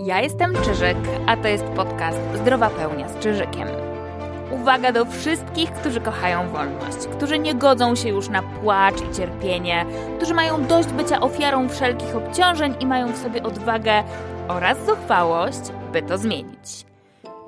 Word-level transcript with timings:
Ja 0.00 0.20
jestem 0.20 0.54
Czyżyk, 0.64 0.96
a 1.26 1.36
to 1.36 1.48
jest 1.48 1.64
podcast 1.64 2.18
Zdrowa 2.34 2.70
Pełnia 2.70 3.08
z 3.08 3.18
Czyżykiem. 3.18 3.68
Uwaga 4.50 4.92
do 4.92 5.04
wszystkich, 5.04 5.72
którzy 5.72 6.00
kochają 6.00 6.48
wolność, 6.48 7.06
którzy 7.16 7.38
nie 7.38 7.54
godzą 7.54 7.94
się 7.94 8.08
już 8.08 8.28
na 8.28 8.42
płacz 8.42 9.02
i 9.02 9.16
cierpienie, 9.16 9.86
którzy 10.16 10.34
mają 10.34 10.66
dość 10.66 10.88
bycia 10.88 11.20
ofiarą 11.20 11.68
wszelkich 11.68 12.16
obciążeń 12.16 12.74
i 12.80 12.86
mają 12.86 13.12
w 13.12 13.18
sobie 13.18 13.42
odwagę 13.42 14.04
oraz 14.48 14.86
zuchwałość, 14.86 15.60
by 15.92 16.02
to 16.02 16.18
zmienić. 16.18 16.86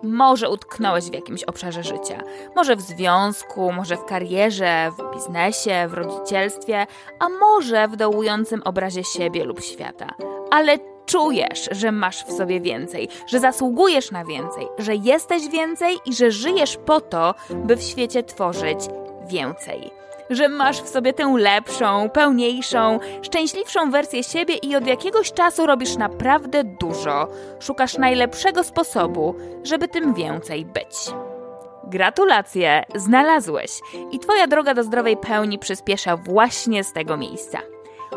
Może 0.03 0.51
utknąłeś 0.51 1.05
w 1.05 1.14
jakimś 1.14 1.45
obszarze 1.45 1.82
życia, 1.82 2.23
może 2.57 2.77
w 2.77 2.80
związku, 2.80 3.73
może 3.73 3.96
w 3.96 4.05
karierze, 4.05 4.91
w 4.98 5.14
biznesie, 5.14 5.89
w 5.89 5.95
rodzicielstwie, 5.95 6.87
a 7.19 7.29
może 7.29 7.89
w 7.89 7.96
dołującym 7.96 8.62
obrazie 8.62 9.05
siebie 9.05 9.45
lub 9.45 9.61
świata. 9.61 10.07
Ale 10.51 10.79
czujesz, 11.10 11.69
że 11.73 11.92
masz 11.92 12.24
w 12.24 12.32
sobie 12.32 12.60
więcej, 12.60 13.09
że 13.27 13.41
zasługujesz 13.41 14.10
na 14.10 14.24
więcej, 14.24 14.69
że 14.78 14.95
jesteś 14.95 15.48
więcej 15.48 15.96
i 16.06 16.14
że 16.14 16.30
żyjesz 16.30 16.77
po 16.77 17.00
to, 17.00 17.34
by 17.50 17.77
w 17.77 17.83
świecie 17.83 18.23
tworzyć 18.23 18.78
więcej. 19.27 19.91
Że 20.30 20.48
masz 20.48 20.83
w 20.83 20.88
sobie 20.88 21.12
tę 21.12 21.34
lepszą, 21.38 22.10
pełniejszą, 22.10 22.98
szczęśliwszą 23.23 23.91
wersję 23.91 24.24
siebie 24.24 24.55
i 24.55 24.77
od 24.77 24.86
jakiegoś 24.86 25.33
czasu 25.33 25.66
robisz 25.66 25.96
naprawdę 25.96 26.64
dużo. 26.64 27.28
Szukasz 27.61 27.98
najlepszego 27.98 28.64
sposobu, 28.64 29.34
żeby 29.64 29.88
tym 29.88 30.14
więcej 30.14 30.64
być. 30.64 30.97
Gratulacje, 31.84 32.84
znalazłeś 32.95 33.70
i 34.12 34.19
Twoja 34.19 34.47
droga 34.47 34.74
do 34.74 34.84
zdrowej 34.84 35.16
pełni 35.16 35.58
przyspiesza 35.58 36.16
właśnie 36.16 36.84
z 36.84 36.92
tego 36.92 37.16
miejsca. 37.16 37.58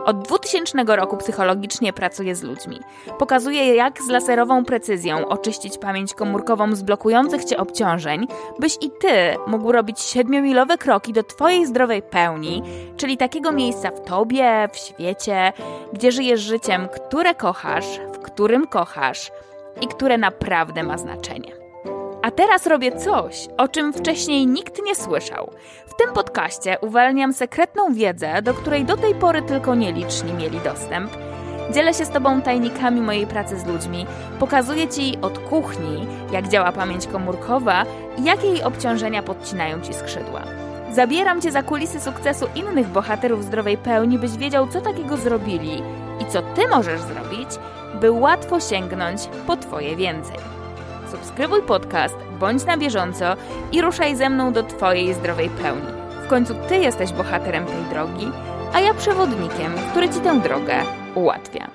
Od 0.06 0.22
2000 0.22 0.96
roku 0.96 1.18
psychologicznie 1.18 1.94
pracuję 1.94 2.36
z 2.36 2.44
ludźmi. 2.44 2.80
Pokazuję, 3.20 3.76
jak 3.76 4.02
z 4.02 4.10
laserową 4.10 4.66
precyzją 4.66 5.28
oczyścić 5.28 5.78
pamięć 5.78 6.14
komórkową 6.14 6.76
z 6.76 6.82
blokujących 6.82 7.46
cię 7.46 7.58
obciążeń, 7.58 8.28
byś 8.60 8.78
i 8.82 8.92
ty 9.00 9.36
mógł 9.48 9.72
robić 9.72 10.00
siedmiomilowe 10.00 10.78
kroki 10.78 11.14
do 11.14 11.24
twojej 11.24 11.66
zdrowej 11.66 12.02
pełni, 12.02 12.64
czyli 12.98 13.18
takiego 13.18 13.52
miejsca 13.52 13.92
w 13.92 14.02
tobie, 14.02 14.70
w 14.74 14.78
świecie, 14.78 15.54
gdzie 15.94 16.12
żyjesz 16.12 16.42
życiem, 16.42 16.88
które 16.88 17.36
kochasz, 17.36 18.00
w 18.14 18.20
którym 18.20 18.68
kochasz 18.68 19.32
i 19.82 19.88
które 19.88 20.18
naprawdę 20.18 20.84
ma 20.84 20.98
znaczenie. 20.98 21.64
A 22.24 22.32
teraz 22.32 22.68
robię 22.68 22.92
coś, 22.92 23.48
o 23.58 23.68
czym 23.68 23.94
wcześniej 23.94 24.48
nikt 24.48 24.82
nie 24.86 24.96
słyszał. 24.96 25.52
W 25.94 25.96
tym 25.96 26.14
podcaście 26.14 26.78
uwalniam 26.82 27.34
sekretną 27.34 27.94
wiedzę, 27.94 28.42
do 28.42 28.54
której 28.54 28.86
do 28.86 28.98
tej 28.98 29.16
pory 29.16 29.42
tylko 29.42 29.76
nieliczni 29.76 30.34
mieli 30.34 30.60
dostęp. 30.60 31.12
Dzielę 31.74 31.94
się 31.94 32.06
z 32.06 32.10
Tobą 32.10 32.42
tajnikami 32.42 33.02
mojej 33.02 33.28
pracy 33.28 33.60
z 33.60 33.66
ludźmi, 33.66 34.06
pokazuję 34.40 34.88
Ci 34.88 35.18
od 35.22 35.40
kuchni, 35.40 36.08
jak 36.32 36.48
działa 36.48 36.72
pamięć 36.72 37.08
komórkowa 37.08 37.86
i 38.18 38.24
jakie 38.24 38.48
jej 38.48 38.64
obciążenia 38.64 39.24
podcinają 39.24 39.82
Ci 39.82 39.94
skrzydła. 39.94 40.42
Zabieram 40.92 41.42
Cię 41.42 41.52
za 41.52 41.64
kulisy 41.64 42.00
sukcesu 42.00 42.46
innych 42.56 42.88
bohaterów 42.88 43.44
zdrowej 43.44 43.78
pełni, 43.78 44.20
byś 44.20 44.38
wiedział, 44.38 44.68
co 44.68 44.82
takiego 44.82 45.18
zrobili 45.18 45.82
i 46.20 46.26
co 46.26 46.42
Ty 46.42 46.68
możesz 46.68 47.02
zrobić, 47.02 47.50
by 48.02 48.12
łatwo 48.12 48.60
sięgnąć 48.60 49.22
po 49.48 49.58
Twoje 49.58 49.96
więcej 49.96 50.53
subskrybuj 51.14 51.62
podcast, 51.62 52.16
bądź 52.40 52.66
na 52.66 52.78
bieżąco 52.78 53.36
i 53.72 53.82
ruszaj 53.82 54.16
ze 54.16 54.30
mną 54.30 54.54
do 54.54 54.64
Twojej 54.64 55.14
zdrowej 55.14 55.50
pełni. 55.50 55.92
W 56.26 56.28
końcu 56.28 56.54
Ty 56.68 56.78
jesteś 56.78 57.12
bohaterem 57.12 57.66
tej 57.66 57.84
drogi, 57.90 58.32
a 58.74 58.80
ja 58.80 58.94
przewodnikiem, 58.94 59.74
który 59.92 60.10
Ci 60.10 60.20
tę 60.20 60.40
drogę 60.40 60.76
ułatwia. 61.16 61.68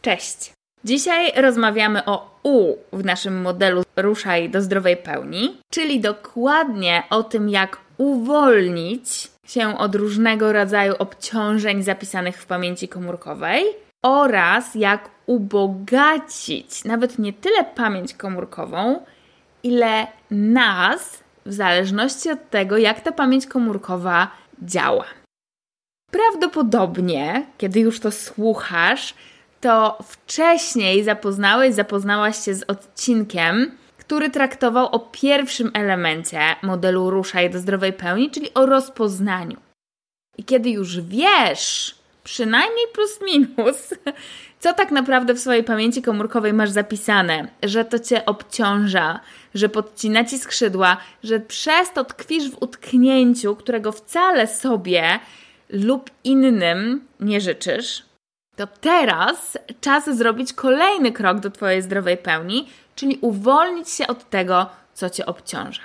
Cześć! 0.00 0.52
Dzisiaj 0.84 1.32
rozmawiamy 1.36 2.04
o 2.04 2.30
U 2.42 2.76
w 2.92 3.04
naszym 3.04 3.42
modelu 3.42 3.82
Ruszaj 3.96 4.50
do 4.50 4.62
zdrowej 4.62 4.96
pełni, 4.96 5.60
czyli 5.70 6.00
dokładnie 6.00 7.02
o 7.10 7.22
tym, 7.22 7.48
jak 7.48 7.83
uwolnić 7.98 9.28
się 9.46 9.78
od 9.78 9.94
różnego 9.94 10.52
rodzaju 10.52 10.94
obciążeń 10.98 11.82
zapisanych 11.82 12.42
w 12.42 12.46
pamięci 12.46 12.88
komórkowej 12.88 13.64
oraz 14.02 14.74
jak 14.74 15.10
ubogacić 15.26 16.84
nawet 16.84 17.18
nie 17.18 17.32
tyle 17.32 17.64
pamięć 17.64 18.14
komórkową, 18.14 19.00
ile 19.62 20.06
nas, 20.30 21.24
w 21.46 21.52
zależności 21.52 22.30
od 22.30 22.50
tego, 22.50 22.78
jak 22.78 23.00
ta 23.00 23.12
pamięć 23.12 23.46
komórkowa 23.46 24.30
działa. 24.62 25.04
Prawdopodobnie, 26.10 27.46
kiedy 27.58 27.80
już 27.80 28.00
to 28.00 28.10
słuchasz, 28.10 29.14
to 29.60 29.98
wcześniej 30.04 31.04
zapoznałeś, 31.04 31.74
zapoznałaś 31.74 32.44
się 32.44 32.54
z 32.54 32.62
odcinkiem, 32.62 33.70
który 34.06 34.30
traktował 34.30 34.86
o 34.86 34.98
pierwszym 34.98 35.70
elemencie 35.74 36.40
modelu 36.62 37.10
Ruszaj 37.10 37.50
do 37.50 37.58
zdrowej 37.58 37.92
pełni, 37.92 38.30
czyli 38.30 38.54
o 38.54 38.66
rozpoznaniu. 38.66 39.56
I 40.38 40.44
kiedy 40.44 40.70
już 40.70 41.00
wiesz, 41.00 41.94
przynajmniej 42.24 42.86
plus 42.94 43.20
minus, 43.26 43.94
co 44.60 44.72
tak 44.72 44.90
naprawdę 44.90 45.34
w 45.34 45.40
swojej 45.40 45.64
pamięci 45.64 46.02
komórkowej 46.02 46.52
masz 46.52 46.70
zapisane, 46.70 47.48
że 47.62 47.84
to 47.84 47.98
cię 47.98 48.26
obciąża, 48.26 49.20
że 49.54 49.68
podcina 49.68 50.24
ci 50.24 50.38
skrzydła, 50.38 50.96
że 51.22 51.40
przez 51.40 51.92
to 51.92 52.04
tkwisz 52.04 52.50
w 52.50 52.62
utknięciu, 52.62 53.56
którego 53.56 53.92
wcale 53.92 54.46
sobie 54.46 55.18
lub 55.70 56.10
innym 56.24 57.06
nie 57.20 57.40
życzysz, 57.40 58.02
to 58.56 58.66
teraz 58.66 59.58
czas 59.80 60.16
zrobić 60.16 60.52
kolejny 60.52 61.12
krok 61.12 61.40
do 61.40 61.50
Twojej 61.50 61.82
zdrowej 61.82 62.16
pełni, 62.16 62.68
czyli 62.94 63.18
uwolnić 63.20 63.90
się 63.90 64.06
od 64.06 64.30
tego, 64.30 64.66
co 64.94 65.10
Cię 65.10 65.26
obciąża. 65.26 65.82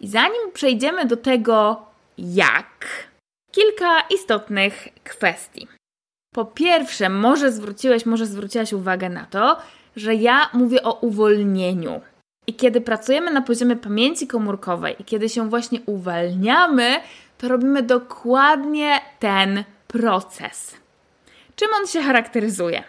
I 0.00 0.08
zanim 0.08 0.52
przejdziemy 0.52 1.06
do 1.06 1.16
tego, 1.16 1.86
jak, 2.18 3.08
kilka 3.52 4.00
istotnych 4.14 4.88
kwestii. 5.04 5.68
Po 6.34 6.44
pierwsze, 6.44 7.08
może 7.08 7.52
zwróciłeś, 7.52 8.06
może 8.06 8.26
zwróciłaś 8.26 8.72
uwagę 8.72 9.08
na 9.08 9.26
to, 9.26 9.56
że 9.96 10.14
ja 10.14 10.48
mówię 10.52 10.82
o 10.82 10.92
uwolnieniu. 10.92 12.00
I 12.46 12.54
kiedy 12.54 12.80
pracujemy 12.80 13.30
na 13.30 13.42
poziomie 13.42 13.76
pamięci 13.76 14.26
komórkowej 14.26 14.96
i 14.98 15.04
kiedy 15.04 15.28
się 15.28 15.48
właśnie 15.48 15.80
uwalniamy, 15.86 17.00
to 17.38 17.48
robimy 17.48 17.82
dokładnie 17.82 19.00
ten 19.18 19.64
proces. 19.88 20.76
Czym 21.58 21.68
on 21.80 21.86
się 21.86 22.02
charakteryzuje? 22.02 22.84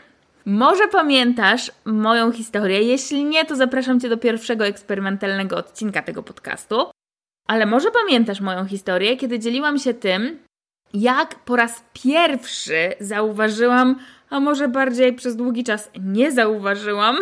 Może 0.45 0.87
pamiętasz 0.87 1.71
moją 1.85 2.31
historię? 2.31 2.81
Jeśli 2.81 3.25
nie, 3.25 3.45
to 3.45 3.55
zapraszam 3.55 3.99
Cię 3.99 4.09
do 4.09 4.17
pierwszego 4.17 4.65
eksperymentalnego 4.65 5.57
odcinka 5.57 6.01
tego 6.01 6.23
podcastu. 6.23 6.75
Ale 7.47 7.65
może 7.65 7.91
pamiętasz 7.91 8.41
moją 8.41 8.65
historię, 8.65 9.17
kiedy 9.17 9.39
dzieliłam 9.39 9.79
się 9.79 9.93
tym, 9.93 10.39
jak 10.93 11.35
po 11.35 11.55
raz 11.55 11.83
pierwszy 11.93 12.93
zauważyłam, 12.99 13.99
a 14.29 14.39
może 14.39 14.67
bardziej 14.67 15.13
przez 15.13 15.35
długi 15.35 15.63
czas 15.63 15.91
nie 15.99 16.31
zauważyłam, 16.31 17.17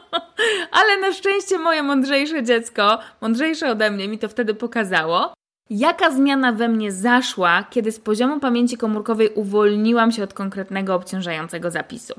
ale 0.78 1.00
na 1.00 1.12
szczęście 1.12 1.58
moje 1.58 1.82
mądrzejsze 1.82 2.42
dziecko, 2.42 2.98
mądrzejsze 3.20 3.70
ode 3.70 3.90
mnie, 3.90 4.08
mi 4.08 4.18
to 4.18 4.28
wtedy 4.28 4.54
pokazało, 4.54 5.34
Jaka 5.70 6.10
zmiana 6.10 6.52
we 6.52 6.68
mnie 6.68 6.92
zaszła, 6.92 7.64
kiedy 7.70 7.92
z 7.92 8.00
poziomu 8.00 8.40
pamięci 8.40 8.76
komórkowej 8.76 9.28
uwolniłam 9.34 10.12
się 10.12 10.22
od 10.22 10.34
konkretnego 10.34 10.94
obciążającego 10.94 11.70
zapisu? 11.70 12.14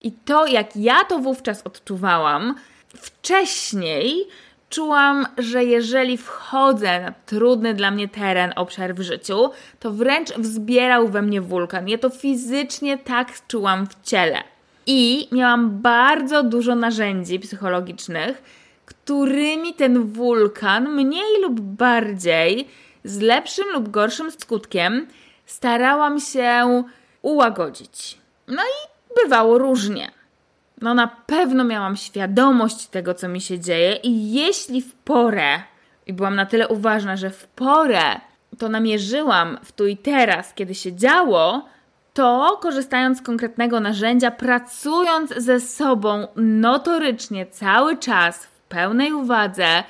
I 0.00 0.12
to, 0.12 0.46
jak 0.46 0.76
ja 0.76 1.04
to 1.04 1.18
wówczas 1.18 1.62
odczuwałam, 1.62 2.54
wcześniej 2.96 4.28
czułam, 4.70 5.26
że 5.38 5.64
jeżeli 5.64 6.16
wchodzę 6.16 7.00
na 7.00 7.12
trudny 7.26 7.74
dla 7.74 7.90
mnie 7.90 8.08
teren, 8.08 8.52
obszar 8.56 8.94
w 8.94 9.00
życiu, 9.00 9.50
to 9.80 9.90
wręcz 9.90 10.32
wzbierał 10.32 11.08
we 11.08 11.22
mnie 11.22 11.40
wulkan. 11.40 11.88
Ja 11.88 11.98
to 11.98 12.10
fizycznie 12.10 12.98
tak 12.98 13.46
czułam 13.48 13.86
w 13.86 14.02
ciele. 14.02 14.38
I 14.86 15.28
miałam 15.32 15.70
bardzo 15.82 16.42
dużo 16.42 16.74
narzędzi 16.74 17.40
psychologicznych, 17.40 18.42
którymi 18.86 19.74
ten 19.74 20.04
wulkan 20.04 20.88
mniej 20.94 21.42
lub 21.42 21.60
bardziej, 21.60 22.68
z 23.04 23.20
lepszym 23.20 23.64
lub 23.72 23.88
gorszym 23.88 24.30
skutkiem, 24.30 25.06
starałam 25.46 26.20
się 26.20 26.84
ułagodzić. 27.22 28.18
No 28.48 28.62
i 28.62 28.88
bywało 29.22 29.58
różnie. 29.58 30.10
No 30.80 30.94
na 30.94 31.06
pewno 31.26 31.64
miałam 31.64 31.96
świadomość 31.96 32.86
tego, 32.86 33.14
co 33.14 33.28
mi 33.28 33.40
się 33.40 33.58
dzieje, 33.58 33.96
i 33.96 34.32
jeśli 34.32 34.82
w 34.82 34.92
porę, 34.92 35.62
i 36.06 36.12
byłam 36.12 36.36
na 36.36 36.46
tyle 36.46 36.68
uważna, 36.68 37.16
że 37.16 37.30
w 37.30 37.46
porę 37.46 38.20
to 38.58 38.68
namierzyłam 38.68 39.58
w 39.64 39.72
tu 39.72 39.86
i 39.86 39.96
teraz, 39.96 40.54
kiedy 40.54 40.74
się 40.74 40.92
działo, 40.92 41.64
to 42.14 42.58
korzystając 42.62 43.18
z 43.18 43.22
konkretnego 43.22 43.80
narzędzia, 43.80 44.30
pracując 44.30 45.34
ze 45.36 45.60
sobą 45.60 46.28
notorycznie 46.36 47.46
cały 47.46 47.96
czas 47.96 48.44
w 48.44 48.60
pełnej 48.60 49.12
uwadze, 49.12 49.84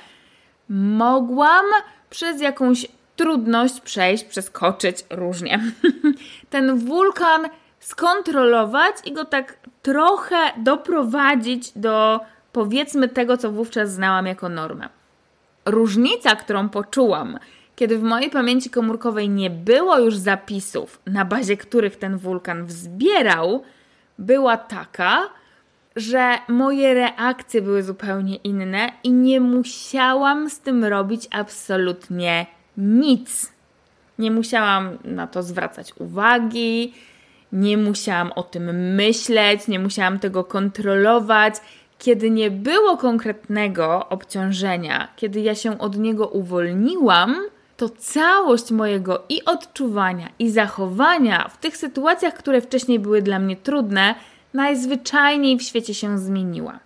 mogłam 0.69 1.65
przez 2.09 2.41
jakąś 2.41 2.87
trudność 3.15 3.81
przejść, 3.81 4.23
przeskoczyć 4.23 5.05
różnie. 5.09 5.59
Ten 6.49 6.79
wulkan 6.79 7.49
skontrolować 7.79 8.95
i 9.05 9.13
go 9.13 9.25
tak 9.25 9.57
trochę 9.81 10.37
doprowadzić 10.57 11.71
do 11.75 12.19
powiedzmy 12.51 13.09
tego, 13.09 13.37
co 13.37 13.51
wówczas 13.51 13.91
znałam 13.91 14.25
jako 14.25 14.49
normę. 14.49 14.89
Różnica, 15.65 16.35
którą 16.35 16.69
poczułam, 16.69 17.39
kiedy 17.75 17.97
w 17.97 18.03
mojej 18.03 18.29
pamięci 18.29 18.69
komórkowej 18.69 19.29
nie 19.29 19.49
było 19.49 19.99
już 19.99 20.17
zapisów, 20.17 21.01
na 21.05 21.25
bazie 21.25 21.57
których 21.57 21.95
ten 21.95 22.17
wulkan 22.17 22.65
wzbierał, 22.65 23.63
była 24.19 24.57
taka, 24.57 25.29
że 25.95 26.37
moje 26.47 26.93
reakcje 26.93 27.61
były 27.61 27.83
zupełnie 27.83 28.35
inne 28.35 28.91
i 29.03 29.11
nie 29.11 29.41
musiałam 29.41 30.49
z 30.49 30.59
tym 30.59 30.85
robić 30.85 31.27
absolutnie 31.31 32.45
nic. 32.77 33.51
Nie 34.19 34.31
musiałam 34.31 34.97
na 35.03 35.27
to 35.27 35.43
zwracać 35.43 35.93
uwagi, 35.99 36.93
nie 37.51 37.77
musiałam 37.77 38.31
o 38.31 38.43
tym 38.43 38.95
myśleć, 38.95 39.67
nie 39.67 39.79
musiałam 39.79 40.19
tego 40.19 40.43
kontrolować. 40.43 41.55
Kiedy 41.99 42.29
nie 42.29 42.51
było 42.51 42.97
konkretnego 42.97 44.09
obciążenia, 44.09 45.07
kiedy 45.15 45.41
ja 45.41 45.55
się 45.55 45.79
od 45.79 45.97
niego 45.97 46.27
uwolniłam, 46.27 47.35
to 47.77 47.89
całość 47.89 48.71
mojego 48.71 49.23
i 49.29 49.45
odczuwania, 49.45 50.29
i 50.39 50.49
zachowania 50.49 51.47
w 51.47 51.57
tych 51.57 51.77
sytuacjach, 51.77 52.33
które 52.33 52.61
wcześniej 52.61 52.99
były 52.99 53.21
dla 53.21 53.39
mnie 53.39 53.55
trudne, 53.55 54.15
najzwyczajniej 54.53 55.57
w 55.57 55.63
świecie 55.63 55.93
się 55.93 56.19
zmieniła. 56.19 56.79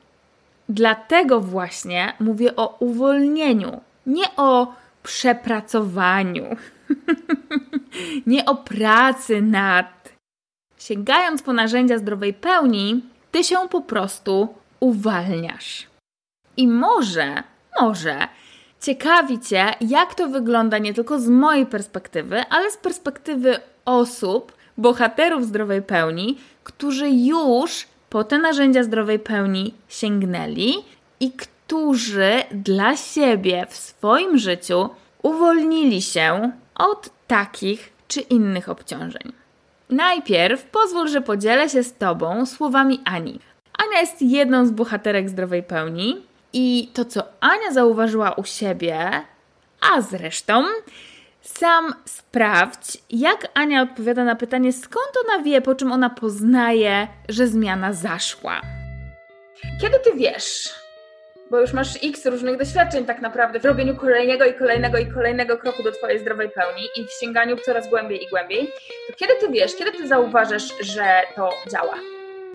Dlatego 0.70 1.42
właśnie 1.42 2.14
mówię 2.20 2.56
o 2.56 2.78
uwolnieniu, 2.80 3.82
nie 4.06 4.26
o 4.38 4.74
przepracowaniu, 5.04 6.46
nie 8.28 8.46
o 8.46 8.56
pracy 8.56 9.42
nad. 9.42 10.14
Sięgając 10.78 11.42
po 11.42 11.54
narzędzia 11.54 11.98
zdrowej 11.98 12.34
pełni, 12.34 13.04
ty 13.32 13.44
się 13.44 13.56
po 13.70 13.82
prostu 13.82 14.56
uwalniasz. 14.80 15.88
I 16.58 16.68
może, 16.68 17.44
może 17.82 18.28
ciekawi 18.82 19.40
Cię, 19.40 19.66
jak 19.82 20.16
to 20.16 20.28
wygląda 20.28 20.78
nie 20.78 20.94
tylko 20.94 21.20
z 21.20 21.30
mojej 21.30 21.66
perspektywy, 21.66 22.44
ale 22.50 22.72
z 22.72 22.78
perspektywy 22.78 23.60
osób, 23.86 24.54
bohaterów 24.78 25.46
zdrowej 25.46 25.82
pełni, 25.82 26.38
którzy 26.64 27.10
już 27.10 27.88
po 28.10 28.24
te 28.24 28.38
narzędzia 28.38 28.84
zdrowej 28.84 29.20
pełni 29.20 29.74
sięgnęli 29.88 30.74
i 31.20 31.32
którzy 31.32 31.59
dla 32.52 32.98
siebie 32.98 33.66
w 33.70 33.78
swoim 33.78 34.38
życiu 34.38 34.90
uwolnili 35.22 36.02
się 36.02 36.52
od 36.76 37.10
takich 37.28 37.94
czy 38.08 38.22
innych 38.22 38.70
obciążeń. 38.70 39.34
Najpierw 39.90 40.64
pozwól, 40.64 41.08
że 41.08 41.22
podzielę 41.22 41.70
się 41.70 41.84
z 41.84 41.94
Tobą 41.94 42.46
słowami 42.46 43.02
Ani. 43.06 43.40
Ania 43.78 44.02
jest 44.02 44.22
jedną 44.22 44.66
z 44.66 44.72
bohaterek 44.72 45.30
zdrowej 45.30 45.64
pełni 45.64 46.26
i 46.54 46.90
to, 46.94 47.06
co 47.06 47.24
Ania 47.40 47.72
zauważyła 47.72 48.32
u 48.32 48.44
siebie, 48.44 49.12
a 49.82 50.02
zresztą 50.02 50.64
sam 51.42 51.94
sprawdź, 52.06 52.98
jak 53.10 53.48
Ania 53.54 53.82
odpowiada 53.82 54.24
na 54.24 54.36
pytanie, 54.36 54.74
skąd 54.74 55.12
ona 55.26 55.44
wie, 55.44 55.62
po 55.62 55.76
czym 55.76 55.92
ona 55.92 56.10
poznaje, 56.10 57.08
że 57.30 57.48
zmiana 57.48 57.94
zaszła. 57.94 58.62
Kiedy 59.82 60.00
ty 60.00 60.14
wiesz, 60.16 60.79
bo 61.52 61.60
już 61.60 61.74
masz 61.74 62.00
x 62.04 62.26
różnych 62.26 62.58
doświadczeń 62.58 63.06
tak 63.06 63.22
naprawdę 63.22 63.60
w 63.60 63.66
robieniu 63.66 63.96
kolejnego 63.96 64.46
i 64.46 64.54
kolejnego 64.54 64.98
i 64.98 65.08
kolejnego 65.08 65.58
kroku 65.58 65.84
do 65.84 65.92
twojej 65.92 66.20
zdrowej 66.20 66.50
pełni 66.50 66.82
i 66.96 67.06
w 67.06 67.12
sięganiu 67.20 67.58
coraz 67.66 67.90
głębiej 67.90 68.24
i 68.24 68.28
głębiej, 68.30 68.68
to 69.08 69.16
kiedy 69.16 69.34
ty 69.42 69.52
wiesz, 69.52 69.76
kiedy 69.76 69.92
ty 69.92 70.08
zauważasz, 70.08 70.74
że 70.82 71.06
to 71.36 71.50
działa? 71.72 71.96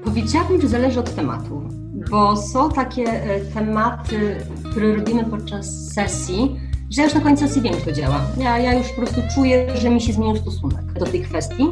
Powiedziałabym, 0.05 0.61
że 0.61 0.69
zależy 0.69 1.01
od 1.01 1.15
tematu, 1.15 1.69
bo 2.11 2.37
są 2.37 2.71
takie 2.71 3.03
e, 3.03 3.41
tematy, 3.41 4.37
które 4.71 4.95
robimy 4.95 5.25
podczas 5.25 5.93
sesji, 5.95 6.61
że 6.91 7.03
ja 7.03 7.05
już 7.05 7.15
na 7.15 7.21
końcu 7.21 7.49
sesji 7.49 7.63
wiem, 7.63 7.75
że 7.75 7.81
to 7.81 7.93
działa. 7.93 8.21
Ja, 8.39 8.59
ja 8.59 8.75
już 8.75 8.89
po 8.89 8.97
prostu 8.97 9.21
czuję, 9.35 9.77
że 9.77 9.91
mi 9.91 10.01
się 10.01 10.13
zmienił 10.13 10.37
stosunek 10.37 10.85
do 10.99 11.07
tej 11.07 11.23
kwestii, 11.23 11.71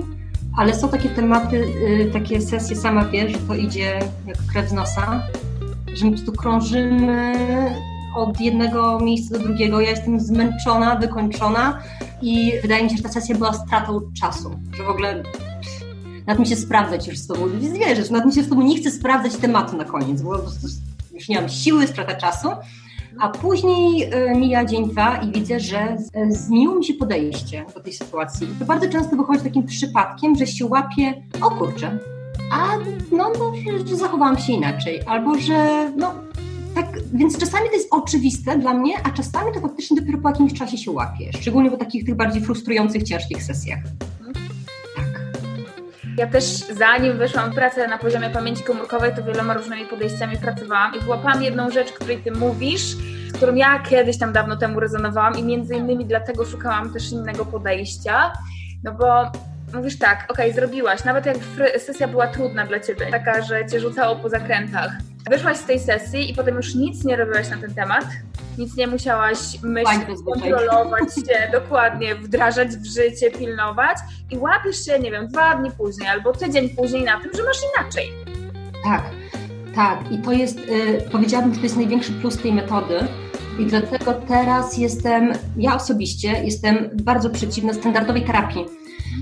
ale 0.57 0.75
są 0.75 0.89
takie 0.89 1.09
tematy, 1.09 1.65
e, 2.01 2.11
takie 2.11 2.41
sesje, 2.41 2.77
sama 2.77 3.05
wiesz, 3.05 3.33
że 3.33 3.39
to 3.39 3.55
idzie 3.55 3.99
jak 4.27 4.37
krew 4.53 4.69
z 4.69 4.73
nosa, 4.73 5.23
że 5.94 6.05
po 6.05 6.11
prostu 6.11 6.33
krążymy 6.33 7.35
od 8.17 8.41
jednego 8.41 9.00
miejsca 9.00 9.39
do 9.39 9.44
drugiego. 9.44 9.81
Ja 9.81 9.91
jestem 9.91 10.21
zmęczona, 10.21 10.97
wykończona 10.97 11.83
i 12.23 12.53
wydaje 12.62 12.85
mi 12.85 12.91
się, 12.91 12.97
że 12.97 13.03
ta 13.03 13.09
sesja 13.09 13.37
była 13.37 13.53
stratą 13.53 14.00
czasu, 14.21 14.50
że 14.77 14.83
w 14.83 14.89
ogóle 14.89 15.23
nawet 16.27 16.41
mi 16.41 16.47
się 16.47 16.56
sprawdzać 16.56 17.09
już 17.09 17.19
z 17.19 17.27
tobą, 17.27 17.41
wiesz, 17.73 18.11
nawet 18.11 18.27
mi 18.27 18.35
się 18.35 18.43
z 18.43 18.49
tobą 18.49 18.62
nie 18.62 18.77
chce 18.77 18.91
sprawdzać 18.91 19.37
tematu 19.37 19.77
na 19.77 19.85
koniec, 19.85 20.23
bo 20.23 20.31
po 20.31 20.39
prostu 20.39 20.67
już 21.15 21.29
nie 21.29 21.41
mam 21.41 21.49
siły, 21.49 21.87
strata 21.87 22.15
czasu. 22.15 22.49
A 23.19 23.29
później 23.29 24.15
y, 24.15 24.35
mija 24.35 24.65
dzień, 24.65 24.91
dwa 24.91 25.17
i 25.17 25.33
widzę, 25.33 25.61
że 25.61 25.97
zmieniło 26.29 26.75
mi 26.75 26.85
się 26.85 26.95
podejście 26.95 27.65
do 27.75 27.81
tej 27.81 27.93
sytuacji. 27.93 28.49
To 28.59 28.65
bardzo 28.65 28.88
często 28.88 29.17
wychodzi 29.17 29.45
takim 29.45 29.67
przypadkiem, 29.67 30.37
że 30.37 30.47
się 30.47 30.67
łapie, 30.67 31.23
o 31.41 31.50
kurczę, 31.50 31.99
a 32.52 32.76
no, 33.12 33.32
no 33.38 33.52
że 33.87 33.96
zachowałam 33.96 34.38
się 34.38 34.52
inaczej, 34.52 35.02
albo 35.06 35.38
że 35.38 35.90
no 35.96 36.14
tak, 36.75 36.87
więc 37.12 37.38
czasami 37.38 37.69
to 37.69 37.75
jest 37.75 37.88
oczywiste 37.90 38.58
dla 38.58 38.75
mnie, 38.75 38.94
a 39.04 39.10
czasami 39.10 39.52
to 39.54 39.60
faktycznie 39.60 40.00
dopiero 40.00 40.19
po 40.19 40.28
jakimś 40.28 40.52
czasie 40.54 40.78
się 40.78 40.90
łapie, 40.90 41.31
szczególnie 41.40 41.70
po 41.70 41.76
takich 41.76 42.04
tych 42.04 42.14
bardziej 42.14 42.43
frustrujących, 42.43 43.02
ciężkich 43.02 43.43
sesjach. 43.43 43.78
Ja 46.19 46.26
też 46.26 46.44
zanim 46.54 47.19
wyszłam 47.19 47.50
w 47.50 47.54
pracę 47.54 47.88
na 47.88 47.99
poziomie 47.99 48.31
pamięci 48.31 48.64
komórkowej, 48.64 49.12
to 49.16 49.22
wieloma 49.25 49.54
różnymi 49.54 49.84
podejściami 49.84 50.37
pracowałam 50.37 50.94
i 50.94 51.00
wyłapałam 51.00 51.43
jedną 51.43 51.70
rzecz, 51.70 51.93
której 51.93 52.19
ty 52.19 52.32
mówisz, 52.32 52.96
z 53.28 53.32
którą 53.32 53.54
ja 53.54 53.78
kiedyś 53.78 54.19
tam 54.19 54.32
dawno 54.32 54.56
temu 54.56 54.81
rezonowałam 54.81 55.38
i 55.38 55.43
między 55.43 55.75
innymi 55.75 56.06
dlatego 56.06 56.44
szukałam 56.44 56.93
też 56.93 57.12
innego 57.12 57.44
podejścia, 57.44 58.32
no 58.84 58.93
bo 58.93 59.32
mówisz 59.75 59.99
tak, 59.99 60.25
okej, 60.31 60.51
okay, 60.51 60.61
zrobiłaś, 60.61 61.05
nawet 61.05 61.27
jak 61.27 61.37
sesja 61.79 62.09
była 62.09 62.27
trudna 62.27 62.67
dla 62.67 62.81
ciebie, 62.81 63.07
taka, 63.11 63.43
że 63.43 63.67
cię 63.67 63.81
rzucało 63.81 64.17
po 64.17 64.29
zakrętach. 64.29 64.93
Wyszłaś 65.31 65.57
z 65.57 65.65
tej 65.65 65.81
sesji 65.81 66.31
i 66.31 66.35
potem 66.35 66.57
już 66.57 66.75
nic 66.75 67.05
nie 67.05 67.17
robiłaś 67.17 67.51
na 67.51 67.57
ten 67.57 67.75
temat, 67.75 68.05
nic 68.59 68.77
nie 68.77 68.87
musiałaś 68.87 69.39
myśleć, 69.63 70.19
kontrolować 70.25 71.15
się, 71.27 71.51
dokładnie, 71.53 72.15
wdrażać 72.15 72.69
w 72.69 72.87
życie, 72.87 73.31
pilnować 73.31 73.99
i 74.31 74.38
łapiesz 74.38 74.85
się, 74.85 74.99
nie 74.99 75.11
wiem, 75.11 75.29
dwa 75.29 75.55
dni 75.55 75.71
później 75.71 76.09
albo 76.09 76.33
tydzień 76.33 76.69
później 76.69 77.05
na 77.05 77.21
tym, 77.21 77.31
że 77.37 77.43
masz 77.43 77.59
inaczej. 77.79 78.12
Tak, 78.85 79.02
tak. 79.75 80.12
I 80.12 80.19
to 80.19 80.33
jest, 80.33 80.59
yy, 80.59 81.02
powiedziałabym, 81.12 81.55
że 81.55 81.61
to 81.61 81.67
jest 81.67 81.76
największy 81.76 82.12
plus 82.12 82.38
tej 82.38 82.52
metody. 82.52 83.00
I 83.59 83.66
dlatego 83.66 84.14
teraz 84.14 84.78
jestem, 84.78 85.32
ja 85.56 85.76
osobiście 85.76 86.44
jestem 86.44 86.90
bardzo 87.02 87.30
przeciwna 87.30 87.75
standardowej 87.75 88.25
terapii 88.25 88.64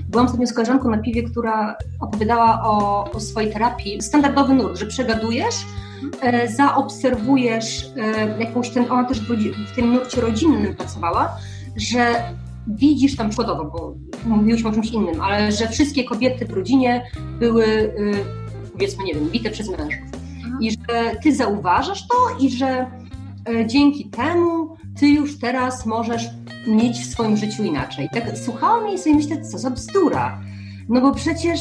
Byłam 0.09 0.25
ostatnio 0.25 0.47
z 0.47 0.53
koleżanką 0.53 0.89
na 0.89 0.97
piwie, 0.97 1.23
która 1.23 1.75
opowiadała 1.99 2.63
o, 2.63 3.03
o 3.11 3.19
swojej 3.19 3.53
terapii. 3.53 4.01
Standardowy 4.01 4.53
nurt, 4.53 4.77
że 4.77 4.85
przegadujesz, 4.85 5.55
e, 6.21 6.47
zaobserwujesz 6.47 7.91
e, 7.97 8.39
jakąś 8.39 8.69
ten, 8.69 8.91
ona 8.91 9.03
też 9.03 9.19
w, 9.19 9.27
w 9.71 9.75
tym 9.75 9.93
nurcie 9.93 10.21
rodzinnym 10.21 10.75
pracowała, 10.75 11.37
że 11.75 12.15
widzisz 12.67 13.15
tam 13.15 13.29
przykładowo, 13.29 13.65
bo 13.65 13.95
mówiłyśmy 14.25 14.69
o 14.69 14.73
czymś 14.73 14.91
innym, 14.91 15.21
ale 15.21 15.51
że 15.51 15.67
wszystkie 15.67 16.03
kobiety 16.03 16.45
w 16.45 16.53
rodzinie 16.53 17.05
były, 17.39 17.65
y, 17.65 17.93
powiedzmy, 18.73 19.03
nie 19.03 19.13
wiem, 19.13 19.29
bite 19.29 19.49
przez 19.49 19.69
mężów. 19.69 20.09
I 20.61 20.71
że 20.71 21.15
ty 21.23 21.35
zauważasz 21.35 22.07
to 22.07 22.15
i 22.45 22.51
że 22.51 22.67
e, 22.67 23.00
dzięki 23.65 24.09
temu 24.09 24.77
ty 24.99 25.07
już 25.07 25.39
teraz 25.39 25.85
możesz 25.85 26.29
mieć 26.67 26.97
w 26.97 27.11
swoim 27.11 27.37
życiu 27.37 27.63
inaczej. 27.63 28.09
Tak 28.13 28.37
słuchałam 28.37 28.87
jej 28.87 28.95
i 28.95 28.99
sobie 28.99 29.15
myślę, 29.15 29.41
co 29.41 29.57
za 29.57 29.69
bzdura. 29.69 30.41
No 30.89 31.01
bo 31.01 31.15
przecież 31.15 31.59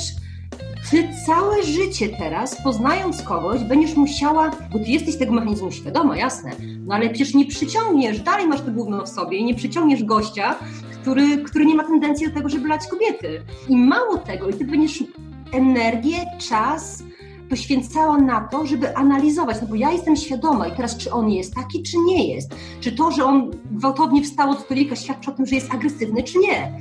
ty 0.90 1.08
całe 1.26 1.62
życie 1.62 2.08
teraz, 2.08 2.62
poznając 2.64 3.22
kogoś, 3.22 3.64
będziesz 3.64 3.96
musiała, 3.96 4.50
bo 4.72 4.78
ty 4.78 4.84
jesteś 4.84 5.18
tego 5.18 5.32
mechanizmu 5.32 5.72
świadoma, 5.72 6.16
jasne, 6.16 6.50
no 6.87 6.94
ale 6.94 7.08
przecież 7.08 7.34
nie 7.34 7.46
przyciągniesz, 7.46 8.20
dalej 8.20 8.46
masz 8.46 8.60
to 8.60 8.70
gówno 8.70 9.06
w 9.06 9.08
sobie 9.08 9.38
i 9.38 9.44
nie 9.44 9.54
przyciągniesz 9.54 10.04
gościa, 10.04 10.56
który, 11.02 11.38
który 11.38 11.66
nie 11.66 11.75
ma 11.75 11.84
tendencji 11.84 12.28
do 12.28 12.34
tego, 12.34 12.49
żeby 12.49 12.68
lać 12.68 12.87
kobiety. 12.87 13.42
I 13.68 13.76
mało 13.76 14.18
tego, 14.18 14.49
i 14.49 14.52
ty 14.52 14.64
będziesz 14.64 15.04
energię, 15.52 16.16
czas, 16.49 17.02
poświęcała 17.50 18.19
na 18.19 18.40
to, 18.40 18.66
żeby 18.66 18.97
analizować, 18.97 19.57
no 19.62 19.69
bo 19.69 19.75
ja 19.75 19.92
jestem 19.92 20.16
świadoma 20.16 20.66
i 20.66 20.76
teraz, 20.76 20.97
czy 20.97 21.12
on 21.12 21.30
jest 21.30 21.54
taki, 21.54 21.83
czy 21.83 21.97
nie 21.99 22.35
jest. 22.35 22.54
Czy 22.80 22.92
to, 22.92 23.11
że 23.11 23.25
on 23.25 23.50
gwałtownie 23.71 24.23
wstał 24.23 24.50
od 24.50 24.61
stolika 24.61 24.97
świadczy 24.97 25.30
o 25.30 25.35
tym, 25.35 25.47
że 25.47 25.54
jest 25.54 25.75
agresywny, 25.75 26.23
czy 26.23 26.38
nie. 26.38 26.73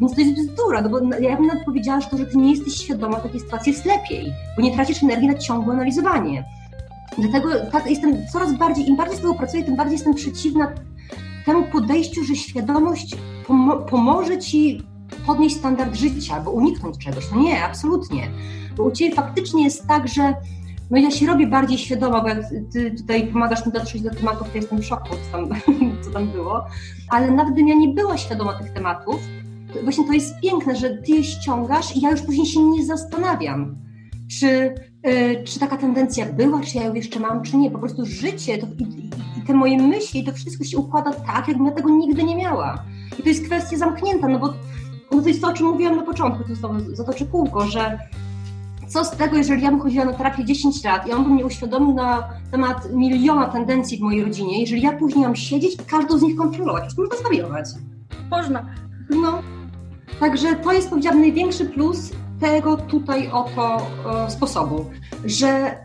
Więc 0.00 0.14
to 0.14 0.20
jest 0.20 0.34
bzdura, 0.34 0.82
no 0.82 0.88
bo 0.88 0.98
ja 1.20 1.36
bym 1.36 1.46
nawet 1.46 1.64
powiedziała, 1.64 2.00
że 2.00 2.08
to, 2.08 2.18
że 2.18 2.26
ty 2.26 2.38
nie 2.38 2.50
jesteś 2.50 2.74
świadoma 2.74 3.20
takiej 3.20 3.40
sytuacji 3.40 3.72
jest 3.72 3.86
lepiej, 3.86 4.32
bo 4.56 4.62
nie 4.62 4.74
tracisz 4.74 5.02
energii 5.02 5.28
na 5.28 5.38
ciągłe 5.38 5.74
analizowanie. 5.74 6.44
Dlatego 7.18 7.48
tak, 7.72 7.90
jestem 7.90 8.26
coraz 8.32 8.58
bardziej, 8.58 8.88
im 8.88 8.96
bardziej 8.96 9.18
z 9.18 9.20
tego 9.20 9.34
pracuję, 9.34 9.64
tym 9.64 9.76
bardziej 9.76 9.96
jestem 9.96 10.14
przeciwna 10.14 10.72
temu 11.46 11.64
podejściu, 11.72 12.24
że 12.24 12.36
świadomość 12.36 13.16
pomo 13.46 13.76
pomoże 13.76 14.38
ci 14.38 14.82
podnieść 15.26 15.56
standard 15.56 15.94
życia 15.94 16.34
albo 16.34 16.50
uniknąć 16.50 16.98
czegoś. 16.98 17.24
No 17.34 17.42
nie, 17.42 17.64
absolutnie. 17.64 18.30
U 18.78 18.90
Ciebie 18.90 19.14
faktycznie 19.14 19.64
jest 19.64 19.86
tak, 19.86 20.08
że 20.08 20.34
no 20.90 20.98
ja 20.98 21.10
się 21.10 21.26
robię 21.26 21.46
bardziej 21.46 21.78
świadoma, 21.78 22.20
bo 22.20 22.28
jak 22.28 22.38
Ty 22.72 22.90
tutaj 22.90 23.26
pomagasz 23.26 23.66
mi 23.66 23.72
dotrzeć 23.72 24.02
do 24.02 24.10
tematów, 24.10 24.50
to 24.50 24.56
jestem 24.56 24.80
w 24.80 24.84
szoku, 24.84 25.08
co 25.08 25.32
tam, 25.32 25.48
co 26.02 26.10
tam 26.10 26.28
było. 26.28 26.64
Ale 27.10 27.30
nawet 27.30 27.52
gdybym 27.52 27.68
ja 27.68 27.74
nie 27.74 27.88
była 27.88 28.16
świadoma 28.16 28.52
tych 28.52 28.72
tematów, 28.72 29.20
to 29.74 29.82
właśnie 29.82 30.06
to 30.06 30.12
jest 30.12 30.40
piękne, 30.40 30.76
że 30.76 30.90
Ty 30.90 31.12
je 31.12 31.24
ściągasz 31.24 31.96
i 31.96 32.00
ja 32.00 32.10
już 32.10 32.22
później 32.22 32.46
się 32.46 32.64
nie 32.64 32.84
zastanawiam, 32.84 33.76
czy, 34.30 34.74
yy, 35.04 35.44
czy 35.44 35.60
taka 35.60 35.76
tendencja 35.76 36.26
była, 36.26 36.60
czy 36.60 36.78
ja 36.78 36.84
ją 36.84 36.94
jeszcze 36.94 37.20
mam, 37.20 37.42
czy 37.42 37.56
nie. 37.56 37.70
Po 37.70 37.78
prostu 37.78 38.06
życie 38.06 38.58
to, 38.58 38.66
i, 38.78 39.10
i 39.38 39.42
te 39.46 39.54
moje 39.54 39.78
myśli, 39.78 40.24
to 40.24 40.32
wszystko 40.32 40.64
się 40.64 40.78
układa 40.78 41.12
tak, 41.12 41.48
jakbym 41.48 41.66
ja 41.66 41.72
tego 41.72 41.90
nigdy 41.90 42.22
nie 42.24 42.36
miała. 42.36 42.84
I 43.18 43.22
to 43.22 43.28
jest 43.28 43.44
kwestia 43.44 43.76
zamknięta, 43.76 44.28
no 44.28 44.38
bo 44.38 44.52
no 45.12 45.22
to 45.22 45.28
jest 45.28 45.40
to, 45.40 45.48
o 45.48 45.52
czym 45.52 45.66
mówiłam 45.66 45.96
na 45.96 46.02
początku, 46.02 46.44
to 46.44 46.50
jest 46.50 46.62
zatoczy 46.96 47.26
kółko, 47.26 47.66
że 47.66 47.98
co 48.90 49.04
z 49.04 49.10
tego, 49.10 49.36
jeżeli 49.36 49.62
ja 49.62 49.70
bym 49.70 49.80
chodziła 49.80 50.04
na 50.04 50.12
terapię 50.12 50.44
10 50.44 50.84
lat 50.84 51.06
i 51.06 51.12
on 51.12 51.24
by 51.24 51.30
mnie 51.30 51.46
uświadomił 51.46 51.94
na 51.94 52.28
temat 52.50 52.92
miliona 52.92 53.46
tendencji 53.46 53.98
w 53.98 54.00
mojej 54.00 54.24
rodzinie, 54.24 54.60
jeżeli 54.60 54.82
ja 54.82 54.92
później 54.92 55.24
mam 55.24 55.36
siedzieć 55.36 55.74
i 55.74 55.78
każdą 55.78 56.18
z 56.18 56.22
nich 56.22 56.36
kontrolować, 56.36 56.94
to 56.94 57.02
można 57.02 57.16
zwariować. 57.16 57.66
Można. 58.30 58.66
No, 59.10 59.42
także 60.20 60.54
to 60.54 60.72
jest, 60.72 60.90
powiedziałabym, 60.90 61.22
największy 61.22 61.64
plus 61.64 62.12
tego 62.40 62.76
tutaj 62.76 63.30
oto 63.32 63.86
e, 64.26 64.30
sposobu, 64.30 64.84
że 65.24 65.76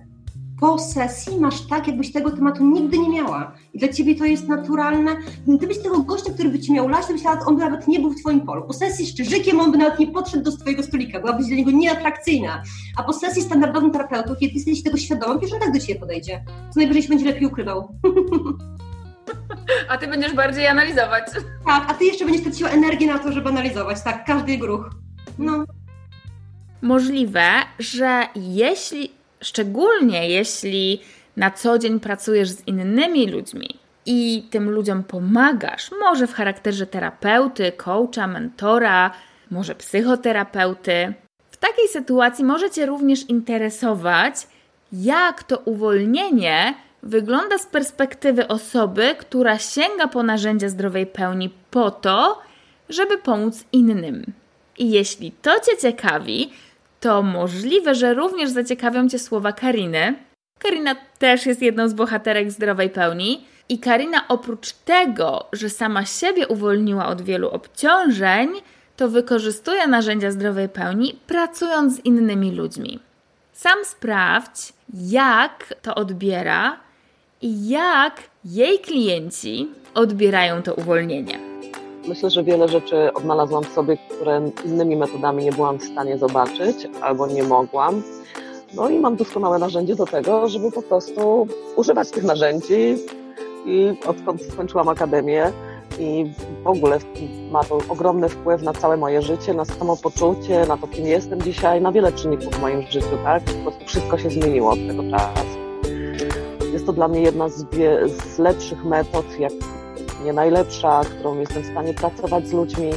po 0.60 0.80
sesji 0.80 1.40
masz 1.40 1.62
tak, 1.62 1.88
jakbyś 1.88 2.12
tego 2.12 2.32
tematu 2.32 2.66
nigdy 2.66 3.00
nie 3.00 3.10
miała. 3.10 3.52
I 3.74 3.80
dla 3.80 3.88
ciebie 3.88 4.16
to 4.16 4.26
jest 4.26 4.48
naturalne. 4.48 5.16
Gdybyś 5.48 5.84
tego 5.84 6.00
gościa, 6.00 6.34
który 6.34 6.50
by 6.50 6.60
ci 6.60 6.74
miał 6.74 6.88
lać, 6.88 7.06
to 7.06 7.14
byś 7.14 7.24
nawet, 7.24 7.48
on 7.48 7.56
by 7.56 7.62
nawet 7.62 7.88
nie 7.88 8.00
był 8.00 8.10
w 8.10 8.20
twoim 8.20 8.42
polu. 8.42 8.68
Po 8.68 8.74
sesji 8.74 9.06
z 9.06 9.16
czyżykiem 9.16 9.60
on 9.60 9.72
by 9.72 9.78
nawet 9.78 10.00
nie 10.00 10.08
podszedł 10.08 10.44
do 10.44 10.58
twojego 10.58 10.84
stolika, 10.84 11.20
byłabyś 11.20 11.48
dla 11.48 11.56
niego 11.56 11.72
nieatrakcyjna. 11.72 12.64
A 12.98 13.04
po 13.04 13.14
sesji 13.14 13.42
standardowym 13.42 13.92
terapeutą, 13.92 14.36
kiedy 14.40 14.54
jesteś 14.54 14.84
tego 14.84 14.98
świadoma, 14.98 15.40
wiesz, 15.40 15.54
on 15.54 15.60
tak 15.60 15.74
do 15.74 15.80
ciebie 15.80 16.00
podejdzie. 16.00 16.44
Co 16.74 16.80
najwyżej 16.80 17.04
się 17.04 17.10
będzie 17.10 17.26
lepiej 17.26 17.46
ukrywał. 17.48 17.88
A 19.90 19.98
ty 19.98 20.08
będziesz 20.08 20.34
bardziej 20.34 20.68
analizować. 20.68 21.24
Tak, 21.66 21.92
a 21.92 21.94
ty 21.94 22.06
jeszcze 22.06 22.26
będziesz 22.26 22.44
traciła 22.44 22.70
energię 22.70 23.08
na 23.08 23.20
to, 23.20 23.32
żeby 23.32 23.50
analizować, 23.50 24.04
tak, 24.04 24.26
każdy 24.26 24.52
jego 24.52 24.68
ruch. 24.68 24.90
No. 25.38 25.66
Możliwe, 26.82 27.50
że 27.80 28.28
jeśli 28.36 29.12
Szczególnie 29.46 30.30
jeśli 30.30 31.02
na 31.38 31.52
co 31.52 31.80
dzień 31.80 32.00
pracujesz 32.00 32.50
z 32.50 32.68
innymi 32.68 33.28
ludźmi 33.28 33.80
i 34.06 34.48
tym 34.52 34.70
ludziom 34.70 35.04
pomagasz, 35.04 35.92
może 36.00 36.28
w 36.28 36.34
charakterze 36.34 36.88
terapeuty, 36.88 37.72
coacha, 37.72 38.28
mentora, 38.28 39.12
może 39.52 39.76
psychoterapeuty. 39.76 41.14
W 41.52 41.58
takiej 41.58 41.88
sytuacji 41.88 42.46
może 42.46 42.70
Cię 42.70 42.86
również 42.86 43.30
interesować, 43.30 44.48
jak 44.94 45.44
to 45.44 45.58
uwolnienie 45.58 46.74
wygląda 47.04 47.58
z 47.58 47.66
perspektywy 47.66 48.48
osoby, 48.48 49.16
która 49.20 49.60
sięga 49.60 50.08
po 50.08 50.24
narzędzia 50.24 50.70
zdrowej 50.70 51.06
pełni 51.06 51.50
po 51.72 51.92
to, 51.92 52.42
żeby 52.90 53.18
pomóc 53.18 53.64
innym. 53.72 54.26
I 54.78 54.92
jeśli 54.92 55.32
to 55.32 55.60
Cię 55.60 55.78
ciekawi, 55.78 56.52
to 57.06 57.22
możliwe, 57.22 57.96
że 57.96 58.14
również 58.14 58.50
zaciekawią 58.50 59.10
Cię 59.10 59.20
słowa 59.20 59.52
Kariny. 59.52 60.16
Karina 60.60 60.96
też 61.20 61.46
jest 61.46 61.62
jedną 61.62 61.90
z 61.90 61.94
bohaterek 61.94 62.52
zdrowej 62.52 62.90
pełni. 62.90 63.46
I 63.70 63.80
Karina 63.80 64.28
oprócz 64.28 64.72
tego, 64.72 65.46
że 65.54 65.70
sama 65.70 66.06
siebie 66.06 66.48
uwolniła 66.48 67.08
od 67.08 67.22
wielu 67.22 67.50
obciążeń, 67.50 68.50
to 68.98 69.10
wykorzystuje 69.10 69.88
narzędzia 69.88 70.32
zdrowej 70.32 70.70
pełni, 70.70 71.20
pracując 71.28 71.96
z 71.96 72.06
innymi 72.06 72.52
ludźmi. 72.52 73.00
Sam 73.54 73.86
sprawdź, 73.86 74.74
jak 74.94 75.74
to 75.82 75.96
odbiera 75.96 76.80
i 77.42 77.70
jak 77.70 78.24
jej 78.46 78.80
klienci 78.80 79.68
odbierają 79.94 80.62
to 80.62 80.74
uwolnienie. 80.74 81.55
Myślę, 82.08 82.30
że 82.30 82.44
wiele 82.44 82.68
rzeczy 82.68 83.14
odnalazłam 83.14 83.64
w 83.64 83.74
sobie, 83.74 83.98
które 83.98 84.42
innymi 84.66 84.96
metodami 84.96 85.44
nie 85.44 85.52
byłam 85.52 85.78
w 85.78 85.84
stanie 85.84 86.18
zobaczyć 86.18 86.88
albo 87.02 87.28
nie 87.28 87.44
mogłam. 87.44 88.04
No 88.76 88.90
i 88.90 89.00
mam 89.00 89.16
doskonałe 89.16 89.60
narzędzie 89.60 89.96
do 89.96 90.06
tego, 90.06 90.50
żeby 90.50 90.72
po 90.72 90.82
prostu 90.82 91.48
używać 91.76 92.12
tych 92.12 92.24
narzędzi 92.24 92.98
i 93.66 93.94
odkąd 94.08 94.42
skończyłam 94.42 94.90
akademię 94.90 95.52
i 96.00 96.26
w 96.64 96.68
ogóle 96.68 97.00
ma 97.52 97.64
to 97.64 97.78
ogromny 97.90 98.30
wpływ 98.30 98.62
na 98.62 98.74
całe 98.74 98.98
moje 98.98 99.22
życie, 99.22 99.54
na 99.54 99.66
samopoczucie, 99.66 100.66
na 100.68 100.78
to, 100.78 100.88
kim 100.88 101.06
jestem 101.06 101.42
dzisiaj, 101.42 101.82
na 101.82 101.92
wiele 101.92 102.12
czynników 102.12 102.56
w 102.56 102.62
moim 102.62 102.82
życiu, 102.82 103.18
tak? 103.24 103.44
Po 103.44 103.54
prostu 103.62 103.86
wszystko 103.86 104.18
się 104.18 104.30
zmieniło 104.30 104.72
od 104.72 104.80
tego 104.88 105.04
czasu. 105.12 105.58
Jest 106.74 106.86
to 106.86 106.94
dla 106.94 107.08
mnie 107.08 107.22
jedna 107.22 107.50
z, 107.50 107.66
z 108.34 108.40
lepszych 108.40 108.86
metod, 108.86 109.40
jak 109.40 109.54
nie 110.26 110.34
najlepsza, 110.34 111.02
którą 111.04 111.40
jestem 111.40 111.64
w 111.64 111.66
stanie 111.66 111.94
pracować 111.94 112.48
z 112.48 112.54
ludźmi 112.54 112.90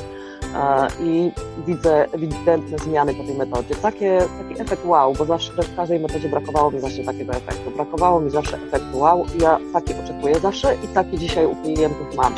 e, 0.54 0.88
i 1.02 1.32
widzę 1.66 2.12
ewidentne 2.12 2.78
zmiany 2.78 3.14
po 3.14 3.24
tej 3.24 3.34
metodzie. 3.34 3.74
Takie, 3.74 4.18
taki 4.48 4.62
efekt 4.62 4.84
wow, 4.84 5.14
bo 5.18 5.24
zawsze 5.24 5.52
w 5.52 5.76
każdej 5.76 6.00
metodzie 6.00 6.28
brakowało 6.28 6.70
mi 6.70 6.80
właśnie 6.80 7.04
takiego 7.04 7.32
efektu. 7.32 7.70
Brakowało 7.70 8.20
mi 8.20 8.30
zawsze 8.30 8.56
efektu 8.56 8.98
wow 8.98 9.26
i 9.38 9.42
ja 9.42 9.58
taki 9.72 9.94
oczekuję 10.04 10.40
zawsze 10.40 10.74
i 10.84 10.88
taki 10.88 11.18
dzisiaj 11.18 11.46
u 11.46 11.56
klientów 11.56 12.16
mam, 12.16 12.34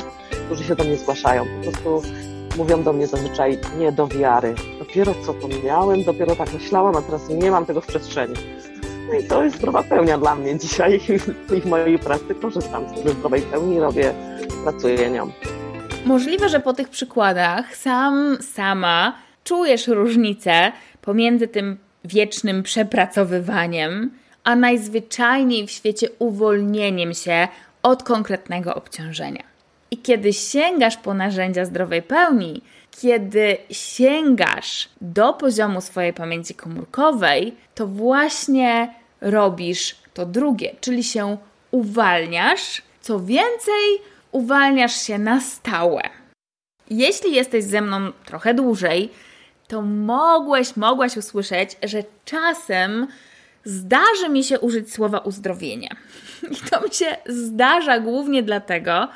którzy 0.47 0.65
się 0.65 0.75
do 0.75 0.85
mnie 0.85 0.97
zgłaszają. 0.97 1.45
Po 1.45 1.71
prostu 1.71 2.03
mówią 2.59 2.83
do 2.83 2.93
mnie 2.93 3.07
zazwyczaj 3.07 3.59
nie 3.79 3.93
do 3.93 4.07
wiary. 4.07 4.55
Dopiero 4.79 5.15
co 5.27 5.35
to 5.35 5.49
miałem, 5.65 6.05
dopiero 6.05 6.37
tak 6.37 6.53
myślałam, 6.53 6.97
a 6.97 7.03
teraz 7.03 7.29
nie 7.29 7.51
mam 7.51 7.67
tego 7.67 7.81
w 7.81 7.87
przestrzeni. 7.87 8.35
No 9.11 9.19
i 9.19 9.25
to 9.25 9.45
jest 9.45 9.57
zdrowa 9.57 9.83
pełnia 9.83 10.19
dla 10.19 10.35
mnie 10.35 10.59
dzisiaj 10.59 11.01
i 11.57 11.61
w 11.61 11.67
mojej 11.67 11.99
pracy 11.99 12.35
korzystam 12.43 12.85
z 12.89 13.11
zdrowej 13.11 13.43
pełni, 13.43 13.81
robię 13.81 14.15
pracuję 14.63 15.11
nią. 15.11 15.31
Możliwe, 16.05 16.49
że 16.49 16.61
po 16.61 16.73
tych 16.73 16.89
przykładach 16.89 17.77
sam, 17.77 18.39
sama 18.55 19.19
czujesz 19.45 19.89
różnicę 19.89 20.73
pomiędzy 21.03 21.49
tym 21.49 21.77
wiecznym 22.05 22.63
przepracowywaniem, 22.63 24.11
a 24.45 24.57
najzwyczajniej 24.57 25.67
w 25.67 25.71
świecie 25.71 26.09
uwolnieniem 26.19 27.15
się 27.15 27.49
od 27.83 28.03
konkretnego 28.03 28.75
obciążenia. 28.75 29.43
I 29.91 29.99
kiedy 29.99 30.33
sięgasz 30.33 30.97
po 30.97 31.15
narzędzia 31.15 31.65
zdrowej 31.65 32.03
pełni, 32.03 32.63
kiedy 32.91 33.57
sięgasz 33.71 34.89
do 35.01 35.33
poziomu 35.33 35.81
swojej 35.81 36.13
pamięci 36.13 36.55
komórkowej, 36.55 37.55
to 37.75 37.87
właśnie 37.87 39.00
robisz 39.21 39.97
to 40.15 40.27
drugie, 40.27 40.75
czyli 40.81 41.05
się 41.05 41.37
uwalniasz. 41.71 42.83
Co 43.01 43.21
więcej, 43.21 43.85
uwalniasz 44.33 45.03
się 45.03 45.19
na 45.19 45.41
stałe. 45.41 46.03
Jeśli 46.91 47.35
jesteś 47.35 47.65
ze 47.65 47.81
mną 47.81 48.13
trochę 48.25 48.55
dłużej, 48.55 49.11
to 49.69 49.83
mogłeś, 49.83 50.77
mogłaś 50.77 51.17
usłyszeć, 51.17 51.77
że 51.83 52.05
czasem 52.25 53.07
zdarzy 53.65 54.29
mi 54.29 54.45
się 54.45 54.61
użyć 54.61 54.93
słowa 54.93 55.19
uzdrowienie. 55.19 55.89
I 56.53 56.71
to 56.71 56.81
mi 56.81 56.95
się 56.95 57.17
zdarza 57.27 58.01
głównie 58.01 58.43
dlatego, 58.43 59.09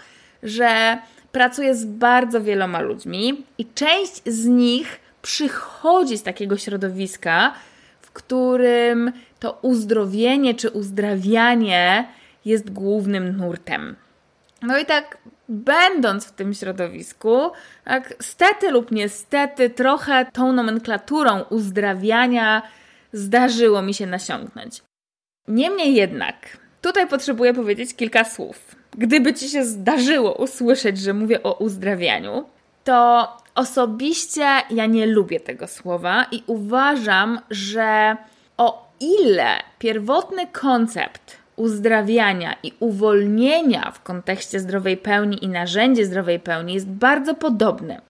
że 0.43 0.99
pracuję 1.33 1.75
z 1.75 1.85
bardzo 1.85 2.41
wieloma 2.41 2.81
ludźmi 2.81 3.45
i 3.59 3.67
część 3.75 4.23
z 4.27 4.47
nich 4.47 5.01
przychodzi 5.23 6.19
z 6.19 6.23
takiego 6.23 6.57
środowiska, 6.57 7.55
w 8.01 8.11
którym 8.13 9.13
to 9.45 9.59
uzdrowienie 9.63 10.55
czy 10.55 10.71
uzdrawianie 10.71 12.09
jest 12.45 12.71
głównym 12.71 13.37
nurtem. 13.37 13.97
No 14.63 14.79
i 14.79 14.87
tak, 14.87 15.19
będąc 15.49 16.27
w 16.27 16.33
tym 16.33 16.55
środowisku, 16.55 17.51
tak 17.85 18.15
stety 18.21 18.71
lub 18.71 18.91
niestety, 18.91 19.71
trochę 19.71 20.27
tą 20.33 20.53
nomenklaturą 20.53 21.41
uzdrawiania 21.51 22.63
zdarzyło 23.13 23.83
mi 23.83 23.95
się 23.95 24.07
nasiągnąć. 24.07 24.83
Niemniej 25.49 25.95
jednak, 25.95 26.37
tutaj 26.83 27.09
potrzebuję 27.09 27.55
powiedzieć 27.55 27.95
kilka 27.95 28.25
słów. 28.25 28.77
Gdyby 28.99 29.35
ci 29.35 29.49
się 29.49 29.65
zdarzyło 29.65 30.35
usłyszeć, 30.35 30.99
że 30.99 31.15
mówię 31.15 31.43
o 31.43 31.53
uzdrawianiu, 31.53 32.45
to 32.85 33.29
osobiście 33.55 34.47
ja 34.71 34.87
nie 34.87 35.07
lubię 35.07 35.41
tego 35.41 35.67
słowa 35.67 36.27
i 36.31 36.43
uważam, 36.47 37.41
że 37.51 38.17
o 38.57 38.84
ile 39.01 39.57
pierwotny 39.79 40.47
koncept 40.47 41.37
uzdrawiania 41.57 42.57
i 42.63 42.73
uwolnienia 42.81 43.91
w 43.91 44.03
kontekście 44.03 44.61
zdrowej 44.61 44.97
pełni 44.97 45.45
i 45.45 45.49
narzędzie 45.49 46.07
zdrowej 46.07 46.41
pełni 46.41 46.75
jest 46.75 46.87
bardzo 46.87 47.35
podobny, 47.35 48.01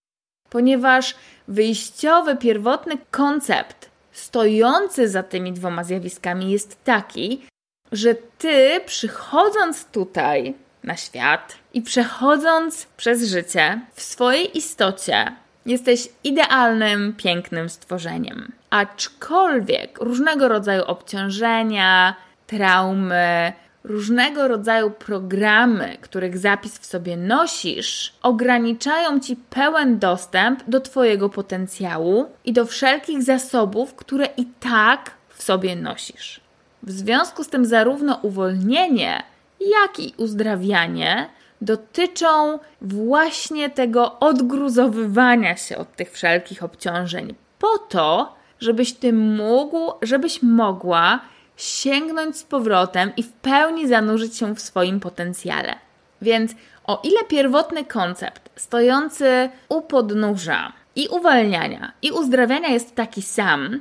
ponieważ 0.51 1.15
wyjściowy, 1.49 2.37
pierwotny 2.37 2.99
koncept 3.11 3.91
stojący 4.13 5.09
za 5.09 5.23
tymi 5.23 5.53
dwoma 5.53 5.85
zjawiskami 5.85 6.51
jest 6.51 6.85
taki, 6.85 7.47
że 7.93 8.15
ty 8.15 8.81
przychodząc 8.87 9.85
tutaj 9.85 10.55
na 10.85 10.97
świat 10.97 11.55
i 11.75 11.83
przechodząc 11.83 12.87
przez 12.97 13.29
życie 13.29 13.81
w 13.95 14.03
swojej 14.03 14.59
istocie 14.59 15.33
jesteś 15.67 16.09
idealnym, 16.25 17.15
pięknym 17.17 17.69
stworzeniem. 17.69 18.53
Aczkolwiek 18.75 19.99
różnego 20.01 20.49
rodzaju 20.49 20.83
obciążenia, 20.87 22.15
traumy, 22.47 23.53
różnego 23.85 24.49
rodzaju 24.49 24.91
programy, 24.91 25.97
których 26.01 26.39
zapis 26.39 26.79
w 26.79 26.87
sobie 26.87 27.17
nosisz, 27.17 28.15
ograniczają 28.23 29.21
ci 29.21 29.37
pełen 29.37 29.99
dostęp 29.99 30.63
do 30.69 30.81
Twojego 30.81 31.29
potencjału 31.29 32.27
i 32.45 32.53
do 32.53 32.67
wszelkich 32.67 33.23
zasobów, 33.23 33.95
które 33.95 34.29
i 34.37 34.47
tak 34.61 35.11
w 35.29 35.43
sobie 35.43 35.77
nosisz. 35.77 36.41
W 36.83 36.91
związku 36.91 37.45
z 37.45 37.49
tym, 37.49 37.65
zarówno 37.65 38.19
uwolnienie, 38.23 39.23
jak 39.61 40.01
i 40.01 40.15
uzdrawianie 40.17 41.29
dotyczą 41.61 42.59
właśnie 42.81 43.71
tego 43.71 44.19
odgruzowywania 44.21 45.57
się 45.57 45.77
od 45.77 45.97
tych 45.97 46.13
wszelkich 46.13 46.63
obciążeń, 46.63 47.35
po 47.59 47.79
to, 47.79 48.35
żebyś 48.65 48.93
ty 48.93 49.13
mógł, 49.13 49.93
żebyś 50.03 50.43
mogła 50.43 51.21
sięgnąć 51.57 52.37
z 52.37 52.43
powrotem 52.43 53.13
i 53.17 53.23
w 53.23 53.33
pełni 53.33 53.89
zanurzyć 53.89 54.37
się 54.37 54.55
w 54.55 54.61
swoim 54.61 55.01
potencjale. 55.01 55.75
Więc 56.23 56.53
o 56.85 57.01
ile 57.05 57.25
pierwotny 57.29 57.85
koncept 57.85 58.51
stojący 58.57 59.49
u 59.69 59.83
podnóża 59.83 60.73
i 60.97 61.09
uwalniania, 61.09 61.93
i 62.03 62.11
uzdrawiania 62.11 62.69
jest 62.69 62.95
taki 62.95 63.23
sam, 63.23 63.81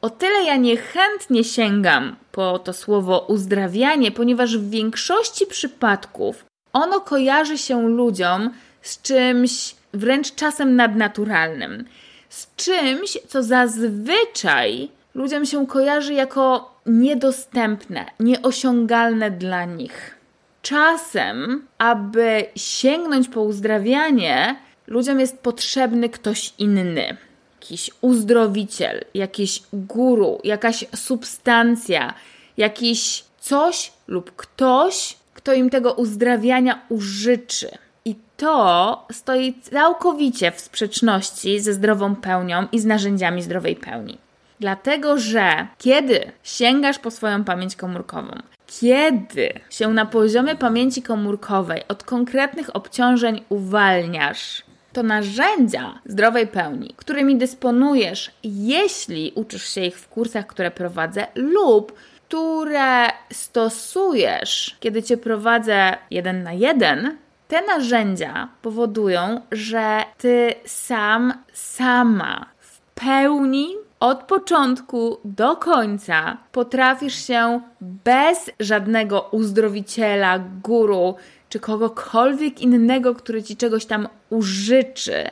o 0.00 0.10
tyle 0.10 0.44
ja 0.44 0.56
niechętnie 0.56 1.44
sięgam 1.44 2.16
po 2.32 2.58
to 2.58 2.72
słowo 2.72 3.24
uzdrawianie, 3.28 4.12
ponieważ 4.12 4.58
w 4.58 4.70
większości 4.70 5.46
przypadków 5.46 6.44
ono 6.72 7.00
kojarzy 7.00 7.58
się 7.58 7.88
ludziom 7.88 8.50
z 8.82 9.02
czymś 9.02 9.74
wręcz 9.94 10.34
czasem 10.34 10.76
nadnaturalnym, 10.76 11.84
z 12.28 12.54
czymś, 12.56 13.18
co 13.28 13.42
zazwyczaj 13.42 14.88
ludziom 15.14 15.46
się 15.46 15.66
kojarzy 15.66 16.14
jako 16.14 16.74
niedostępne, 16.86 18.06
nieosiągalne 18.20 19.30
dla 19.30 19.64
nich. 19.64 20.16
Czasem, 20.62 21.66
aby 21.78 22.44
sięgnąć 22.56 23.28
po 23.28 23.42
uzdrawianie, 23.42 24.56
ludziom 24.86 25.20
jest 25.20 25.38
potrzebny 25.38 26.08
ktoś 26.08 26.52
inny. 26.58 27.16
Jakiś 27.60 27.90
uzdrowiciel, 28.00 29.04
jakiś 29.14 29.62
guru, 29.72 30.40
jakaś 30.44 30.84
substancja, 30.94 32.14
jakiś 32.56 33.24
coś 33.40 33.92
lub 34.08 34.36
ktoś, 34.36 35.16
kto 35.34 35.52
im 35.52 35.70
tego 35.70 35.92
uzdrawiania 35.92 36.82
użyczy. 36.88 37.68
I 38.06 38.16
to 38.36 39.06
stoi 39.12 39.54
całkowicie 39.62 40.50
w 40.50 40.60
sprzeczności 40.60 41.60
ze 41.60 41.72
zdrową 41.72 42.16
pełnią 42.16 42.66
i 42.72 42.80
z 42.80 42.84
narzędziami 42.84 43.42
zdrowej 43.42 43.76
pełni. 43.76 44.18
Dlatego, 44.60 45.18
że 45.18 45.66
kiedy 45.78 46.32
sięgasz 46.42 46.98
po 46.98 47.10
swoją 47.10 47.44
pamięć 47.44 47.76
komórkową, 47.76 48.32
kiedy 48.66 49.48
się 49.70 49.88
na 49.88 50.06
poziomie 50.06 50.56
pamięci 50.56 51.02
komórkowej 51.02 51.82
od 51.88 52.04
konkretnych 52.04 52.76
obciążeń 52.76 53.44
uwalniasz, 53.48 54.62
to 54.92 55.02
narzędzia 55.02 55.98
zdrowej 56.04 56.46
pełni, 56.46 56.94
którymi 56.96 57.36
dysponujesz, 57.36 58.30
jeśli 58.44 59.32
uczysz 59.34 59.68
się 59.68 59.80
ich 59.80 59.98
w 59.98 60.08
kursach, 60.08 60.46
które 60.46 60.70
prowadzę, 60.70 61.26
lub 61.34 61.92
które 62.28 63.06
stosujesz, 63.32 64.76
kiedy 64.80 65.02
cię 65.02 65.16
prowadzę 65.16 65.96
jeden 66.10 66.42
na 66.42 66.52
jeden, 66.52 67.16
te 67.48 67.66
narzędzia 67.66 68.48
powodują, 68.62 69.40
że 69.52 70.04
ty 70.18 70.54
sam, 70.64 71.32
sama 71.52 72.46
w 72.58 72.80
pełni 72.80 73.68
od 74.00 74.22
początku 74.22 75.18
do 75.24 75.56
końca 75.56 76.36
potrafisz 76.52 77.26
się 77.26 77.60
bez 77.80 78.50
żadnego 78.60 79.28
uzdrowiciela, 79.30 80.38
guru 80.38 81.14
czy 81.48 81.60
kogokolwiek 81.60 82.60
innego, 82.60 83.14
który 83.14 83.42
ci 83.42 83.56
czegoś 83.56 83.86
tam 83.86 84.08
użyczy, 84.30 85.24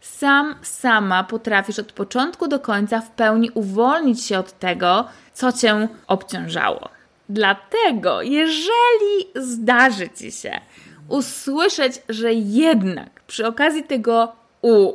sam, 0.00 0.54
sama 0.62 1.24
potrafisz 1.24 1.78
od 1.78 1.92
początku 1.92 2.48
do 2.48 2.60
końca 2.60 3.00
w 3.00 3.10
pełni 3.10 3.50
uwolnić 3.54 4.24
się 4.24 4.38
od 4.38 4.58
tego, 4.58 5.04
co 5.34 5.52
cię 5.52 5.88
obciążało. 6.06 6.88
Dlatego, 7.28 8.22
jeżeli 8.22 9.26
zdarzy 9.34 10.08
ci 10.10 10.32
się 10.32 10.60
usłyszeć, 11.08 12.02
że 12.08 12.32
jednak 12.32 13.22
przy 13.26 13.46
okazji 13.46 13.82
tego 13.82 14.32
u 14.62 14.92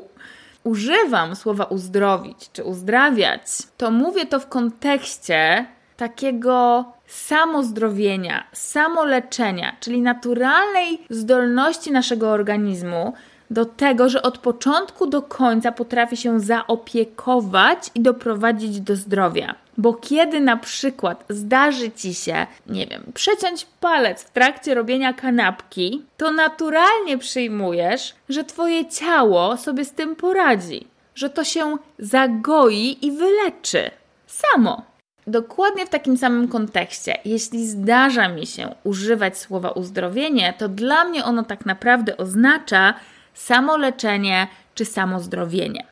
używam 0.64 1.36
słowa 1.36 1.64
uzdrowić 1.64 2.50
czy 2.54 2.64
uzdrawiać, 2.64 3.42
to 3.78 3.92
mówię 3.92 4.26
to 4.26 4.40
w 4.40 4.48
kontekście 4.48 5.66
takiego 5.98 6.86
samozdrowienia, 7.08 8.44
samoleczenia, 8.54 9.76
czyli 9.80 10.02
naturalnej 10.02 11.02
zdolności 11.10 11.92
naszego 11.92 12.30
organizmu 12.30 13.14
do 13.50 13.66
tego, 13.66 14.10
że 14.10 14.22
od 14.22 14.38
początku 14.38 15.08
do 15.08 15.22
końca 15.22 15.72
potrafi 15.72 16.18
się 16.18 16.40
zaopiekować 16.40 17.92
i 17.96 18.02
doprowadzić 18.02 18.82
do 18.82 18.96
zdrowia. 18.96 19.56
Bo 19.78 19.94
kiedy 19.94 20.40
na 20.40 20.58
przykład 20.58 21.26
zdarzy 21.30 21.92
ci 21.92 22.14
się, 22.14 22.48
nie 22.68 22.88
wiem, 22.88 23.04
przeciąć 23.14 23.68
palec 23.80 24.24
w 24.24 24.30
trakcie 24.30 24.74
robienia 24.74 25.14
kanapki, 25.14 26.06
to 26.18 26.32
naturalnie 26.32 27.18
przyjmujesz, 27.18 28.16
że 28.30 28.44
twoje 28.44 28.86
ciało 28.86 29.58
sobie 29.58 29.86
z 29.86 29.92
tym 29.92 30.16
poradzi, 30.16 30.88
że 31.16 31.30
to 31.30 31.44
się 31.44 31.78
zagoi 32.00 32.98
i 33.02 33.12
wyleczy 33.12 33.92
samo. 34.28 34.84
Dokładnie 35.28 35.86
w 35.86 35.90
takim 35.90 36.18
samym 36.18 36.48
kontekście, 36.48 37.18
jeśli 37.26 37.68
zdarza 37.68 38.30
mi 38.30 38.48
się 38.48 38.76
używać 38.84 39.38
słowa 39.38 39.70
uzdrowienie, 39.70 40.54
to 40.58 40.70
dla 40.70 41.04
mnie 41.04 41.26
ono 41.26 41.44
tak 41.44 41.66
naprawdę 41.66 42.18
oznacza 42.18 42.94
samoleczenie 43.34 44.48
czy 44.76 44.86
samozdrowienie. 44.86 45.88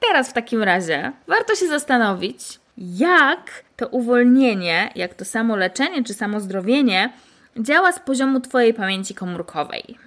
Teraz 0.00 0.30
w 0.30 0.32
takim 0.32 0.62
razie 0.62 1.12
warto 1.26 1.54
się 1.54 1.68
zastanowić, 1.68 2.59
jak 2.80 3.64
to 3.76 3.88
uwolnienie, 3.88 4.90
jak 4.94 5.14
to 5.14 5.24
samo 5.24 5.56
leczenie 5.56 6.04
czy 6.04 6.14
samo 6.14 6.40
zdrowienie 6.40 7.12
działa 7.56 7.92
z 7.92 8.00
poziomu 8.00 8.40
Twojej 8.40 8.74
pamięci 8.74 9.14
komórkowej. 9.14 9.98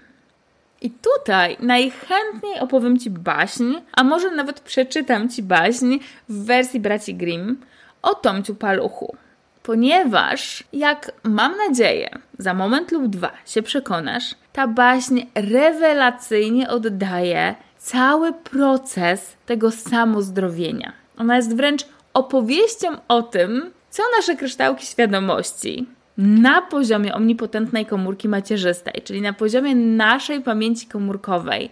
I 0.82 0.90
tutaj 0.90 1.58
najchętniej 1.60 2.60
opowiem 2.60 3.00
Ci 3.00 3.10
baśń, 3.10 3.74
a 3.92 4.04
może 4.04 4.32
nawet 4.32 4.60
przeczytam 4.60 5.30
Ci 5.30 5.44
baśń 5.44 5.98
w 6.30 6.46
wersji 6.46 6.80
braci 6.80 7.16
Grimm 7.16 7.58
o 8.02 8.16
Tomciu 8.16 8.56
Paluchu. 8.56 9.16
Ponieważ, 9.64 10.64
jak 10.74 11.12
mam 11.24 11.58
nadzieję, 11.58 12.10
za 12.38 12.54
moment 12.54 12.92
lub 12.92 13.08
dwa 13.08 13.32
się 13.46 13.62
przekonasz, 13.62 14.36
ta 14.54 14.68
baśń 14.68 15.22
rewelacyjnie 15.36 16.70
oddaje 16.70 17.56
cały 17.78 18.34
proces 18.34 19.36
tego 19.46 19.72
samozdrowienia. 19.72 20.94
Ona 21.18 21.36
jest 21.36 21.56
wręcz 21.56 21.86
opowieścią 22.14 22.88
o 23.08 23.22
tym, 23.22 23.72
co 23.90 24.04
nasze 24.18 24.36
kryształki 24.36 24.86
świadomości 24.86 25.88
na 26.18 26.62
poziomie 26.62 27.14
omnipotentnej 27.14 27.86
komórki 27.86 28.30
macierzystej, 28.30 29.02
czyli 29.04 29.22
na 29.22 29.34
poziomie 29.34 29.76
naszej 29.76 30.42
pamięci 30.42 30.88
komórkowej, 30.88 31.70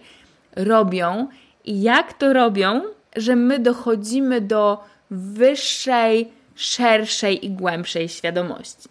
robią 0.56 1.28
i 1.64 1.82
jak 1.82 2.12
to 2.12 2.32
robią, 2.32 2.82
że 3.16 3.36
my 3.36 3.58
dochodzimy 3.58 4.40
do 4.40 4.84
wyższej, 5.10 6.32
szerszej 6.54 7.46
i 7.46 7.50
głębszej 7.50 8.08
świadomości. 8.08 8.88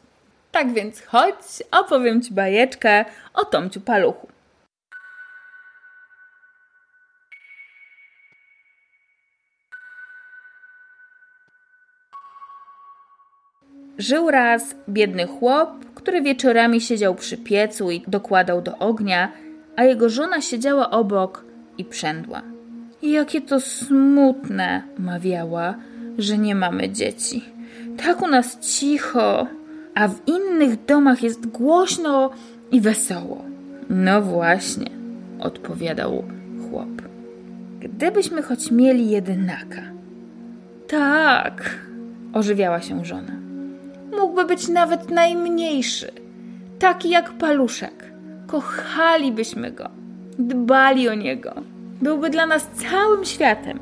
Tak 0.52 0.74
więc 0.74 1.02
chodź, 1.02 1.64
opowiem 1.72 2.22
Ci 2.22 2.34
bajeczkę 2.34 3.06
o 3.34 3.46
Tomciu 3.46 3.82
Paluchu. 3.82 4.28
Żył 14.02 14.32
raz 14.32 14.76
biedny 14.90 15.28
chłop, 15.28 15.70
który 15.96 16.22
wieczorami 16.22 16.82
siedział 16.82 17.16
przy 17.16 17.38
piecu 17.38 17.92
i 17.92 18.02
dokładał 18.08 18.62
do 18.62 18.78
ognia, 18.78 19.32
a 19.76 19.84
jego 19.84 20.10
żona 20.10 20.42
siedziała 20.42 20.90
obok 20.90 21.46
i 21.78 21.86
przędła. 21.86 22.42
Jakie 23.02 23.42
to 23.42 23.60
smutne, 23.60 24.82
mawiała, 24.98 25.76
że 26.18 26.38
nie 26.38 26.56
mamy 26.56 26.90
dzieci. 26.90 27.46
Tak 28.06 28.22
u 28.22 28.28
nas 28.28 28.60
cicho, 28.60 29.48
a 29.96 30.08
w 30.08 30.28
innych 30.28 30.86
domach 30.86 31.24
jest 31.24 31.48
głośno 31.48 32.30
i 32.72 32.82
wesoło. 32.82 33.46
No 33.90 34.22
właśnie, 34.22 34.90
odpowiadał 35.40 36.24
chłop. 36.70 37.02
Gdybyśmy 37.80 38.42
choć 38.42 38.72
mieli 38.72 39.10
jedynaka. 39.10 39.82
Tak, 40.88 41.80
ożywiała 42.34 42.82
się 42.82 43.06
żona 43.06 43.41
mógłby 44.20 44.46
być 44.46 44.68
nawet 44.68 45.10
najmniejszy, 45.10 46.12
taki 46.80 47.10
jak 47.10 47.32
paluszek, 47.32 48.14
kochalibyśmy 48.48 49.72
go, 49.72 49.90
dbali 50.40 51.10
o 51.10 51.14
niego. 51.14 51.54
Byłby 52.02 52.30
dla 52.30 52.46
nas 52.46 52.68
całym 52.68 53.26
światem. 53.26 53.80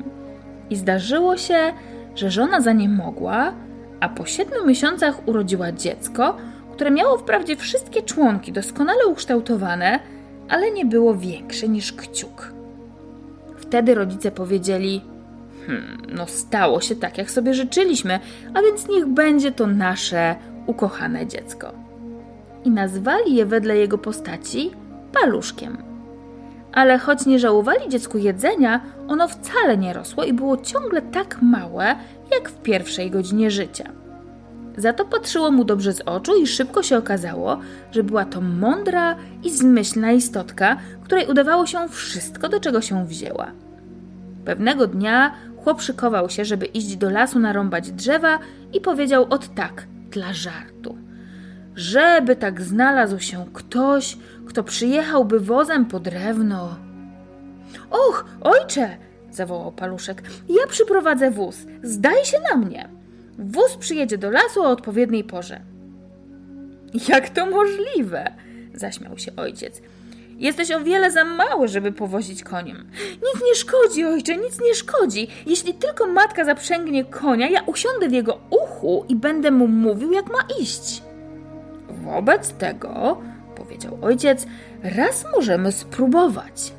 I 0.70 0.76
zdarzyło 0.76 1.36
się, 1.36 1.72
że 2.14 2.30
żona 2.30 2.60
za 2.60 2.72
nie 2.72 2.88
mogła, 2.88 3.52
a 4.00 4.08
po 4.08 4.26
siedmiu 4.26 4.66
miesiącach 4.66 5.28
urodziła 5.28 5.72
dziecko, 5.72 6.36
które 6.72 6.90
miało 6.90 7.18
wprawdzie 7.18 7.56
wszystkie 7.56 8.02
członki 8.02 8.52
doskonale 8.52 9.06
ukształtowane, 9.06 10.00
ale 10.48 10.70
nie 10.70 10.84
było 10.84 11.14
większe 11.14 11.68
niż 11.68 11.92
kciuk. 11.92 12.52
Wtedy 13.56 13.94
rodzice 13.94 14.30
powiedzieli: 14.30 15.00
Hmm, 15.70 16.02
no 16.08 16.26
stało 16.26 16.80
się 16.80 16.96
tak, 16.96 17.18
jak 17.18 17.30
sobie 17.30 17.54
życzyliśmy, 17.54 18.20
a 18.54 18.62
więc 18.62 18.88
niech 18.88 19.06
będzie 19.06 19.52
to 19.52 19.66
nasze 19.66 20.36
ukochane 20.66 21.26
dziecko. 21.26 21.72
I 22.64 22.70
nazwali 22.70 23.34
je 23.34 23.46
wedle 23.46 23.76
jego 23.76 23.98
postaci 23.98 24.70
paluszkiem. 25.12 25.76
Ale 26.72 26.98
choć 26.98 27.26
nie 27.26 27.38
żałowali 27.38 27.88
dziecku 27.88 28.18
jedzenia, 28.18 28.80
ono 29.08 29.28
wcale 29.28 29.76
nie 29.76 29.92
rosło 29.92 30.24
i 30.24 30.32
było 30.32 30.56
ciągle 30.56 31.02
tak 31.02 31.42
małe, 31.42 31.94
jak 32.32 32.48
w 32.48 32.62
pierwszej 32.62 33.10
godzinie 33.10 33.50
życia. 33.50 33.92
Za 34.76 34.92
to 34.92 35.04
patrzyło 35.04 35.50
mu 35.50 35.64
dobrze 35.64 35.92
z 35.92 36.00
oczu 36.00 36.42
i 36.42 36.46
szybko 36.46 36.82
się 36.82 36.98
okazało, 36.98 37.58
że 37.92 38.02
była 38.02 38.24
to 38.24 38.40
mądra 38.40 39.16
i 39.44 39.50
zmyślna 39.50 40.12
istotka, 40.12 40.76
której 41.04 41.26
udawało 41.26 41.66
się 41.66 41.88
wszystko, 41.88 42.48
do 42.48 42.60
czego 42.60 42.80
się 42.80 43.06
wzięła. 43.06 43.52
Pewnego 44.44 44.86
dnia 44.86 45.32
chłop 45.64 45.82
szykował 45.82 46.30
się, 46.30 46.44
żeby 46.44 46.66
iść 46.66 46.96
do 46.96 47.10
lasu 47.10 47.38
narąbać 47.38 47.92
drzewa 47.92 48.38
i 48.72 48.80
powiedział 48.80 49.26
od 49.30 49.54
tak, 49.54 49.86
dla 50.10 50.32
żartu. 50.32 50.98
Żeby 51.74 52.36
tak 52.36 52.62
znalazł 52.62 53.18
się 53.18 53.46
ktoś, 53.52 54.16
kto 54.46 54.62
przyjechałby 54.62 55.40
wozem 55.40 55.86
po 55.86 56.00
drewno. 56.00 56.76
Och, 57.90 58.24
ojcze! 58.40 58.96
zawołał 59.30 59.72
paluszek. 59.72 60.22
Ja 60.48 60.66
przyprowadzę 60.68 61.30
wóz. 61.30 61.56
Zdaj 61.82 62.24
się 62.24 62.40
na 62.50 62.56
mnie. 62.56 62.88
Wóz 63.38 63.76
przyjedzie 63.76 64.18
do 64.18 64.30
lasu 64.30 64.62
o 64.62 64.68
odpowiedniej 64.68 65.24
porze. 65.24 65.60
Jak 67.08 67.28
to 67.28 67.46
możliwe? 67.46 68.32
zaśmiał 68.74 69.18
się 69.18 69.36
ojciec. 69.36 69.82
Jesteś 70.40 70.70
o 70.70 70.80
wiele 70.80 71.10
za 71.10 71.24
mały, 71.24 71.68
żeby 71.68 71.92
powozić 71.92 72.44
koniem. 72.44 72.90
Nic 73.12 73.44
nie 73.48 73.54
szkodzi, 73.54 74.04
ojcze, 74.04 74.36
nic 74.36 74.60
nie 74.60 74.74
szkodzi. 74.74 75.28
Jeśli 75.46 75.74
tylko 75.74 76.06
matka 76.06 76.44
zaprzęgnie 76.44 77.04
konia, 77.04 77.48
ja 77.48 77.62
usiądę 77.66 78.08
w 78.08 78.12
jego 78.12 78.38
uchu 78.50 79.04
i 79.08 79.16
będę 79.16 79.50
mu 79.50 79.68
mówił, 79.68 80.12
jak 80.12 80.26
ma 80.26 80.38
iść. 80.60 81.02
Wobec 81.88 82.52
tego, 82.52 83.20
powiedział 83.56 83.98
ojciec, 84.02 84.46
raz 84.82 85.24
możemy 85.36 85.72
spróbować. 85.72 86.72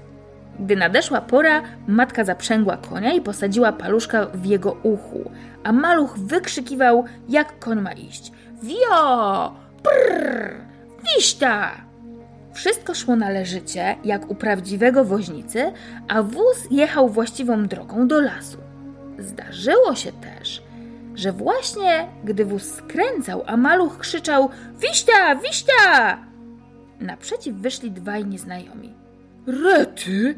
Gdy 0.60 0.76
nadeszła 0.76 1.22
pora, 1.22 1.62
matka 1.88 2.24
zaprzęgła 2.24 2.78
konia 2.78 3.14
i 3.14 3.22
posadziła 3.22 3.72
paluszka 3.72 4.26
w 4.26 4.46
jego 4.46 4.72
uchu, 4.84 5.32
a 5.64 5.72
maluch 5.72 6.18
wykrzykiwał, 6.20 7.06
jak 7.30 7.60
koń 7.60 7.82
ma 7.82 7.92
iść. 7.92 8.32
Wio! 8.64 9.56
Prrr! 9.84 10.56
Wiśta! 11.16 11.91
Wszystko 12.54 12.94
szło 12.94 13.16
należycie, 13.16 13.96
jak 14.04 14.32
u 14.32 14.36
prawdziwego 14.36 15.06
woźnicy, 15.06 15.72
a 16.08 16.24
wóz 16.24 16.68
jechał 16.72 17.10
właściwą 17.10 17.68
drogą 17.68 18.08
do 18.08 18.22
lasu. 18.22 18.58
Zdarzyło 19.20 19.96
się 19.96 20.12
też, 20.12 20.64
że 21.16 21.32
właśnie 21.32 22.08
gdy 22.24 22.46
wóz 22.46 22.64
skręcał, 22.64 23.44
a 23.46 23.58
maluch 23.58 23.98
krzyczał 23.98 24.50
Wiśta! 24.80 25.36
Wiśta! 25.36 26.18
Naprzeciw 27.00 27.56
wyszli 27.56 27.92
dwaj 27.92 28.26
nieznajomi. 28.26 28.94
Rety! 29.48 30.36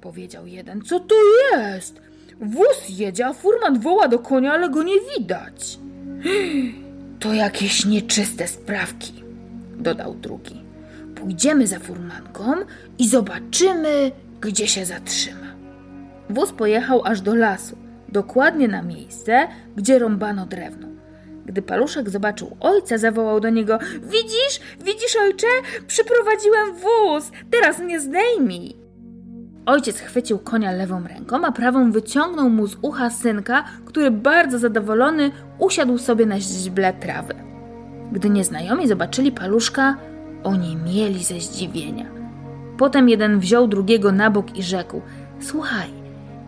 powiedział 0.00 0.46
jeden. 0.46 0.82
Co 0.82 1.00
to 1.00 1.14
jest? 1.52 2.00
Wóz 2.40 2.88
jedzie, 2.88 3.26
a 3.26 3.32
furman 3.32 3.80
woła 3.80 4.08
do 4.08 4.18
konia, 4.18 4.52
ale 4.52 4.70
go 4.70 4.82
nie 4.82 4.94
widać. 5.16 5.78
To 7.20 7.32
jakieś 7.32 7.84
nieczyste 7.84 8.48
sprawki, 8.48 9.12
dodał 9.76 10.14
drugi. 10.14 10.65
Pójdziemy 11.16 11.66
za 11.66 11.78
furmanką 11.78 12.52
i 12.98 13.08
zobaczymy, 13.08 14.12
gdzie 14.40 14.68
się 14.68 14.84
zatrzyma. 14.84 15.46
Wóz 16.30 16.52
pojechał 16.52 17.02
aż 17.04 17.20
do 17.20 17.34
lasu, 17.34 17.76
dokładnie 18.08 18.68
na 18.68 18.82
miejsce, 18.82 19.48
gdzie 19.76 19.98
rąbano 19.98 20.46
drewno. 20.46 20.88
Gdy 21.46 21.62
paluszek 21.62 22.10
zobaczył 22.10 22.56
ojca, 22.60 22.98
zawołał 22.98 23.40
do 23.40 23.50
niego: 23.50 23.78
Widzisz, 24.02 24.60
widzisz, 24.84 25.16
ojcze, 25.22 25.46
przyprowadziłem 25.86 26.74
wóz, 26.74 27.30
teraz 27.50 27.78
mnie 27.78 28.00
zdejmij. 28.00 28.76
Ojciec 29.66 29.98
chwycił 29.98 30.38
konia 30.38 30.72
lewą 30.72 31.08
ręką, 31.08 31.44
a 31.44 31.52
prawą 31.52 31.92
wyciągnął 31.92 32.50
mu 32.50 32.66
z 32.66 32.76
ucha 32.82 33.10
synka, 33.10 33.64
który 33.84 34.10
bardzo 34.10 34.58
zadowolony 34.58 35.30
usiadł 35.58 35.98
sobie 35.98 36.26
na 36.26 36.40
źble 36.40 36.92
trawy. 36.92 37.34
Gdy 38.12 38.30
nieznajomi 38.30 38.88
zobaczyli 38.88 39.32
paluszka, 39.32 39.96
oni 40.46 40.76
mieli 40.76 41.24
ze 41.24 41.40
zdziwienia. 41.40 42.06
Potem 42.78 43.08
jeden 43.08 43.40
wziął 43.40 43.68
drugiego 43.68 44.12
na 44.12 44.30
bok 44.30 44.56
i 44.56 44.62
rzekł: 44.62 45.00
Słuchaj, 45.40 45.88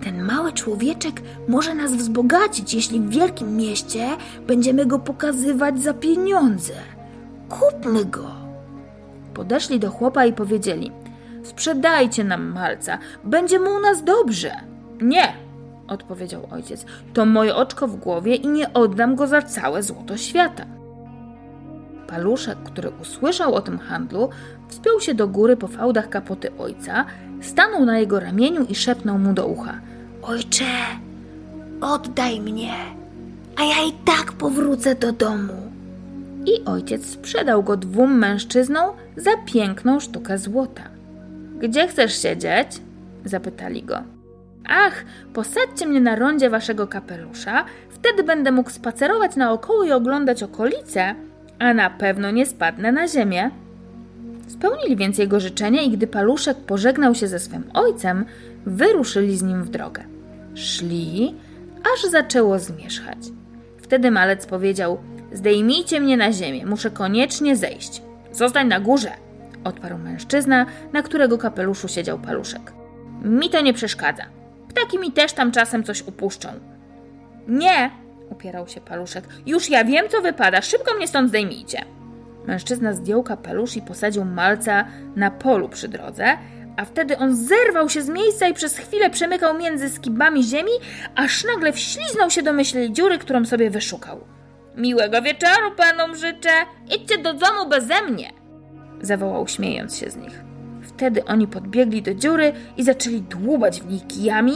ten 0.00 0.22
mały 0.22 0.52
człowieczek 0.52 1.22
może 1.48 1.74
nas 1.74 1.92
wzbogacić, 1.92 2.74
jeśli 2.74 3.00
w 3.00 3.10
wielkim 3.10 3.56
mieście 3.56 4.08
będziemy 4.46 4.86
go 4.86 4.98
pokazywać 4.98 5.82
za 5.82 5.94
pieniądze. 5.94 6.72
Kupmy 7.48 8.04
go. 8.04 8.30
Podeszli 9.34 9.78
do 9.80 9.90
chłopa 9.90 10.24
i 10.24 10.32
powiedzieli: 10.32 10.92
Sprzedajcie 11.42 12.24
nam 12.24 12.52
malca, 12.52 12.98
będzie 13.24 13.58
mu 13.58 13.70
u 13.70 13.80
nas 13.80 14.04
dobrze. 14.04 14.52
Nie, 15.00 15.32
odpowiedział 15.88 16.48
ojciec, 16.50 16.84
to 17.14 17.26
moje 17.26 17.54
oczko 17.54 17.88
w 17.88 17.96
głowie 17.96 18.34
i 18.34 18.48
nie 18.48 18.72
oddam 18.72 19.16
go 19.16 19.26
za 19.26 19.42
całe 19.42 19.82
złoto 19.82 20.16
świata. 20.16 20.77
Paluszek, 22.08 22.58
który 22.64 22.90
usłyszał 23.02 23.54
o 23.54 23.60
tym 23.60 23.78
handlu, 23.78 24.28
wspiął 24.68 25.00
się 25.00 25.14
do 25.14 25.28
góry 25.28 25.56
po 25.56 25.68
fałdach 25.68 26.08
kapoty 26.08 26.56
ojca, 26.58 27.04
stanął 27.40 27.84
na 27.84 27.98
jego 27.98 28.20
ramieniu 28.20 28.64
i 28.64 28.74
szepnął 28.74 29.18
mu 29.18 29.32
do 29.32 29.46
ucha: 29.46 29.80
Ojcze, 30.22 30.64
oddaj 31.80 32.40
mnie, 32.40 32.74
a 33.56 33.64
ja 33.64 33.84
i 33.88 33.92
tak 34.04 34.32
powrócę 34.32 34.94
do 34.94 35.12
domu. 35.12 35.72
I 36.46 36.64
ojciec 36.64 37.06
sprzedał 37.06 37.62
go 37.62 37.76
dwóm 37.76 38.18
mężczyznom 38.18 38.96
za 39.16 39.30
piękną 39.46 40.00
sztukę 40.00 40.38
złota. 40.38 40.82
Gdzie 41.58 41.88
chcesz 41.88 42.22
siedzieć? 42.22 42.80
zapytali 43.24 43.82
go. 43.82 44.02
Ach, 44.68 45.04
posadźcie 45.34 45.86
mnie 45.86 46.00
na 46.00 46.16
rondzie 46.16 46.50
waszego 46.50 46.86
kapelusza, 46.86 47.64
wtedy 47.90 48.22
będę 48.22 48.52
mógł 48.52 48.70
spacerować 48.70 49.36
naokoło 49.36 49.84
i 49.84 49.92
oglądać 49.92 50.42
okolice, 50.42 51.14
a 51.58 51.74
na 51.74 51.90
pewno 51.90 52.30
nie 52.30 52.46
spadnę 52.46 52.92
na 52.92 53.08
ziemię. 53.08 53.50
Spełnili 54.48 54.96
więc 54.96 55.18
jego 55.18 55.40
życzenie 55.40 55.84
i 55.84 55.90
gdy 55.90 56.06
paluszek 56.06 56.56
pożegnał 56.56 57.14
się 57.14 57.28
ze 57.28 57.38
swym 57.38 57.64
ojcem, 57.74 58.24
wyruszyli 58.66 59.36
z 59.36 59.42
nim 59.42 59.64
w 59.64 59.68
drogę. 59.68 60.04
Szli, 60.54 61.34
aż 61.94 62.10
zaczęło 62.10 62.58
zmierzchać. 62.58 63.18
Wtedy 63.78 64.10
malec 64.10 64.46
powiedział: 64.46 64.98
Zdejmijcie 65.32 66.00
mnie 66.00 66.16
na 66.16 66.32
ziemię, 66.32 66.66
muszę 66.66 66.90
koniecznie 66.90 67.56
zejść. 67.56 68.02
Zostań 68.32 68.68
na 68.68 68.80
górze, 68.80 69.10
odparł 69.64 69.98
mężczyzna, 69.98 70.66
na 70.92 71.02
którego 71.02 71.38
kapeluszu 71.38 71.88
siedział 71.88 72.18
paluszek. 72.18 72.72
Mi 73.22 73.50
to 73.50 73.60
nie 73.60 73.74
przeszkadza. 73.74 74.24
Ptaki 74.68 74.98
mi 74.98 75.12
też 75.12 75.32
tam 75.32 75.52
czasem 75.52 75.84
coś 75.84 76.02
upuszczą. 76.02 76.48
Nie, 77.48 77.90
upierał 78.30 78.68
się 78.68 78.80
paluszek. 78.80 79.24
Już 79.46 79.70
ja 79.70 79.84
wiem, 79.84 80.08
co 80.08 80.22
wypada. 80.22 80.62
Szybko 80.62 80.94
mnie 80.94 81.08
stąd 81.08 81.28
zdejmijcie. 81.28 81.84
Mężczyzna 82.46 82.92
zdjął 82.92 83.22
kapelusz 83.22 83.76
i 83.76 83.82
posadził 83.82 84.24
malca 84.24 84.84
na 85.16 85.30
polu 85.30 85.68
przy 85.68 85.88
drodze, 85.88 86.38
a 86.76 86.84
wtedy 86.84 87.18
on 87.18 87.36
zerwał 87.36 87.88
się 87.88 88.02
z 88.02 88.08
miejsca 88.08 88.48
i 88.48 88.54
przez 88.54 88.76
chwilę 88.76 89.10
przemykał 89.10 89.58
między 89.58 89.90
skibami 89.90 90.42
ziemi, 90.42 90.72
aż 91.14 91.44
nagle 91.44 91.72
wśliznął 91.72 92.30
się 92.30 92.42
do 92.42 92.52
myśli 92.52 92.92
dziury, 92.92 93.18
którą 93.18 93.44
sobie 93.44 93.70
wyszukał. 93.70 94.20
Miłego 94.76 95.22
wieczoru 95.22 95.70
panom 95.76 96.16
życzę! 96.16 96.50
Idźcie 96.96 97.18
do 97.18 97.34
domu 97.34 97.68
beze 97.68 98.02
mnie! 98.02 98.32
zawołał 99.00 99.48
śmiejąc 99.48 99.96
się 99.96 100.10
z 100.10 100.16
nich. 100.16 100.44
Wtedy 100.82 101.24
oni 101.24 101.46
podbiegli 101.46 102.02
do 102.02 102.14
dziury 102.14 102.52
i 102.76 102.82
zaczęli 102.82 103.20
dłubać 103.20 103.80
w 103.80 103.90
niej 103.90 104.00
kijami, 104.00 104.54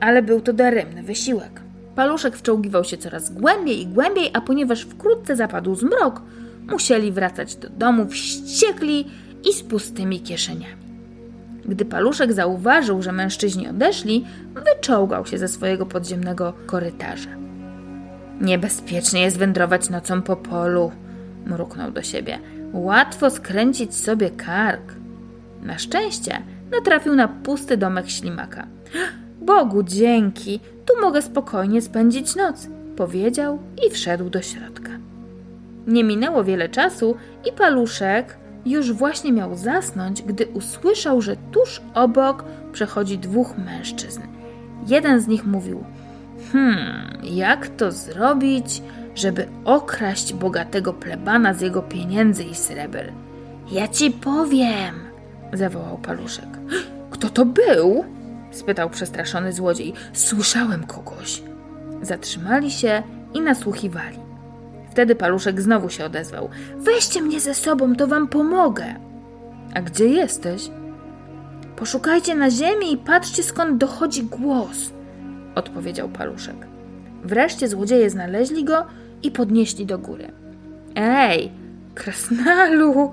ale 0.00 0.22
był 0.22 0.40
to 0.40 0.52
daremny 0.52 1.02
wysiłek. 1.02 1.61
Paluszek 1.94 2.36
wczołgiwał 2.36 2.84
się 2.84 2.96
coraz 2.96 3.32
głębiej 3.32 3.80
i 3.80 3.86
głębiej, 3.86 4.30
a 4.32 4.40
ponieważ 4.40 4.82
wkrótce 4.82 5.36
zapadł 5.36 5.74
zmrok, 5.74 6.22
musieli 6.70 7.12
wracać 7.12 7.56
do 7.56 7.68
domu 7.70 8.06
wściekli 8.06 9.06
i 9.50 9.52
z 9.52 9.62
pustymi 9.62 10.20
kieszeniami. 10.20 10.82
Gdy 11.64 11.84
paluszek 11.84 12.32
zauważył, 12.32 13.02
że 13.02 13.12
mężczyźni 13.12 13.68
odeszli, 13.68 14.24
wyczołgał 14.54 15.26
się 15.26 15.38
ze 15.38 15.48
swojego 15.48 15.86
podziemnego 15.86 16.52
korytarza. 16.66 17.30
Niebezpiecznie 18.40 19.22
jest 19.22 19.38
wędrować 19.38 19.90
nocą 19.90 20.22
po 20.22 20.36
polu, 20.36 20.92
mruknął 21.46 21.90
do 21.90 22.02
siebie. 22.02 22.38
Łatwo 22.72 23.30
skręcić 23.30 23.94
sobie 23.94 24.30
kark. 24.30 24.94
Na 25.62 25.78
szczęście 25.78 26.42
natrafił 26.70 27.14
na 27.14 27.28
pusty 27.28 27.76
domek 27.76 28.10
ślimaka. 28.10 28.66
Bogu 29.44 29.82
dzięki, 29.82 30.60
tu 30.86 31.00
mogę 31.00 31.22
spokojnie 31.22 31.82
spędzić 31.82 32.36
noc, 32.36 32.68
powiedział 32.96 33.58
i 33.86 33.90
wszedł 33.90 34.30
do 34.30 34.42
środka. 34.42 34.90
Nie 35.86 36.04
minęło 36.04 36.44
wiele 36.44 36.68
czasu 36.68 37.16
i 37.48 37.52
paluszek 37.52 38.36
już 38.66 38.92
właśnie 38.92 39.32
miał 39.32 39.56
zasnąć, 39.56 40.22
gdy 40.22 40.46
usłyszał, 40.46 41.22
że 41.22 41.36
tuż 41.52 41.82
obok 41.94 42.44
przechodzi 42.72 43.18
dwóch 43.18 43.58
mężczyzn. 43.58 44.20
Jeden 44.88 45.20
z 45.20 45.26
nich 45.28 45.46
mówił: 45.46 45.84
Hmm, 46.52 47.18
jak 47.22 47.68
to 47.68 47.92
zrobić, 47.92 48.82
żeby 49.14 49.46
okraść 49.64 50.34
bogatego 50.34 50.92
plebana 50.92 51.54
z 51.54 51.60
jego 51.60 51.82
pieniędzy 51.82 52.44
i 52.44 52.54
sreber? 52.54 53.12
Ja 53.72 53.88
ci 53.88 54.10
powiem, 54.10 54.94
zawołał 55.52 55.98
paluszek. 55.98 56.48
Kto 57.10 57.28
to 57.28 57.46
był? 57.46 58.04
Spytał 58.52 58.90
przestraszony 58.90 59.52
złodziej. 59.52 59.92
Słyszałem 60.12 60.86
kogoś. 60.86 61.42
Zatrzymali 62.02 62.70
się 62.70 63.02
i 63.34 63.40
nasłuchiwali. 63.40 64.18
Wtedy 64.90 65.14
paluszek 65.14 65.60
znowu 65.60 65.90
się 65.90 66.04
odezwał. 66.04 66.48
Weźcie 66.76 67.22
mnie 67.22 67.40
ze 67.40 67.54
sobą, 67.54 67.96
to 67.96 68.06
wam 68.06 68.28
pomogę. 68.28 68.94
A 69.74 69.82
gdzie 69.82 70.06
jesteś? 70.06 70.70
Poszukajcie 71.76 72.34
na 72.34 72.50
ziemi 72.50 72.92
i 72.92 72.96
patrzcie 72.96 73.42
skąd 73.42 73.78
dochodzi 73.78 74.22
głos, 74.22 74.92
odpowiedział 75.54 76.08
paluszek. 76.08 76.66
Wreszcie 77.24 77.68
złodzieje 77.68 78.10
znaleźli 78.10 78.64
go 78.64 78.86
i 79.22 79.30
podnieśli 79.30 79.86
do 79.86 79.98
góry. 79.98 80.32
Ej, 80.94 81.52
krasnalu, 81.94 83.12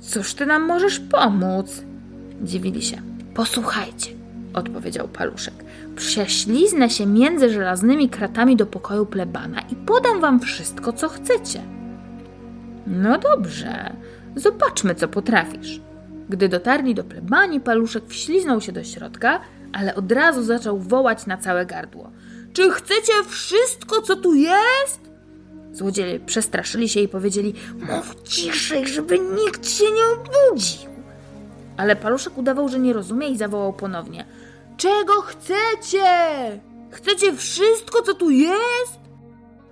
cóż 0.00 0.34
ty 0.34 0.46
nam 0.46 0.62
możesz 0.62 1.00
pomóc? 1.00 1.82
Dziwili 2.42 2.82
się. 2.82 2.96
Posłuchajcie, 3.34 4.10
odpowiedział 4.58 5.08
paluszek. 5.08 5.54
Prześliznę 5.96 6.90
się 6.90 7.06
między 7.06 7.50
żelaznymi 7.50 8.08
kratami 8.08 8.56
do 8.56 8.66
pokoju 8.66 9.06
plebana 9.06 9.60
i 9.60 9.76
podam 9.76 10.20
wam 10.20 10.40
wszystko, 10.40 10.92
co 10.92 11.08
chcecie. 11.08 11.62
No 12.86 13.18
dobrze, 13.18 13.96
zobaczmy, 14.36 14.94
co 14.94 15.08
potrafisz. 15.08 15.80
Gdy 16.28 16.48
dotarli 16.48 16.94
do 16.94 17.04
plebanii, 17.04 17.60
paluszek 17.60 18.04
wśliznął 18.06 18.60
się 18.60 18.72
do 18.72 18.84
środka, 18.84 19.40
ale 19.72 19.94
od 19.94 20.12
razu 20.12 20.42
zaczął 20.42 20.78
wołać 20.78 21.26
na 21.26 21.36
całe 21.36 21.66
gardło. 21.66 22.10
Czy 22.52 22.70
chcecie 22.70 23.12
wszystko, 23.28 24.02
co 24.02 24.16
tu 24.16 24.34
jest? 24.34 25.08
Złodzieje 25.72 26.20
przestraszyli 26.20 26.88
się 26.88 27.00
i 27.00 27.08
powiedzieli: 27.08 27.54
Mów 27.78 28.22
ciszej, 28.22 28.86
żeby 28.86 29.18
nikt 29.18 29.68
się 29.68 29.84
nie 29.84 30.02
obudził. 30.04 30.90
Ale 31.76 31.96
paluszek 31.96 32.38
udawał, 32.38 32.68
że 32.68 32.78
nie 32.78 32.92
rozumie 32.92 33.28
i 33.28 33.36
zawołał 33.36 33.72
ponownie: 33.72 34.24
Czego 34.78 35.12
chcecie? 35.20 36.00
Chcecie 36.90 37.32
wszystko, 37.36 38.02
co 38.02 38.14
tu 38.14 38.30
jest? 38.30 38.98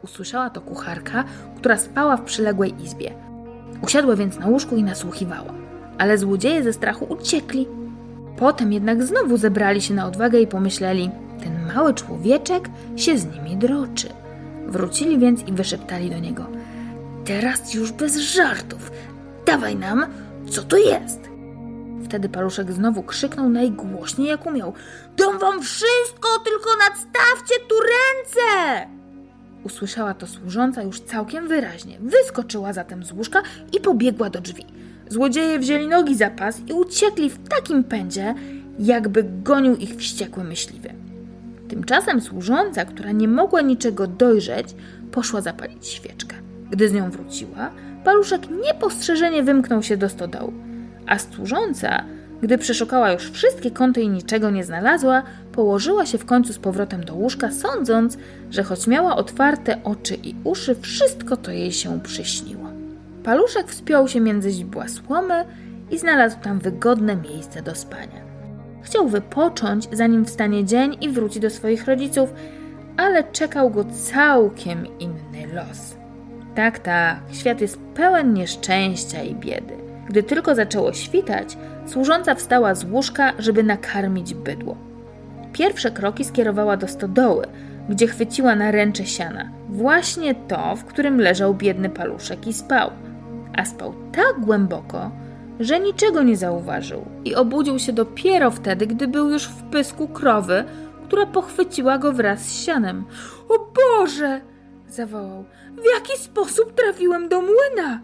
Usłyszała 0.02 0.50
to 0.50 0.60
kucharka, 0.60 1.24
która 1.56 1.78
spała 1.78 2.16
w 2.16 2.24
przyległej 2.24 2.82
izbie. 2.82 3.14
Usiadła 3.82 4.16
więc 4.16 4.38
na 4.38 4.46
łóżku 4.46 4.76
i 4.76 4.82
nasłuchiwała, 4.82 5.54
ale 5.98 6.18
złodzieje 6.18 6.62
ze 6.62 6.72
strachu 6.72 7.04
uciekli. 7.04 7.68
Potem 8.38 8.72
jednak 8.72 9.02
znowu 9.02 9.36
zebrali 9.36 9.82
się 9.82 9.94
na 9.94 10.06
odwagę 10.06 10.40
i 10.40 10.46
pomyśleli: 10.46 11.10
Ten 11.42 11.74
mały 11.74 11.94
człowieczek 11.94 12.68
się 12.96 13.18
z 13.18 13.26
nimi 13.26 13.56
droczy. 13.56 14.08
Wrócili 14.66 15.18
więc 15.18 15.48
i 15.48 15.52
wyszeptali 15.52 16.10
do 16.10 16.18
niego: 16.18 16.46
Teraz 17.24 17.74
już 17.74 17.92
bez 17.92 18.16
żartów, 18.16 18.90
dawaj 19.46 19.76
nam, 19.76 20.06
co 20.50 20.62
to 20.62 20.76
jest. 20.76 21.25
Wtedy 22.04 22.28
paluszek 22.28 22.72
znowu 22.72 23.02
krzyknął 23.02 23.48
najgłośniej 23.48 24.28
jak 24.28 24.46
umiał: 24.46 24.72
Dam 25.16 25.38
wam 25.38 25.62
wszystko, 25.62 26.28
tylko 26.44 26.70
nadstawcie 26.78 27.54
tu 27.68 27.74
ręce! 27.80 28.87
Usłyszała 29.64 30.14
to 30.14 30.26
służąca 30.26 30.82
już 30.82 31.00
całkiem 31.00 31.48
wyraźnie. 31.48 31.98
Wyskoczyła 32.00 32.72
zatem 32.72 33.04
z 33.04 33.12
łóżka 33.12 33.42
i 33.72 33.80
pobiegła 33.80 34.30
do 34.30 34.40
drzwi. 34.40 34.66
Złodzieje 35.09 35.59
wzięli 35.59 35.88
nogi 35.88 36.16
za 36.16 36.30
pas 36.30 36.61
i 36.68 36.72
uciekli 36.72 37.30
w 37.30 37.48
takim 37.48 37.85
pędzie, 37.85 38.35
jakby 38.78 39.24
gonił 39.42 39.76
ich 39.76 39.96
wściekły 39.96 40.44
myśliwy. 40.44 40.94
Tymczasem 41.68 42.20
służąca, 42.20 42.85
która 42.85 43.12
nie 43.12 43.28
mogła 43.28 43.61
niczego 43.61 44.06
dojrzeć, 44.06 44.74
poszła 45.12 45.40
zapalić 45.40 45.87
świeczkę. 45.87 46.37
Gdy 46.70 46.88
z 46.88 46.92
nią 46.92 47.11
wróciła, 47.11 47.70
paluszek 48.04 48.42
niepostrzeżenie 48.66 49.42
wymknął 49.42 49.82
się 49.82 49.96
do 49.96 50.09
stodołu, 50.09 50.52
a 51.06 51.18
służąca, 51.18 52.04
gdy 52.42 52.58
przeszukała 52.58 53.12
już 53.12 53.30
wszystkie 53.30 53.70
kąty 53.70 54.00
i 54.00 54.08
niczego 54.08 54.50
nie 54.50 54.64
znalazła, 54.64 55.22
położyła 55.52 56.06
się 56.06 56.18
w 56.18 56.24
końcu 56.24 56.52
z 56.52 56.58
powrotem 56.58 57.04
do 57.04 57.14
łóżka, 57.14 57.50
sądząc, 57.50 58.18
że 58.50 58.62
choć 58.62 58.86
miała 58.86 59.16
otwarte 59.16 59.84
oczy 59.84 60.14
i 60.14 60.34
uszy, 60.44 60.74
wszystko 60.74 61.36
to 61.36 61.50
jej 61.50 61.72
się 61.72 62.00
przyśniło. 62.00 62.68
Paluszek 63.24 63.68
wspiął 63.68 64.08
się 64.08 64.20
między 64.20 64.50
źdźbła 64.50 64.88
słomy 64.88 65.44
i 65.90 65.98
znalazł 65.98 66.36
tam 66.42 66.58
wygodne 66.58 67.16
miejsce 67.16 67.62
do 67.62 67.74
spania. 67.74 68.26
Chciał 68.82 69.08
wypocząć, 69.08 69.88
zanim 69.92 70.24
wstanie 70.24 70.64
dzień 70.64 70.96
i 71.00 71.08
wróci 71.08 71.40
do 71.40 71.50
swoich 71.50 71.86
rodziców, 71.86 72.34
ale 72.96 73.24
czekał 73.24 73.70
go 73.70 73.84
całkiem 73.84 74.86
inny 74.98 75.54
los. 75.54 75.96
Tak, 76.54 76.78
tak, 76.78 77.20
świat 77.32 77.60
jest 77.60 77.78
pełen 77.94 78.34
nieszczęścia 78.34 79.22
i 79.22 79.34
biedy. 79.34 79.86
Gdy 80.08 80.22
tylko 80.22 80.54
zaczęło 80.54 80.92
świtać, 80.92 81.58
służąca 81.86 82.34
wstała 82.34 82.74
z 82.74 82.84
łóżka, 82.84 83.32
żeby 83.38 83.62
nakarmić 83.62 84.34
bydło. 84.34 84.76
Pierwsze 85.52 85.90
kroki 85.90 86.24
skierowała 86.24 86.76
do 86.76 86.88
stodoły, 86.88 87.46
gdzie 87.88 88.06
chwyciła 88.06 88.56
na 88.56 88.70
ręcze 88.70 89.06
siana. 89.06 89.50
Właśnie 89.68 90.34
to, 90.34 90.76
w 90.76 90.84
którym 90.84 91.20
leżał 91.20 91.54
biedny 91.54 91.90
paluszek 91.90 92.46
i 92.46 92.52
spał. 92.52 92.90
A 93.56 93.64
spał 93.64 93.94
tak 94.12 94.40
głęboko, 94.40 95.10
że 95.60 95.80
niczego 95.80 96.22
nie 96.22 96.36
zauważył 96.36 97.04
i 97.24 97.34
obudził 97.34 97.78
się 97.78 97.92
dopiero 97.92 98.50
wtedy, 98.50 98.86
gdy 98.86 99.08
był 99.08 99.30
już 99.30 99.48
w 99.48 99.62
pysku 99.62 100.08
krowy, 100.08 100.64
która 101.04 101.26
pochwyciła 101.26 101.98
go 101.98 102.12
wraz 102.12 102.40
z 102.40 102.64
sianem. 102.64 103.04
O 103.48 103.72
Boże! 103.74 104.40
zawołał. 104.88 105.44
W 105.72 105.84
jaki 105.94 106.18
sposób 106.18 106.72
trafiłem 106.72 107.28
do 107.28 107.40
młyna? 107.40 108.00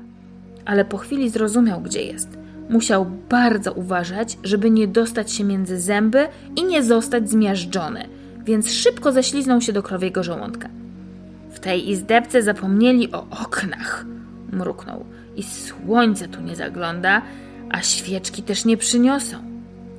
Ale 0.64 0.84
po 0.84 0.98
chwili 0.98 1.30
zrozumiał, 1.30 1.80
gdzie 1.80 2.02
jest. 2.02 2.38
Musiał 2.68 3.06
bardzo 3.28 3.72
uważać, 3.72 4.38
żeby 4.44 4.70
nie 4.70 4.88
dostać 4.88 5.32
się 5.32 5.44
między 5.44 5.80
zęby 5.80 6.28
i 6.56 6.64
nie 6.64 6.82
zostać 6.82 7.30
zmiażdżony, 7.30 8.08
więc 8.44 8.72
szybko 8.72 9.12
ześliznął 9.12 9.60
się 9.60 9.72
do 9.72 9.82
krowiego 9.82 10.22
żołądka. 10.22 10.68
W 11.50 11.60
tej 11.60 11.90
izdebce 11.90 12.42
zapomnieli 12.42 13.12
o 13.12 13.26
oknach, 13.44 14.04
mruknął. 14.52 15.04
I 15.36 15.42
słońce 15.42 16.28
tu 16.28 16.40
nie 16.40 16.56
zagląda, 16.56 17.22
a 17.70 17.82
świeczki 17.82 18.42
też 18.42 18.64
nie 18.64 18.76
przyniosą. 18.76 19.36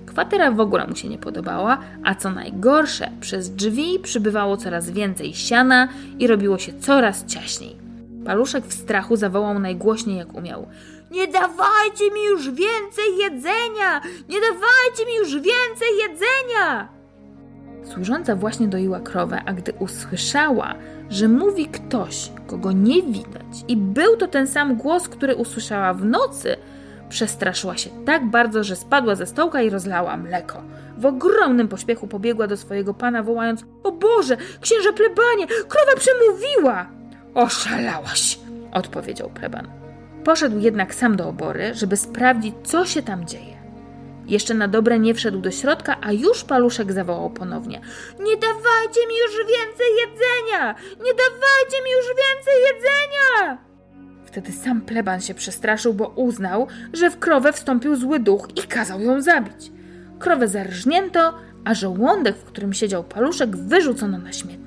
Kwatera 0.05 0.51
w 0.51 0.59
ogóle 0.59 0.87
mu 0.87 0.95
się 0.95 1.09
nie 1.09 1.17
podobała, 1.17 1.77
a 2.03 2.15
co 2.15 2.31
najgorsze, 2.31 3.11
przez 3.21 3.55
drzwi 3.55 3.99
przybywało 4.03 4.57
coraz 4.57 4.89
więcej 4.89 5.33
siana 5.33 5.87
i 6.19 6.27
robiło 6.27 6.57
się 6.57 6.73
coraz 6.79 7.25
ciaśniej. 7.25 7.82
Paluszek 8.25 8.65
w 8.65 8.73
strachu 8.73 9.15
zawołał 9.15 9.59
najgłośniej 9.59 10.17
jak 10.17 10.33
umiał. 10.33 10.67
Nie 11.11 11.27
dawajcie 11.27 12.11
mi 12.13 12.25
już 12.25 12.45
więcej 12.45 13.17
jedzenia! 13.19 14.01
Nie 14.29 14.41
dawajcie 14.41 15.05
mi 15.07 15.15
już 15.17 15.33
więcej 15.33 15.87
jedzenia! 16.01 16.87
Służąca 17.93 18.35
właśnie 18.35 18.67
doiła 18.67 18.99
krowę, 18.99 19.41
a 19.45 19.53
gdy 19.53 19.73
usłyszała, 19.79 20.75
że 21.09 21.27
mówi 21.27 21.65
ktoś, 21.65 22.31
kogo 22.47 22.71
nie 22.71 23.01
widać, 23.01 23.63
i 23.67 23.77
był 23.77 24.17
to 24.17 24.27
ten 24.27 24.47
sam 24.47 24.75
głos, 24.75 25.07
który 25.07 25.35
usłyszała 25.35 25.93
w 25.93 26.05
nocy, 26.05 26.57
Przestraszyła 27.13 27.77
się 27.77 27.89
tak 28.05 28.25
bardzo, 28.25 28.63
że 28.63 28.75
spadła 28.75 29.15
ze 29.15 29.25
stołka 29.25 29.61
i 29.61 29.69
rozlała 29.69 30.17
mleko. 30.17 30.63
W 30.97 31.05
ogromnym 31.05 31.67
pośpiechu 31.67 32.07
pobiegła 32.07 32.47
do 32.47 32.57
swojego 32.57 32.93
pana, 32.93 33.23
wołając: 33.23 33.65
O 33.83 33.91
Boże, 33.91 34.37
księże 34.61 34.93
plebanie, 34.93 35.47
krowa 35.47 35.95
przemówiła! 35.97 36.87
Oszalałaś, 37.35 38.39
odpowiedział 38.71 39.29
pleban. 39.29 39.67
Poszedł 40.23 40.59
jednak 40.59 40.95
sam 40.95 41.15
do 41.15 41.27
obory, 41.27 41.73
żeby 41.73 41.97
sprawdzić, 41.97 42.55
co 42.63 42.85
się 42.85 43.01
tam 43.01 43.27
dzieje. 43.27 43.63
Jeszcze 44.27 44.53
na 44.53 44.67
dobre 44.67 44.99
nie 44.99 45.13
wszedł 45.13 45.39
do 45.39 45.51
środka, 45.51 45.97
a 46.01 46.11
już 46.11 46.43
paluszek 46.43 46.91
zawołał 46.91 47.29
ponownie: 47.29 47.81
Nie 48.19 48.37
dawajcie 48.37 49.07
mi 49.07 49.17
już 49.17 49.37
więcej 49.37 49.87
jedzenia! 50.01 50.75
Nie 50.97 51.13
dawajcie 51.13 51.83
mi 51.85 51.91
już 51.91 52.05
więcej 52.07 52.53
jedzenia! 52.67 53.57
Wtedy 54.25 54.51
sam 54.51 54.81
pleban 54.81 55.21
się 55.21 55.33
przestraszył, 55.33 55.93
bo 55.93 56.07
uznał, 56.07 56.67
że 56.93 57.09
w 57.09 57.19
krowę 57.19 57.53
wstąpił 57.53 57.95
zły 57.95 58.19
duch 58.19 58.47
i 58.55 58.67
kazał 58.67 59.01
ją 59.01 59.21
zabić. 59.21 59.71
Krowę 60.19 60.47
zarżnięto, 60.47 61.33
a 61.65 61.73
żołądek, 61.73 62.35
w 62.35 62.43
którym 62.43 62.73
siedział 62.73 63.03
paluszek, 63.03 63.55
wyrzucono 63.55 64.17
na 64.17 64.33
śmietnik. 64.33 64.62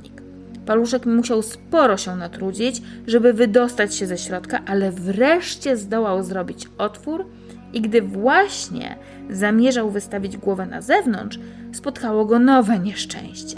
Paluszek 0.67 1.07
musiał 1.07 1.43
sporo 1.43 1.97
się 1.97 2.17
natrudzić, 2.17 2.83
żeby 3.07 3.33
wydostać 3.33 3.95
się 3.95 4.07
ze 4.07 4.19
środka, 4.19 4.61
ale 4.67 4.93
wreszcie 4.93 5.77
zdołał 5.77 6.23
zrobić 6.23 6.69
otwór 6.79 7.27
I 7.73 7.81
gdy 7.81 8.03
właśnie 8.03 8.97
zamierzał 9.31 9.91
wystawić 9.91 10.37
głowę 10.37 10.67
na 10.67 10.83
zewnątrz, 10.83 11.39
spotkało 11.73 12.25
go 12.25 12.39
nowe 12.39 12.79
nieszczęście. 12.79 13.57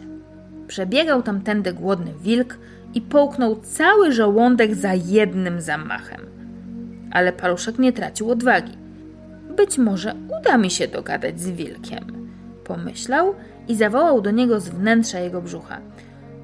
Przebiegał 0.67 1.23
tamtędy 1.23 1.73
głodny 1.73 2.13
wilk 2.23 2.59
i 2.95 3.01
połknął 3.01 3.57
cały 3.57 4.13
żołądek 4.13 4.75
za 4.75 4.95
jednym 4.95 5.61
zamachem. 5.61 6.21
Ale 7.11 7.33
paluszek 7.33 7.79
nie 7.79 7.93
tracił 7.93 8.31
odwagi. 8.31 8.73
Być 9.57 9.79
może 9.79 10.15
uda 10.41 10.59
mi 10.59 10.71
się 10.71 10.89
dogadać 10.89 11.41
z 11.41 11.51
wilkiem, 11.51 12.31
pomyślał 12.65 13.35
i 13.69 13.75
zawołał 13.75 14.21
do 14.21 14.31
niego 14.31 14.61
z 14.61 14.69
wnętrza 14.69 15.21
jego 15.21 15.43
brzucha. 15.43 15.81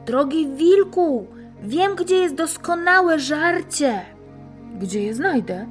Drogi 0.07 0.49
wilku, 0.49 1.27
wiem, 1.63 1.95
gdzie 1.97 2.17
jest 2.17 2.35
doskonałe 2.35 3.19
żarcie. 3.19 4.01
Gdzie 4.79 5.03
je 5.03 5.15
znajdę? 5.15 5.67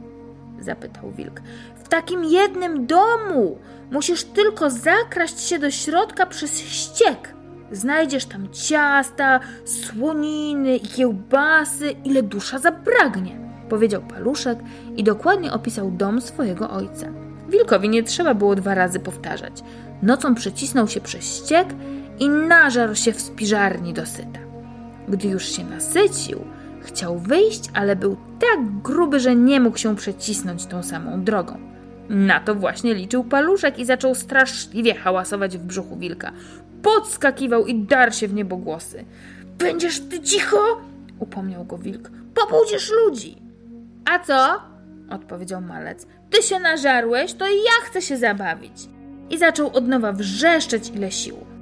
zapytał 0.59 1.11
wilk. 1.11 1.41
W 1.83 1.87
takim 1.87 2.23
jednym 2.23 2.85
domu. 2.85 3.57
Musisz 3.91 4.23
tylko 4.23 4.69
zakraść 4.69 5.39
się 5.39 5.59
do 5.59 5.71
środka 5.71 6.25
przez 6.25 6.59
ściek. 6.59 7.33
Znajdziesz 7.71 8.25
tam 8.25 8.47
ciasta, 8.51 9.39
słoniny 9.65 10.75
i 10.75 10.87
kiełbasy, 10.87 11.91
ile 12.03 12.23
dusza 12.23 12.59
zapragnie, 12.59 13.39
powiedział 13.69 14.01
paluszek 14.01 14.59
i 14.97 15.03
dokładnie 15.03 15.53
opisał 15.53 15.91
dom 15.91 16.21
swojego 16.21 16.69
ojca. 16.69 17.07
Wilkowi 17.49 17.89
nie 17.89 18.03
trzeba 18.03 18.33
było 18.33 18.55
dwa 18.55 18.75
razy 18.75 18.99
powtarzać. 18.99 19.63
Nocą 20.01 20.35
przecisnął 20.35 20.87
się 20.87 21.01
przez 21.01 21.37
ściek 21.37 21.67
i 22.23 22.29
nażarł 22.29 22.95
się 22.95 23.13
w 23.13 23.21
spiżarni 23.21 23.93
dosyta. 23.93 24.39
Gdy 25.07 25.27
już 25.27 25.45
się 25.45 25.63
nasycił, 25.63 26.39
chciał 26.81 27.19
wyjść, 27.19 27.69
ale 27.73 27.95
był 27.95 28.17
tak 28.39 28.81
gruby, 28.81 29.19
że 29.19 29.35
nie 29.35 29.59
mógł 29.59 29.77
się 29.77 29.95
przecisnąć 29.95 30.65
tą 30.65 30.83
samą 30.83 31.23
drogą. 31.23 31.57
Na 32.09 32.39
to 32.39 32.55
właśnie 32.55 32.93
liczył 32.93 33.23
paluszek 33.23 33.79
i 33.79 33.85
zaczął 33.85 34.15
straszliwie 34.15 34.95
hałasować 34.95 35.57
w 35.57 35.63
brzuchu 35.63 35.97
wilka. 35.97 36.31
Podskakiwał 36.81 37.65
i 37.65 37.75
dar 37.75 38.15
się 38.15 38.27
w 38.27 38.33
niebogłosy. 38.33 39.05
Będziesz 39.57 39.99
ty 39.99 40.19
cicho? 40.19 40.81
upomniał 41.19 41.65
go 41.65 41.77
wilk. 41.77 42.11
Pobudzisz 42.33 42.91
ludzi. 42.91 43.37
A 44.05 44.19
co? 44.19 44.61
odpowiedział 45.09 45.61
malec. 45.61 46.07
Ty 46.29 46.41
się 46.43 46.59
nażarłeś, 46.59 47.33
to 47.33 47.47
i 47.47 47.55
ja 47.55 47.85
chcę 47.85 48.01
się 48.01 48.17
zabawić. 48.17 48.89
I 49.29 49.37
zaczął 49.37 49.67
od 49.73 49.87
nowa 49.87 50.11
wrzeszczeć 50.11 50.91
ile 50.95 51.11
sił. 51.11 51.52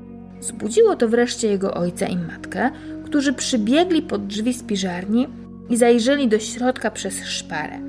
Zbudziło 0.41 0.95
to 0.95 1.07
wreszcie 1.07 1.47
jego 1.47 1.73
ojca 1.73 2.05
i 2.05 2.17
matkę, 2.17 2.69
którzy 3.05 3.33
przybiegli 3.33 4.01
pod 4.01 4.27
drzwi 4.27 4.53
spiżarni 4.53 5.27
i 5.69 5.77
zajrzeli 5.77 6.27
do 6.27 6.39
środka 6.39 6.91
przez 6.91 7.25
szparę. 7.25 7.79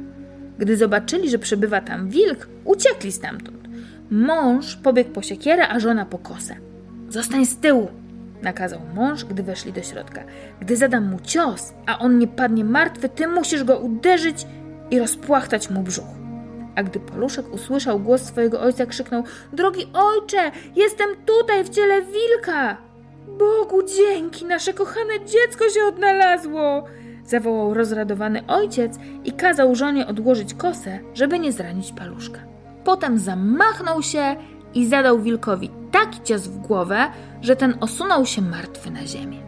Gdy 0.59 0.77
zobaczyli, 0.77 1.31
że 1.31 1.39
przebywa 1.39 1.81
tam 1.81 2.09
wilk, 2.09 2.49
uciekli 2.65 3.13
stamtąd. 3.13 3.69
Mąż 4.11 4.77
pobiegł 4.77 5.11
po 5.11 5.23
siekierę, 5.23 5.69
a 5.69 5.81
żona 5.81 6.07
po 6.07 6.19
kosę. 6.19 6.57
Zostań 7.09 7.47
z 7.47 7.57
tyłu, 7.57 7.89
nakazał 8.43 8.81
mąż, 8.95 9.25
gdy 9.25 9.43
weszli 9.43 9.73
do 9.73 9.83
środka. 9.83 10.25
Gdy 10.61 10.77
zadam 10.77 11.11
mu 11.11 11.19
cios, 11.21 11.73
a 11.87 11.99
on 11.99 12.19
nie 12.19 12.29
padnie 12.29 12.65
martwy, 12.65 13.09
ty 13.09 13.27
musisz 13.27 13.65
go 13.65 13.79
uderzyć 13.79 14.47
i 14.91 14.99
rozpłachtać 14.99 15.71
mu 15.71 15.83
brzuch. 15.83 16.22
A 16.77 16.83
gdy 16.83 17.01
Paluszek 17.01 17.55
usłyszał 17.55 17.99
głos 17.99 18.23
swojego 18.23 18.61
ojca, 18.61 18.87
krzyknął: 18.87 19.25
Drogi 19.53 19.87
ojcze, 19.93 20.51
jestem 20.77 21.09
tutaj 21.27 21.65
w 21.65 21.69
ciele 21.69 22.03
wilka! 22.03 22.77
Bogu 23.39 23.83
dzięki, 23.83 24.45
nasze 24.45 24.75
kochane 24.75 25.25
dziecko 25.27 25.71
się 25.71 25.85
odnalazło! 25.89 26.85
zawołał 27.27 27.75
rozradowany 27.75 28.47
ojciec 28.47 28.99
i 29.25 29.33
kazał 29.33 29.75
żonie 29.75 30.07
odłożyć 30.07 30.55
kosę, 30.55 30.99
żeby 31.15 31.39
nie 31.39 31.53
zranić 31.53 31.93
paluszka. 31.93 32.41
Potem 32.85 33.19
zamachnął 33.19 34.03
się 34.03 34.37
i 34.75 34.87
zadał 34.87 35.21
wilkowi 35.21 35.71
taki 35.91 36.23
cios 36.23 36.43
w 36.43 36.59
głowę, 36.59 37.11
że 37.43 37.57
ten 37.57 37.75
osunął 37.81 38.27
się 38.27 38.43
martwy 38.43 38.91
na 38.91 39.07
ziemię. 39.07 39.39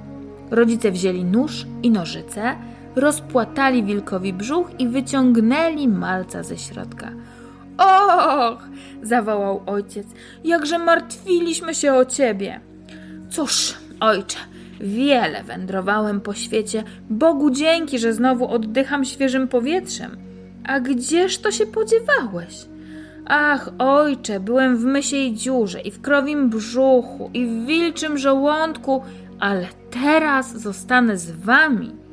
Rodzice 0.51 0.91
wzięli 0.91 1.25
nóż 1.25 1.67
i 1.83 1.91
nożyce, 1.91 2.57
rozpłatali 2.97 3.85
wilkowi 3.85 4.33
brzuch 4.33 4.71
i 4.81 4.89
wyciągnęli 4.89 5.89
malca 5.89 6.43
ze 6.43 6.59
środka. 6.59 7.11
Och! 7.79 8.69
zawołał 9.03 9.63
ojciec, 9.67 10.07
jakże 10.45 10.79
martwiliśmy 10.79 11.75
się 11.75 11.95
o 11.95 12.05
ciebie. 12.05 12.61
Cóż, 13.31 13.75
ojcze, 14.01 14.39
wiele 14.81 15.45
wędrowałem 15.45 16.21
po 16.21 16.35
świecie. 16.35 16.85
Bogu 17.11 17.51
dzięki, 17.51 17.99
że 17.99 18.13
znowu 18.13 18.49
oddycham 18.49 19.05
świeżym 19.05 19.49
powietrzem. 19.49 20.17
A 20.65 20.81
gdzież 20.81 21.39
to 21.39 21.51
się 21.51 21.67
podziewałeś? 21.67 22.67
Ach, 23.27 23.71
ojcze, 23.79 24.41
byłem 24.41 24.77
w 24.77 24.85
mysiej 24.85 25.35
dziurze 25.35 25.81
i 25.81 25.91
w 25.91 26.01
krowim 26.01 26.51
brzuchu 26.51 27.31
i 27.35 27.47
w 27.47 27.67
wilczym 27.67 28.19
żołądku, 28.19 29.03
ale 29.41 29.67
teraz 29.91 30.61
zostanę 30.61 31.17
z 31.17 31.31
wami. 31.31 32.04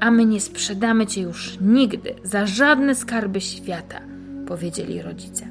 A 0.00 0.10
my 0.10 0.24
nie 0.24 0.40
sprzedamy 0.40 1.06
cię 1.06 1.20
już 1.20 1.58
nigdy 1.60 2.14
za 2.22 2.46
żadne 2.46 2.94
skarby 2.94 3.40
świata, 3.40 4.00
powiedzieli 4.46 5.02
rodzice. 5.02 5.48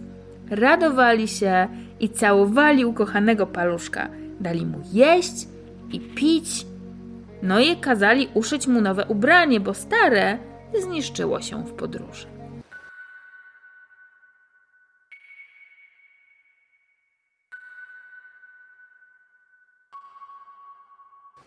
Radowali 0.50 1.28
się 1.28 1.68
i 2.00 2.10
całowali 2.10 2.86
ukochanego 2.86 3.48
paluszka, 3.48 4.10
dali 4.40 4.66
mu 4.66 4.82
jeść 4.94 5.48
i 5.92 6.00
pić, 6.00 6.66
no 7.42 7.60
i 7.60 7.76
kazali 7.76 8.28
uszyć 8.34 8.68
mu 8.68 8.82
nowe 8.82 9.06
ubranie, 9.06 9.60
bo 9.60 9.74
stare 9.74 10.38
zniszczyło 10.82 11.42
się 11.42 11.64
w 11.64 11.74
podróży. 11.74 12.35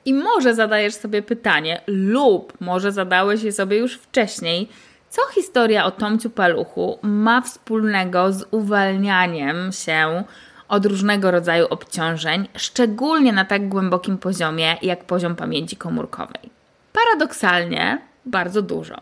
I 0.08 0.14
może 0.14 0.54
zadajesz 0.54 0.94
sobie 0.94 1.22
pytanie, 1.22 1.80
lub 1.86 2.60
może 2.60 2.92
zadałeś 2.92 3.42
je 3.42 3.52
sobie 3.52 3.76
już 3.76 3.94
wcześniej, 3.94 4.68
co 5.10 5.22
historia 5.34 5.84
o 5.84 5.90
Tomciu 5.90 6.30
Paluchu 6.30 6.98
ma 7.02 7.40
wspólnego 7.40 8.32
z 8.32 8.44
uwalnianiem 8.50 9.72
się 9.72 10.24
od 10.68 10.86
różnego 10.86 11.30
rodzaju 11.30 11.66
obciążeń, 11.70 12.48
szczególnie 12.56 13.32
na 13.32 13.44
tak 13.44 13.68
głębokim 13.68 14.18
poziomie 14.18 14.76
jak 14.82 15.04
poziom 15.04 15.36
pamięci 15.36 15.76
komórkowej? 15.76 16.50
Paradoksalnie 16.92 17.98
bardzo 18.26 18.62
dużo. 18.62 18.96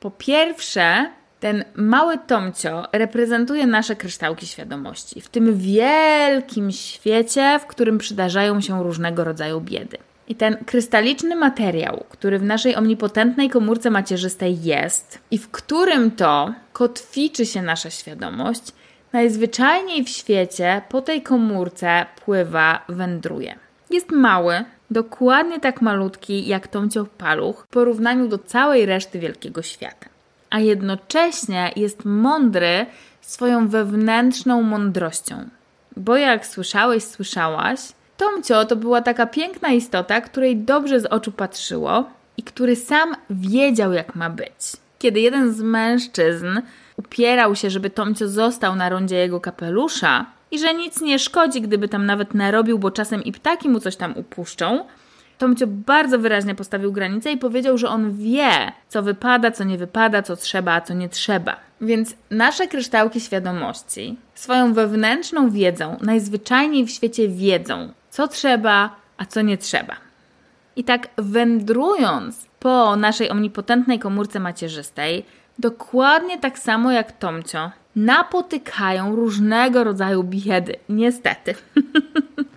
Po 0.00 0.10
pierwsze, 0.10 1.10
ten 1.40 1.64
mały 1.74 2.18
Tomcio 2.18 2.84
reprezentuje 2.92 3.66
nasze 3.66 3.96
kryształki 3.96 4.46
świadomości 4.46 5.20
w 5.20 5.28
tym 5.28 5.58
wielkim 5.58 6.72
świecie, 6.72 7.60
w 7.62 7.66
którym 7.66 7.98
przydarzają 7.98 8.60
się 8.60 8.82
różnego 8.82 9.24
rodzaju 9.24 9.60
biedy. 9.60 9.98
I 10.32 10.34
ten 10.34 10.56
krystaliczny 10.66 11.36
materiał, 11.36 12.04
który 12.08 12.38
w 12.38 12.42
naszej 12.42 12.76
omnipotentnej 12.76 13.50
komórce 13.50 13.90
macierzystej 13.90 14.62
jest 14.62 15.18
i 15.30 15.38
w 15.38 15.50
którym 15.50 16.10
to 16.10 16.54
kotwiczy 16.72 17.46
się 17.46 17.62
nasza 17.62 17.90
świadomość, 17.90 18.62
najzwyczajniej 19.12 20.04
w 20.04 20.08
świecie 20.08 20.82
po 20.88 21.00
tej 21.02 21.22
komórce 21.22 22.06
pływa, 22.24 22.84
wędruje. 22.88 23.54
Jest 23.90 24.10
mały, 24.10 24.64
dokładnie 24.90 25.60
tak 25.60 25.82
malutki 25.82 26.46
jak 26.46 26.68
Tomcio 26.68 27.06
Paluch 27.18 27.64
w 27.64 27.72
porównaniu 27.72 28.28
do 28.28 28.38
całej 28.38 28.86
reszty 28.86 29.18
wielkiego 29.18 29.62
świata. 29.62 30.06
A 30.50 30.60
jednocześnie 30.60 31.70
jest 31.76 32.04
mądry 32.04 32.86
swoją 33.20 33.68
wewnętrzną 33.68 34.62
mądrością. 34.62 35.48
Bo 35.96 36.16
jak 36.16 36.46
słyszałeś, 36.46 37.04
słyszałaś, 37.04 37.80
Tomcio 38.22 38.64
to 38.64 38.76
była 38.76 39.02
taka 39.02 39.26
piękna 39.26 39.68
istota, 39.68 40.20
której 40.20 40.56
dobrze 40.56 41.00
z 41.00 41.06
oczu 41.06 41.32
patrzyło 41.32 42.04
i 42.36 42.42
który 42.42 42.76
sam 42.76 43.14
wiedział, 43.30 43.92
jak 43.92 44.14
ma 44.14 44.30
być. 44.30 44.72
Kiedy 44.98 45.20
jeden 45.20 45.52
z 45.52 45.60
mężczyzn 45.60 46.46
upierał 46.96 47.56
się, 47.56 47.70
żeby 47.70 47.90
Tomcio 47.90 48.28
został 48.28 48.76
na 48.76 48.88
rondzie 48.88 49.16
jego 49.16 49.40
kapelusza 49.40 50.26
i 50.50 50.58
że 50.58 50.74
nic 50.74 51.00
nie 51.00 51.18
szkodzi, 51.18 51.60
gdyby 51.60 51.88
tam 51.88 52.06
nawet 52.06 52.34
narobił, 52.34 52.78
bo 52.78 52.90
czasem 52.90 53.24
i 53.24 53.32
ptaki 53.32 53.68
mu 53.68 53.80
coś 53.80 53.96
tam 53.96 54.16
upuszczą, 54.16 54.84
Tomcio 55.38 55.66
bardzo 55.66 56.18
wyraźnie 56.18 56.54
postawił 56.54 56.92
granicę 56.92 57.32
i 57.32 57.36
powiedział, 57.36 57.78
że 57.78 57.88
on 57.88 58.16
wie, 58.16 58.72
co 58.88 59.02
wypada, 59.02 59.50
co 59.50 59.64
nie 59.64 59.78
wypada, 59.78 60.22
co 60.22 60.36
trzeba, 60.36 60.72
a 60.72 60.80
co 60.80 60.94
nie 60.94 61.08
trzeba. 61.08 61.56
Więc 61.80 62.14
nasze 62.30 62.66
kryształki 62.66 63.20
świadomości 63.20 64.16
swoją 64.34 64.74
wewnętrzną 64.74 65.50
wiedzą 65.50 65.96
najzwyczajniej 66.00 66.86
w 66.86 66.90
świecie 66.90 67.28
wiedzą, 67.28 67.92
co 68.12 68.28
trzeba, 68.28 68.96
a 69.16 69.24
co 69.24 69.42
nie 69.42 69.58
trzeba. 69.58 69.96
I 70.76 70.84
tak 70.84 71.08
wędrując 71.16 72.46
po 72.60 72.96
naszej 72.96 73.30
omnipotentnej 73.30 73.98
komórce 73.98 74.40
macierzystej, 74.40 75.24
dokładnie 75.58 76.38
tak 76.38 76.58
samo 76.58 76.92
jak 76.92 77.12
Tomcio, 77.12 77.70
napotykają 77.96 79.16
różnego 79.16 79.84
rodzaju 79.84 80.24
biedy. 80.24 80.76
Niestety. 80.88 81.54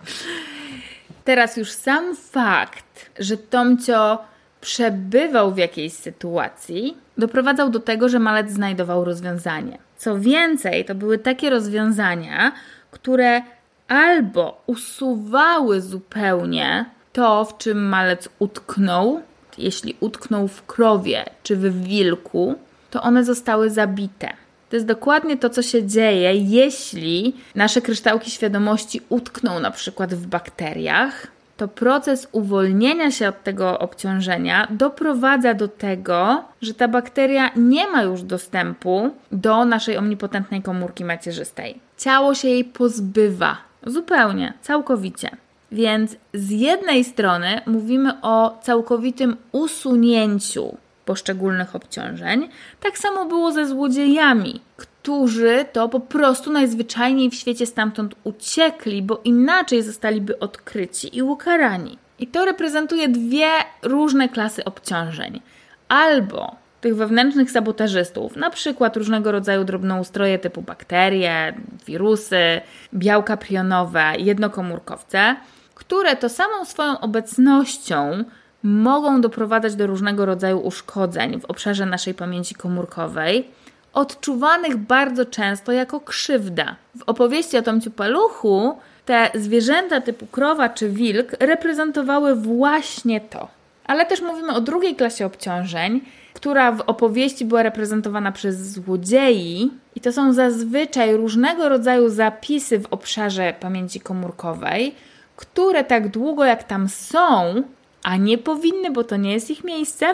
Teraz 1.25 1.57
już 1.57 1.71
sam 1.71 2.15
fakt, 2.15 3.11
że 3.19 3.37
Tomcio 3.37 4.19
przebywał 4.61 5.53
w 5.53 5.57
jakiejś 5.57 5.93
sytuacji, 5.93 6.97
doprowadzał 7.17 7.69
do 7.69 7.79
tego, 7.79 8.09
że 8.09 8.19
malec 8.19 8.51
znajdował 8.51 9.05
rozwiązanie 9.05 9.77
Co 9.97 10.19
więcej, 10.19 10.85
to 10.85 10.95
były 10.95 11.17
takie 11.17 11.49
rozwiązania, 11.49 12.51
które 12.91 13.41
albo 13.87 14.61
usuwały 14.67 15.81
zupełnie 15.81 16.85
to, 17.13 17.45
w 17.45 17.57
czym 17.57 17.85
malec 17.89 18.29
utknął, 18.39 19.21
jeśli 19.57 19.95
utknął 19.99 20.47
w 20.47 20.65
krowie 20.65 21.25
czy 21.43 21.55
w 21.55 21.83
wilku, 21.83 22.55
to 22.91 23.01
one 23.01 23.23
zostały 23.23 23.69
zabite. 23.69 24.29
To 24.69 24.75
jest 24.75 24.85
dokładnie 24.85 25.37
to, 25.37 25.49
co 25.49 25.61
się 25.61 25.87
dzieje, 25.87 26.33
jeśli 26.35 27.35
nasze 27.55 27.81
kryształki 27.81 28.31
świadomości 28.31 29.01
utkną 29.09 29.59
na 29.59 29.71
przykład 29.71 30.13
w 30.13 30.27
bakteriach, 30.27 31.27
to 31.57 31.67
proces 31.67 32.27
uwolnienia 32.31 33.11
się 33.11 33.29
od 33.29 33.43
tego 33.43 33.79
obciążenia 33.79 34.67
doprowadza 34.69 35.53
do 35.53 35.67
tego, 35.67 36.43
że 36.61 36.73
ta 36.73 36.87
bakteria 36.87 37.51
nie 37.55 37.87
ma 37.87 38.03
już 38.03 38.23
dostępu 38.23 39.11
do 39.31 39.65
naszej 39.65 39.97
omnipotentnej 39.97 40.61
komórki 40.61 41.05
macierzystej. 41.05 41.79
Ciało 41.97 42.35
się 42.35 42.47
jej 42.47 42.63
pozbywa 42.65 43.57
zupełnie, 43.85 44.53
całkowicie. 44.61 45.29
Więc 45.71 46.15
z 46.33 46.49
jednej 46.49 47.03
strony 47.03 47.61
mówimy 47.65 48.21
o 48.21 48.59
całkowitym 48.61 49.37
usunięciu 49.51 50.77
poszczególnych 51.05 51.75
obciążeń. 51.75 52.49
Tak 52.81 52.97
samo 52.97 53.25
było 53.25 53.51
ze 53.51 53.67
złodziejami, 53.67 54.61
którzy 54.77 55.65
to 55.73 55.89
po 55.89 55.99
prostu 55.99 56.51
najzwyczajniej 56.51 57.29
w 57.29 57.35
świecie 57.35 57.65
stamtąd 57.65 58.15
uciekli, 58.23 59.01
bo 59.01 59.21
inaczej 59.23 59.83
zostaliby 59.83 60.39
odkryci 60.39 61.17
i 61.17 61.21
ukarani. 61.21 61.97
I 62.19 62.27
to 62.27 62.45
reprezentuje 62.45 63.09
dwie 63.09 63.49
różne 63.83 64.29
klasy 64.29 64.65
obciążeń. 64.65 65.41
Albo 65.87 66.55
tych 66.85 66.95
wewnętrznych 66.95 67.51
sabotażystów, 67.51 68.35
na 68.35 68.49
przykład 68.49 68.97
różnego 68.97 69.31
rodzaju 69.31 69.63
drobnoustroje 69.63 70.39
typu 70.39 70.61
bakterie, 70.61 71.53
wirusy, 71.85 72.61
białka 72.93 73.37
prionowe, 73.37 74.13
jednokomórkowce, 74.17 75.35
które 75.75 76.15
to 76.15 76.29
samą 76.29 76.65
swoją 76.65 76.99
obecnością 76.99 78.23
mogą 78.63 79.21
doprowadzać 79.21 79.75
do 79.75 79.87
różnego 79.87 80.25
rodzaju 80.25 80.59
uszkodzeń 80.59 81.41
w 81.41 81.45
obszarze 81.45 81.85
naszej 81.85 82.13
pamięci 82.13 82.55
komórkowej, 82.55 83.47
odczuwanych 83.93 84.77
bardzo 84.77 85.25
często 85.25 85.71
jako 85.71 85.99
krzywda. 85.99 86.75
W 86.99 87.03
opowieści 87.05 87.57
o 87.57 87.61
Tomciu 87.61 87.91
Paluchu 87.91 88.77
te 89.05 89.31
zwierzęta 89.35 90.01
typu 90.01 90.25
krowa 90.27 90.69
czy 90.69 90.89
wilk 90.89 91.31
reprezentowały 91.39 92.35
właśnie 92.35 93.21
to. 93.21 93.47
Ale 93.85 94.05
też 94.05 94.21
mówimy 94.21 94.53
o 94.53 94.61
drugiej 94.61 94.95
klasie 94.95 95.25
obciążeń, 95.25 96.01
która 96.35 96.71
w 96.71 96.81
opowieści 96.81 97.45
była 97.45 97.63
reprezentowana 97.63 98.31
przez 98.31 98.71
złodziei, 98.71 99.71
i 99.95 100.01
to 100.01 100.11
są 100.11 100.33
zazwyczaj 100.33 101.17
różnego 101.17 101.69
rodzaju 101.69 102.09
zapisy 102.09 102.79
w 102.79 102.85
obszarze 102.93 103.53
pamięci 103.59 103.99
komórkowej, 103.99 104.95
które 105.35 105.83
tak 105.83 106.07
długo 106.07 106.45
jak 106.45 106.63
tam 106.63 106.89
są, 106.89 107.63
a 108.03 108.17
nie 108.17 108.37
powinny, 108.37 108.91
bo 108.91 109.03
to 109.03 109.17
nie 109.17 109.33
jest 109.33 109.49
ich 109.49 109.63
miejsce, 109.63 110.13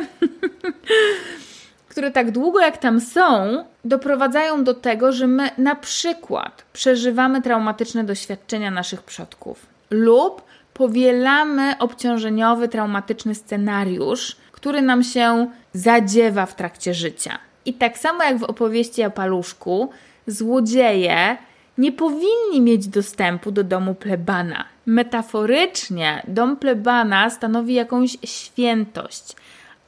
które 1.90 2.12
tak 2.12 2.32
długo 2.32 2.60
jak 2.60 2.78
tam 2.78 3.02
są, 3.02 3.64
doprowadzają 3.86 4.64
do 4.64 4.74
tego, 4.74 5.12
że 5.12 5.28
my 5.28 5.50
na 5.58 5.76
przykład 5.76 6.66
przeżywamy 6.74 7.42
traumatyczne 7.42 8.04
doświadczenia 8.04 8.72
naszych 8.72 9.04
przodków 9.04 9.66
lub 9.90 10.42
powielamy 10.74 11.76
obciążeniowy, 11.80 12.68
traumatyczny 12.68 13.36
scenariusz, 13.36 14.36
który 14.52 14.82
nam 14.82 15.04
się 15.04 15.48
zadziewa 15.74 16.46
w 16.46 16.56
trakcie 16.56 16.94
życia. 16.94 17.40
I 17.66 17.74
tak 17.74 17.98
samo 17.98 18.24
jak 18.24 18.38
w 18.38 18.44
opowieści 18.44 19.04
o 19.04 19.12
paluszku, 19.12 19.90
złodzieje 20.28 21.38
nie 21.78 21.92
powinni 21.92 22.62
mieć 22.62 22.88
dostępu 22.88 23.52
do 23.52 23.64
domu 23.64 23.96
plebana. 23.96 24.66
Metaforycznie 24.86 26.24
dom 26.28 26.58
plebana 26.58 27.30
stanowi 27.30 27.74
jakąś 27.74 28.18
świętość, 28.24 29.36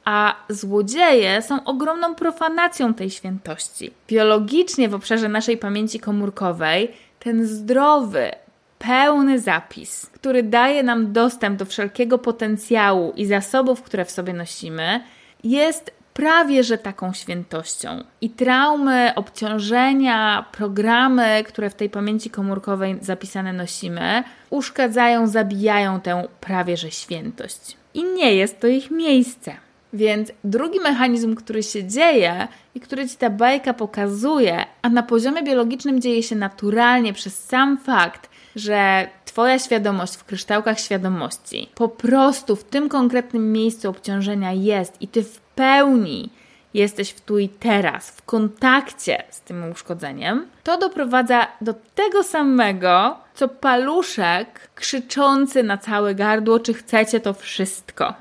a 0.04 0.34
złodzieje 0.48 1.42
są 1.42 1.64
ogromną 1.64 2.14
profanacją 2.14 2.94
tej 2.94 3.10
świętości. 3.10 3.90
Biologicznie 4.08 4.88
w 4.88 4.94
obszarze 4.94 5.28
naszej 5.28 5.56
pamięci 5.58 6.00
komórkowej 6.00 6.92
ten 7.18 7.46
zdrowy, 7.46 8.30
pełny 8.78 9.38
zapis, 9.38 10.06
który 10.06 10.42
daje 10.42 10.82
nam 10.82 11.12
dostęp 11.12 11.58
do 11.58 11.64
wszelkiego 11.64 12.18
potencjału 12.18 13.12
i 13.16 13.26
zasobów, 13.26 13.82
które 13.82 14.04
w 14.04 14.10
sobie 14.10 14.32
nosimy, 14.32 15.00
jest 15.44 15.90
prawie 16.14 16.64
że 16.64 16.78
taką 16.78 17.12
świętością. 17.12 18.04
I 18.20 18.30
traumy, 18.30 19.12
obciążenia, 19.14 20.44
programy, 20.52 21.44
które 21.46 21.70
w 21.70 21.74
tej 21.74 21.90
pamięci 21.90 22.30
komórkowej 22.30 22.96
zapisane 23.00 23.52
nosimy, 23.52 24.24
uszkadzają, 24.50 25.26
zabijają 25.26 26.00
tę 26.00 26.28
prawie 26.40 26.76
że 26.76 26.90
świętość. 26.90 27.76
I 27.94 28.04
nie 28.04 28.34
jest 28.34 28.60
to 28.60 28.66
ich 28.66 28.90
miejsce. 28.90 29.56
Więc 29.92 30.32
drugi 30.44 30.80
mechanizm, 30.80 31.34
który 31.34 31.62
się 31.62 31.84
dzieje 31.84 32.48
i 32.74 32.80
który 32.80 33.08
ci 33.08 33.16
ta 33.16 33.30
bajka 33.30 33.74
pokazuje, 33.74 34.66
a 34.82 34.88
na 34.88 35.02
poziomie 35.02 35.42
biologicznym 35.42 36.00
dzieje 36.00 36.22
się 36.22 36.36
naturalnie 36.36 37.12
przez 37.12 37.44
sam 37.44 37.78
fakt, 37.78 38.30
że 38.56 39.08
Twoja 39.24 39.58
świadomość 39.58 40.16
w 40.16 40.24
kryształkach 40.24 40.80
świadomości 40.80 41.68
po 41.74 41.88
prostu 41.88 42.56
w 42.56 42.64
tym 42.64 42.88
konkretnym 42.88 43.52
miejscu 43.52 43.88
obciążenia 43.88 44.52
jest 44.52 45.02
i 45.02 45.08
Ty 45.08 45.22
w 45.22 45.40
pełni 45.40 46.30
jesteś 46.74 47.10
w 47.10 47.20
tu 47.20 47.38
i 47.38 47.48
teraz, 47.48 48.10
w 48.10 48.22
kontakcie 48.22 49.22
z 49.30 49.40
tym 49.40 49.70
uszkodzeniem, 49.72 50.46
to 50.62 50.78
doprowadza 50.78 51.46
do 51.60 51.74
tego 51.94 52.22
samego, 52.22 53.16
co 53.34 53.48
paluszek 53.48 54.68
krzyczący 54.74 55.62
na 55.62 55.78
całe 55.78 56.14
gardło, 56.14 56.60
czy 56.60 56.74
chcecie 56.74 57.20
to 57.20 57.34
wszystko. 57.34 58.14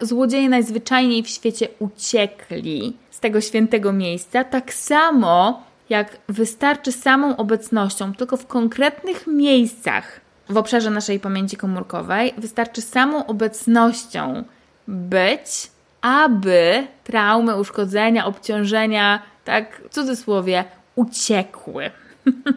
Złodzieje 0.00 0.48
najzwyczajniej 0.48 1.22
w 1.22 1.28
świecie 1.28 1.68
uciekli 1.78 2.96
z 3.10 3.20
tego 3.20 3.40
świętego 3.40 3.92
miejsca, 3.92 4.44
tak 4.44 4.74
samo 4.74 5.62
jak 5.90 6.18
wystarczy 6.28 6.92
samą 6.92 7.36
obecnością, 7.36 8.14
tylko 8.14 8.36
w 8.36 8.46
konkretnych 8.46 9.26
miejscach 9.26 10.20
w 10.48 10.56
obszarze 10.56 10.90
naszej 10.90 11.20
pamięci 11.20 11.56
komórkowej, 11.56 12.34
wystarczy 12.38 12.82
samą 12.82 13.26
obecnością 13.26 14.44
być 14.88 15.70
aby 16.00 16.86
traumy, 17.04 17.56
uszkodzenia, 17.56 18.26
obciążenia, 18.26 19.22
tak 19.44 19.82
w 19.90 19.94
cudzysłowie, 19.94 20.64
uciekły. 20.96 21.90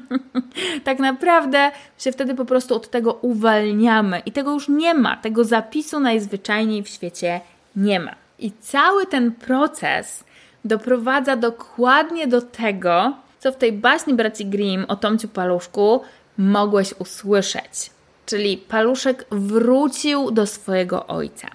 tak 0.84 1.00
naprawdę 1.00 1.72
się 1.98 2.12
wtedy 2.12 2.36
po 2.36 2.46
prostu 2.46 2.76
od 2.76 2.90
tego 2.90 3.14
uwalniamy 3.14 4.22
i 4.26 4.32
tego 4.32 4.52
już 4.52 4.68
nie 4.70 4.94
ma, 4.94 5.18
tego 5.18 5.44
zapisu 5.44 6.00
najzwyczajniej 6.00 6.84
w 6.84 6.88
świecie 6.88 7.42
nie 7.76 8.00
ma. 8.00 8.16
I 8.40 8.52
cały 8.52 9.06
ten 9.06 9.32
proces 9.32 10.24
doprowadza 10.66 11.36
dokładnie 11.36 12.28
do 12.28 12.42
tego, 12.42 13.14
co 13.44 13.52
w 13.52 13.58
tej 13.58 13.74
baśni 13.74 14.14
braci 14.14 14.46
Grimm 14.46 14.86
o 14.88 14.96
Tomciu 14.96 15.28
Paluszku 15.28 16.02
mogłeś 16.38 16.94
usłyszeć. 17.00 17.92
Czyli 18.26 18.58
paluszek 18.58 19.26
wrócił 19.32 20.32
do 20.32 20.48
swojego 20.48 21.08
ojca. 21.08 21.48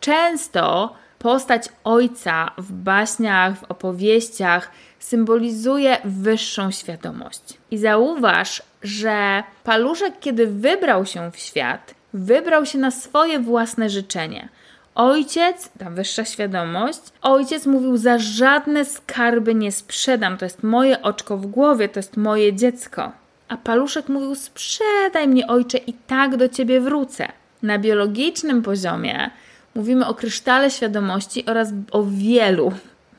Często 0.00 0.94
postać 1.18 1.68
ojca 1.84 2.50
w 2.58 2.72
baśniach, 2.72 3.58
w 3.58 3.64
opowieściach 3.64 4.70
symbolizuje 4.98 5.96
wyższą 6.04 6.70
świadomość. 6.70 7.42
I 7.70 7.78
zauważ, 7.78 8.62
że 8.82 9.42
paluszek, 9.64 10.14
kiedy 10.20 10.46
wybrał 10.46 11.06
się 11.06 11.30
w 11.32 11.38
świat, 11.38 11.94
wybrał 12.14 12.66
się 12.66 12.78
na 12.78 12.90
swoje 12.90 13.38
własne 13.38 13.90
życzenie. 13.90 14.48
Ojciec, 15.00 15.70
ta 15.78 15.90
wyższa 15.90 16.24
świadomość, 16.24 17.00
ojciec 17.22 17.66
mówił: 17.66 17.96
Za 17.96 18.18
żadne 18.18 18.84
skarby 18.84 19.54
nie 19.54 19.72
sprzedam, 19.72 20.38
to 20.38 20.44
jest 20.44 20.62
moje 20.62 21.02
oczko 21.02 21.36
w 21.36 21.46
głowie, 21.46 21.88
to 21.88 21.98
jest 21.98 22.16
moje 22.16 22.52
dziecko. 22.52 23.12
A 23.48 23.56
paluszek 23.56 24.08
mówił: 24.08 24.34
Sprzedaj 24.34 25.28
mnie, 25.28 25.46
ojcze, 25.46 25.78
i 25.78 25.92
tak 25.92 26.36
do 26.36 26.48
ciebie 26.48 26.80
wrócę. 26.80 27.28
Na 27.62 27.78
biologicznym 27.78 28.62
poziomie 28.62 29.30
Mówimy 29.74 30.06
o 30.06 30.14
krysztale 30.14 30.70
świadomości 30.70 31.46
oraz 31.46 31.68
o 31.90 32.04
wielu, 32.04 32.72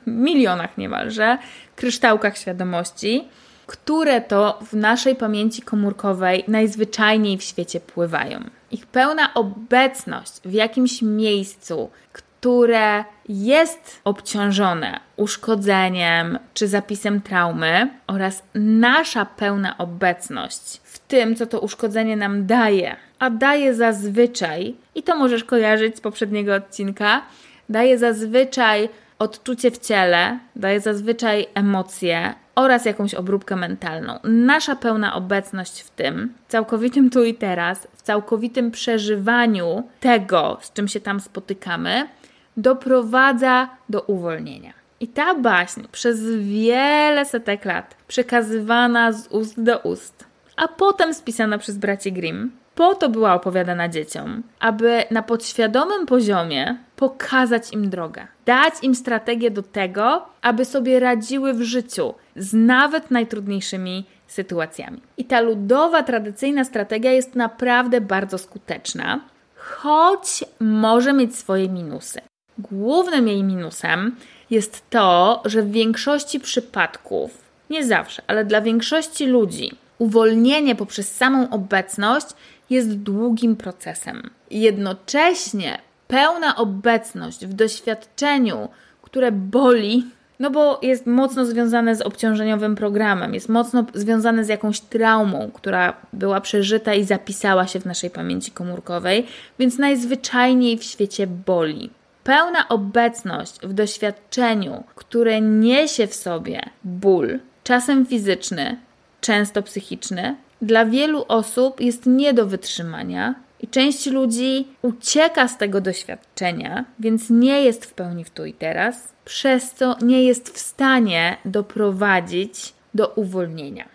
milionach 0.06 0.78
niemalże, 0.78 1.38
kryształkach 1.76 2.38
świadomości, 2.38 3.28
które 3.72 4.20
to 4.20 4.58
w 4.70 4.72
naszej 4.72 5.16
pamięci 5.16 5.62
komórkowej 5.62 6.44
najzwyczajniej 6.48 7.38
w 7.38 7.42
świecie 7.42 7.80
pływają. 7.80 8.40
Ich 8.70 8.86
pełna 8.86 9.34
obecność 9.34 10.32
w 10.44 10.52
jakimś 10.52 11.02
miejscu, 11.02 11.90
które 12.12 13.04
jest 13.28 14.00
obciążone 14.04 15.00
uszkodzeniem 15.16 16.38
czy 16.54 16.68
zapisem 16.68 17.20
traumy, 17.20 17.90
oraz 18.06 18.42
nasza 18.54 19.24
pełna 19.26 19.78
obecność 19.78 20.80
w 20.84 20.98
tym, 20.98 21.36
co 21.36 21.46
to 21.46 21.60
uszkodzenie 21.60 22.16
nam 22.16 22.46
daje, 22.46 22.96
a 23.18 23.30
daje 23.30 23.74
zazwyczaj, 23.74 24.74
i 24.94 25.02
to 25.02 25.16
możesz 25.16 25.44
kojarzyć 25.44 25.96
z 25.96 26.00
poprzedniego 26.00 26.54
odcinka, 26.54 27.22
daje 27.68 27.98
zazwyczaj 27.98 28.88
odczucie 29.18 29.70
w 29.70 29.78
ciele, 29.78 30.38
daje 30.56 30.80
zazwyczaj 30.80 31.46
emocje, 31.54 32.34
oraz 32.54 32.84
jakąś 32.84 33.14
obróbkę 33.14 33.56
mentalną. 33.56 34.18
Nasza 34.24 34.76
pełna 34.76 35.14
obecność 35.14 35.80
w 35.80 35.90
tym, 35.90 36.34
całkowitym 36.48 37.10
tu 37.10 37.24
i 37.24 37.34
teraz, 37.34 37.88
w 37.96 38.02
całkowitym 38.02 38.70
przeżywaniu 38.70 39.88
tego, 40.00 40.58
z 40.60 40.72
czym 40.72 40.88
się 40.88 41.00
tam 41.00 41.20
spotykamy, 41.20 42.08
doprowadza 42.56 43.68
do 43.88 44.00
uwolnienia. 44.00 44.72
I 45.00 45.08
ta 45.08 45.34
baśń 45.34 45.80
przez 45.92 46.20
wiele 46.36 47.24
setek 47.24 47.64
lat 47.64 47.96
przekazywana 48.08 49.12
z 49.12 49.28
ust 49.28 49.62
do 49.62 49.78
ust, 49.78 50.24
a 50.56 50.68
potem 50.68 51.14
spisana 51.14 51.58
przez 51.58 51.78
braci 51.78 52.12
Grimm, 52.12 52.50
po 52.74 52.94
to 52.94 53.08
była 53.08 53.34
opowiadana 53.34 53.88
dzieciom, 53.88 54.42
aby 54.60 55.04
na 55.10 55.22
podświadomym 55.22 56.06
poziomie 56.06 56.76
pokazać 56.96 57.72
im 57.72 57.90
drogę, 57.90 58.26
dać 58.44 58.74
im 58.82 58.94
strategię 58.94 59.50
do 59.50 59.62
tego, 59.62 60.26
aby 60.42 60.64
sobie 60.64 61.00
radziły 61.00 61.54
w 61.54 61.62
życiu 61.62 62.14
z 62.36 62.54
nawet 62.54 63.10
najtrudniejszymi 63.10 64.04
sytuacjami. 64.26 65.00
I 65.16 65.24
ta 65.24 65.40
ludowa, 65.40 66.02
tradycyjna 66.02 66.64
strategia 66.64 67.12
jest 67.12 67.34
naprawdę 67.34 68.00
bardzo 68.00 68.38
skuteczna, 68.38 69.20
choć 69.56 70.44
może 70.60 71.12
mieć 71.12 71.36
swoje 71.36 71.68
minusy. 71.68 72.20
Głównym 72.58 73.28
jej 73.28 73.42
minusem 73.42 74.16
jest 74.50 74.90
to, 74.90 75.42
że 75.44 75.62
w 75.62 75.70
większości 75.70 76.40
przypadków, 76.40 77.38
nie 77.70 77.84
zawsze, 77.84 78.22
ale 78.26 78.44
dla 78.44 78.60
większości 78.60 79.26
ludzi, 79.26 79.70
uwolnienie 79.98 80.74
poprzez 80.74 81.16
samą 81.16 81.50
obecność 81.50 82.26
jest 82.70 82.98
długim 82.98 83.56
procesem. 83.56 84.30
Jednocześnie 84.50 85.78
pełna 86.08 86.56
obecność 86.56 87.46
w 87.46 87.54
doświadczeniu, 87.54 88.68
które 89.02 89.32
boli, 89.32 90.06
no 90.38 90.50
bo 90.50 90.78
jest 90.82 91.06
mocno 91.06 91.46
związane 91.46 91.96
z 91.96 92.02
obciążeniowym 92.02 92.74
programem, 92.76 93.34
jest 93.34 93.48
mocno 93.48 93.84
związane 93.94 94.44
z 94.44 94.48
jakąś 94.48 94.80
traumą, 94.80 95.50
która 95.54 95.96
była 96.12 96.40
przeżyta 96.40 96.94
i 96.94 97.04
zapisała 97.04 97.66
się 97.66 97.80
w 97.80 97.86
naszej 97.86 98.10
pamięci 98.10 98.50
komórkowej, 98.50 99.26
więc 99.58 99.78
najzwyczajniej 99.78 100.78
w 100.78 100.84
świecie 100.84 101.26
boli. 101.26 101.90
Pełna 102.24 102.68
obecność 102.68 103.60
w 103.62 103.72
doświadczeniu, 103.72 104.84
które 104.94 105.40
niesie 105.40 106.06
w 106.06 106.14
sobie 106.14 106.60
ból, 106.84 107.38
czasem 107.64 108.06
fizyczny, 108.06 108.76
często 109.20 109.62
psychiczny, 109.62 110.36
dla 110.62 110.84
wielu 110.84 111.24
osób 111.28 111.80
jest 111.80 112.06
nie 112.06 112.34
do 112.34 112.46
wytrzymania 112.46 113.34
i 113.60 113.68
część 113.68 114.06
ludzi 114.06 114.68
ucieka 114.82 115.48
z 115.48 115.58
tego 115.58 115.80
doświadczenia, 115.80 116.84
więc 116.98 117.30
nie 117.30 117.62
jest 117.62 117.86
w 117.86 117.94
pełni 117.94 118.24
w 118.24 118.30
tu 118.30 118.44
i 118.44 118.52
teraz, 118.52 119.12
przez 119.24 119.72
co 119.72 119.96
nie 120.02 120.24
jest 120.24 120.54
w 120.54 120.58
stanie 120.58 121.36
doprowadzić 121.44 122.72
do 122.94 123.08
uwolnienia. 123.08 123.88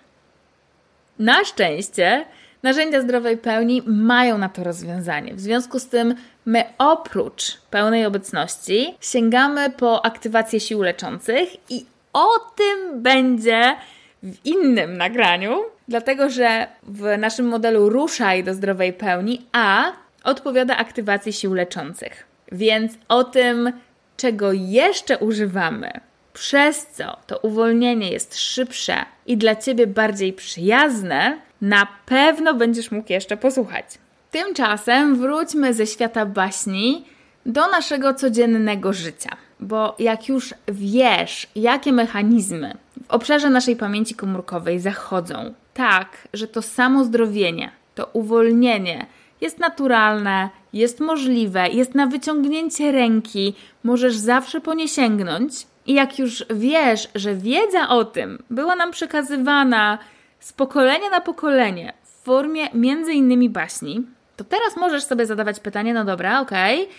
Na 1.19 1.43
szczęście 1.43 2.25
narzędzia 2.63 3.01
zdrowej 3.01 3.37
pełni 3.37 3.81
mają 3.85 4.37
na 4.37 4.49
to 4.49 4.63
rozwiązanie. 4.63 5.33
W 5.33 5.39
związku 5.39 5.79
z 5.79 5.87
tym 5.87 6.15
my 6.45 6.63
oprócz 6.77 7.57
pełnej 7.69 8.05
obecności 8.05 8.95
sięgamy 9.01 9.69
po 9.69 10.05
aktywację 10.05 10.59
sił 10.59 10.81
leczących 10.81 11.49
i 11.71 11.85
o 12.13 12.27
tym 12.55 13.01
będzie 13.01 13.75
w 14.23 14.45
innym 14.45 14.97
nagraniu, 14.97 15.63
dlatego 15.87 16.29
że 16.29 16.67
w 16.83 17.17
naszym 17.17 17.47
modelu 17.47 17.89
ruszaj 17.89 18.43
do 18.43 18.53
zdrowej 18.53 18.93
pełni 18.93 19.45
A 19.51 19.91
odpowiada 20.23 20.77
aktywacji 20.77 21.33
sił 21.33 21.53
leczących. 21.53 22.27
Więc 22.51 22.93
o 23.07 23.23
tym, 23.23 23.71
czego 24.17 24.53
jeszcze 24.53 25.17
używamy, 25.17 25.91
przez 26.33 26.87
co 26.87 27.17
to 27.27 27.37
uwolnienie 27.37 28.11
jest 28.11 28.39
szybsze 28.39 28.95
i 29.25 29.37
dla 29.37 29.55
Ciebie 29.55 29.87
bardziej 29.87 30.33
przyjazne, 30.33 31.37
na 31.61 31.87
pewno 32.05 32.53
będziesz 32.53 32.91
mógł 32.91 33.13
jeszcze 33.13 33.37
posłuchać. 33.37 33.85
Tymczasem 34.31 35.15
wróćmy 35.15 35.73
ze 35.73 35.87
świata 35.87 36.25
baśni 36.25 37.05
do 37.45 37.67
naszego 37.67 38.13
codziennego 38.13 38.93
życia. 38.93 39.29
Bo 39.59 39.95
jak 39.99 40.27
już 40.27 40.53
wiesz, 40.67 41.47
jakie 41.55 41.93
mechanizmy 41.93 42.73
w 43.07 43.11
obszarze 43.11 43.49
naszej 43.49 43.75
pamięci 43.75 44.15
komórkowej 44.15 44.79
zachodzą, 44.79 45.53
tak, 45.77 46.27
że 46.33 46.47
to 46.47 46.61
samo 46.61 47.03
zdrowienie, 47.03 47.71
to 47.95 48.09
uwolnienie 48.13 49.05
jest 49.41 49.59
naturalne, 49.59 50.49
jest 50.73 50.99
możliwe, 50.99 51.69
jest 51.69 51.95
na 51.95 52.07
wyciągnięcie 52.07 52.91
ręki, 52.91 53.53
możesz 53.83 54.15
zawsze 54.15 54.61
po 54.61 54.73
nie 54.73 54.87
sięgnąć. 54.87 55.67
I 55.85 55.93
jak 55.93 56.19
już 56.19 56.45
wiesz, 56.49 57.09
że 57.15 57.35
wiedza 57.35 57.89
o 57.89 58.05
tym 58.05 58.43
była 58.49 58.75
nam 58.75 58.91
przekazywana 58.91 59.97
z 60.39 60.53
pokolenia 60.53 61.09
na 61.09 61.21
pokolenie 61.21 61.93
w 62.03 62.23
formie 62.23 62.69
między 62.73 63.13
innymi 63.13 63.49
baśni, 63.49 64.05
to 64.37 64.43
teraz 64.43 64.77
możesz 64.77 65.03
sobie 65.03 65.25
zadawać 65.25 65.59
pytanie, 65.59 65.93
no 65.93 66.05
dobra, 66.05 66.41
okej, 66.41 66.81
okay, 66.81 66.95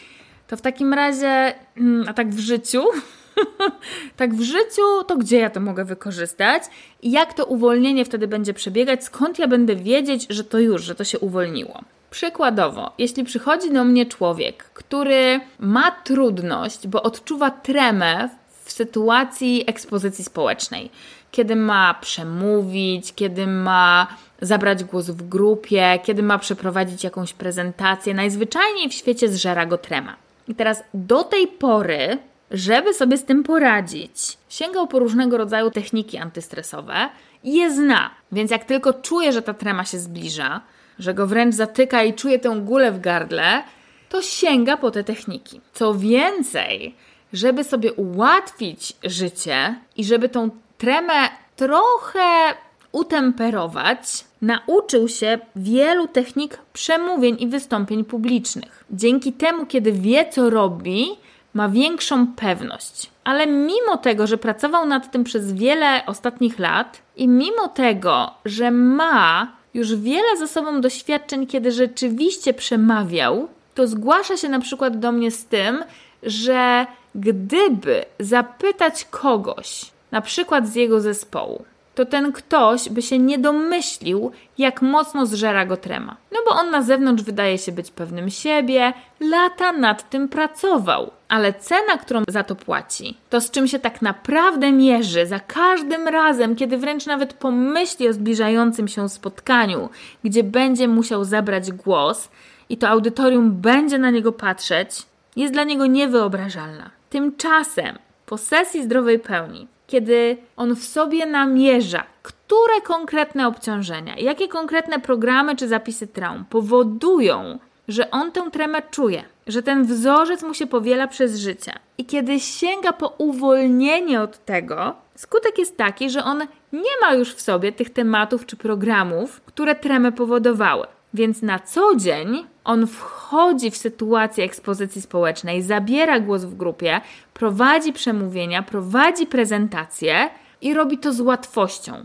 to 0.46 0.56
w 0.56 0.60
takim 0.60 0.94
razie, 0.94 1.54
mm, 1.76 2.08
a 2.08 2.12
tak 2.12 2.28
w 2.28 2.38
życiu, 2.38 2.84
tak 4.16 4.34
w 4.34 4.42
życiu, 4.42 5.04
to 5.06 5.16
gdzie 5.16 5.38
ja 5.38 5.50
to 5.50 5.60
mogę 5.60 5.84
wykorzystać 5.84 6.62
i 7.02 7.10
jak 7.10 7.34
to 7.34 7.44
uwolnienie 7.44 8.04
wtedy 8.04 8.28
będzie 8.28 8.54
przebiegać, 8.54 9.04
skąd 9.04 9.38
ja 9.38 9.48
będę 9.48 9.76
wiedzieć, 9.76 10.26
że 10.30 10.44
to 10.44 10.58
już, 10.58 10.82
że 10.82 10.94
to 10.94 11.04
się 11.04 11.18
uwolniło. 11.18 11.80
Przykładowo, 12.10 12.92
jeśli 12.98 13.24
przychodzi 13.24 13.72
do 13.72 13.84
mnie 13.84 14.06
człowiek, 14.06 14.64
który 14.64 15.40
ma 15.58 15.90
trudność, 15.90 16.86
bo 16.86 17.02
odczuwa 17.02 17.50
tremę 17.50 18.28
w 18.64 18.72
sytuacji 18.72 19.64
ekspozycji 19.66 20.24
społecznej, 20.24 20.90
kiedy 21.30 21.56
ma 21.56 21.94
przemówić, 21.94 23.14
kiedy 23.14 23.46
ma 23.46 24.06
zabrać 24.42 24.84
głos 24.84 25.06
w 25.10 25.28
grupie, 25.28 25.98
kiedy 26.02 26.22
ma 26.22 26.38
przeprowadzić 26.38 27.04
jakąś 27.04 27.32
prezentację, 27.32 28.14
najzwyczajniej 28.14 28.88
w 28.88 28.94
świecie 28.94 29.28
zżera 29.28 29.66
go 29.66 29.78
trema. 29.78 30.16
I 30.48 30.54
teraz 30.54 30.82
do 30.94 31.24
tej 31.24 31.46
pory, 31.46 32.18
żeby 32.50 32.94
sobie 32.94 33.18
z 33.18 33.24
tym 33.24 33.42
poradzić, 33.42 34.38
sięgał 34.48 34.86
po 34.86 34.98
różnego 34.98 35.36
rodzaju 35.36 35.70
techniki 35.70 36.18
antystresowe 36.18 37.08
i 37.44 37.54
je 37.54 37.74
zna. 37.74 38.10
Więc 38.32 38.50
jak 38.50 38.64
tylko 38.64 38.92
czuje, 38.92 39.32
że 39.32 39.42
ta 39.42 39.54
trema 39.54 39.84
się 39.84 39.98
zbliża, 39.98 40.60
że 40.98 41.14
go 41.14 41.26
wręcz 41.26 41.54
zatyka 41.54 42.02
i 42.02 42.14
czuje 42.14 42.38
tę 42.38 42.60
gulę 42.60 42.92
w 42.92 43.00
gardle, 43.00 43.62
to 44.08 44.22
sięga 44.22 44.76
po 44.76 44.90
te 44.90 45.04
techniki. 45.04 45.60
Co 45.72 45.94
więcej, 45.94 46.94
żeby 47.32 47.64
sobie 47.64 47.92
ułatwić 47.92 48.96
życie 49.04 49.74
i 49.96 50.04
żeby 50.04 50.28
tą 50.28 50.50
tremę 50.78 51.28
trochę 51.56 52.54
utemperować, 52.92 54.24
nauczył 54.42 55.08
się 55.08 55.38
wielu 55.56 56.08
technik 56.08 56.58
przemówień 56.72 57.36
i 57.40 57.46
wystąpień 57.46 58.04
publicznych. 58.04 58.84
Dzięki 58.90 59.32
temu, 59.32 59.66
kiedy 59.66 59.92
wie, 59.92 60.28
co 60.30 60.50
robi, 60.50 61.08
ma 61.54 61.68
większą 61.68 62.26
pewność. 62.26 63.10
Ale 63.24 63.46
mimo 63.46 63.96
tego, 64.02 64.26
że 64.26 64.38
pracował 64.38 64.86
nad 64.86 65.10
tym 65.10 65.24
przez 65.24 65.52
wiele 65.52 66.06
ostatnich 66.06 66.58
lat 66.58 67.02
i 67.16 67.28
mimo 67.28 67.68
tego, 67.68 68.30
że 68.44 68.70
ma 68.70 69.52
już 69.74 69.96
wiele 69.96 70.36
za 70.38 70.46
sobą 70.46 70.80
doświadczeń, 70.80 71.46
kiedy 71.46 71.72
rzeczywiście 71.72 72.54
przemawiał, 72.54 73.48
to 73.74 73.86
zgłasza 73.86 74.36
się 74.36 74.48
na 74.48 74.60
przykład 74.60 74.98
do 74.98 75.12
mnie 75.12 75.30
z 75.30 75.44
tym, 75.44 75.84
że 76.22 76.86
gdyby 77.14 78.04
zapytać 78.20 79.04
kogoś, 79.04 79.90
na 80.10 80.20
przykład 80.20 80.68
z 80.68 80.74
jego 80.74 81.00
zespołu, 81.00 81.64
to 81.98 82.06
ten 82.06 82.32
ktoś 82.32 82.88
by 82.88 83.02
się 83.02 83.18
nie 83.18 83.38
domyślił, 83.38 84.32
jak 84.58 84.82
mocno 84.82 85.26
zżera 85.26 85.66
go 85.66 85.76
trema. 85.76 86.16
No 86.32 86.38
bo 86.46 86.50
on 86.50 86.70
na 86.70 86.82
zewnątrz 86.82 87.22
wydaje 87.22 87.58
się 87.58 87.72
być 87.72 87.90
pewnym 87.90 88.30
siebie, 88.30 88.92
lata 89.20 89.72
nad 89.72 90.10
tym 90.10 90.28
pracował. 90.28 91.10
Ale 91.28 91.52
cena, 91.52 91.98
którą 92.00 92.22
za 92.28 92.42
to 92.42 92.54
płaci, 92.56 93.16
to 93.30 93.40
z 93.40 93.50
czym 93.50 93.68
się 93.68 93.78
tak 93.78 94.02
naprawdę 94.02 94.72
mierzy 94.72 95.26
za 95.26 95.40
każdym 95.40 96.08
razem, 96.08 96.56
kiedy 96.56 96.78
wręcz 96.78 97.06
nawet 97.06 97.34
pomyśli 97.34 98.08
o 98.08 98.12
zbliżającym 98.12 98.88
się 98.88 99.08
spotkaniu, 99.08 99.88
gdzie 100.24 100.44
będzie 100.44 100.88
musiał 100.88 101.24
zabrać 101.24 101.72
głos 101.72 102.28
i 102.68 102.76
to 102.76 102.88
audytorium 102.88 103.50
będzie 103.52 103.98
na 103.98 104.10
niego 104.10 104.32
patrzeć, 104.32 104.90
jest 105.36 105.52
dla 105.52 105.64
niego 105.64 105.86
niewyobrażalna. 105.86 106.90
Tymczasem 107.10 107.98
po 108.26 108.38
sesji 108.38 108.82
zdrowej 108.82 109.18
pełni 109.18 109.68
kiedy 109.88 110.36
on 110.56 110.76
w 110.76 110.84
sobie 110.84 111.26
namierza, 111.26 112.04
które 112.22 112.80
konkretne 112.84 113.46
obciążenia, 113.46 114.16
jakie 114.18 114.48
konkretne 114.48 115.00
programy 115.00 115.56
czy 115.56 115.68
zapisy 115.68 116.06
traum 116.06 116.44
powodują, 116.50 117.58
że 117.88 118.10
on 118.10 118.32
tę 118.32 118.50
tremę 118.50 118.82
czuje, 118.90 119.22
że 119.46 119.62
ten 119.62 119.84
wzorzec 119.84 120.42
mu 120.42 120.54
się 120.54 120.66
powiela 120.66 121.06
przez 121.08 121.38
życie. 121.38 121.72
I 121.98 122.04
kiedy 122.04 122.40
sięga 122.40 122.92
po 122.92 123.14
uwolnienie 123.18 124.20
od 124.20 124.44
tego, 124.44 124.94
skutek 125.14 125.58
jest 125.58 125.76
taki, 125.76 126.10
że 126.10 126.24
on 126.24 126.38
nie 126.72 127.00
ma 127.00 127.14
już 127.14 127.34
w 127.34 127.40
sobie 127.40 127.72
tych 127.72 127.90
tematów 127.90 128.46
czy 128.46 128.56
programów, 128.56 129.40
które 129.40 129.74
tremę 129.74 130.12
powodowały. 130.12 130.86
Więc 131.14 131.42
na 131.42 131.58
co 131.58 131.96
dzień 131.96 132.46
on 132.68 132.86
wchodzi 132.86 133.70
w 133.70 133.76
sytuację 133.76 134.44
ekspozycji 134.44 135.02
społecznej, 135.02 135.62
zabiera 135.62 136.20
głos 136.20 136.44
w 136.44 136.56
grupie, 136.56 137.00
prowadzi 137.34 137.92
przemówienia, 137.92 138.62
prowadzi 138.62 139.26
prezentacje, 139.26 140.30
i 140.60 140.74
robi 140.74 140.98
to 140.98 141.12
z 141.12 141.20
łatwością. 141.20 142.04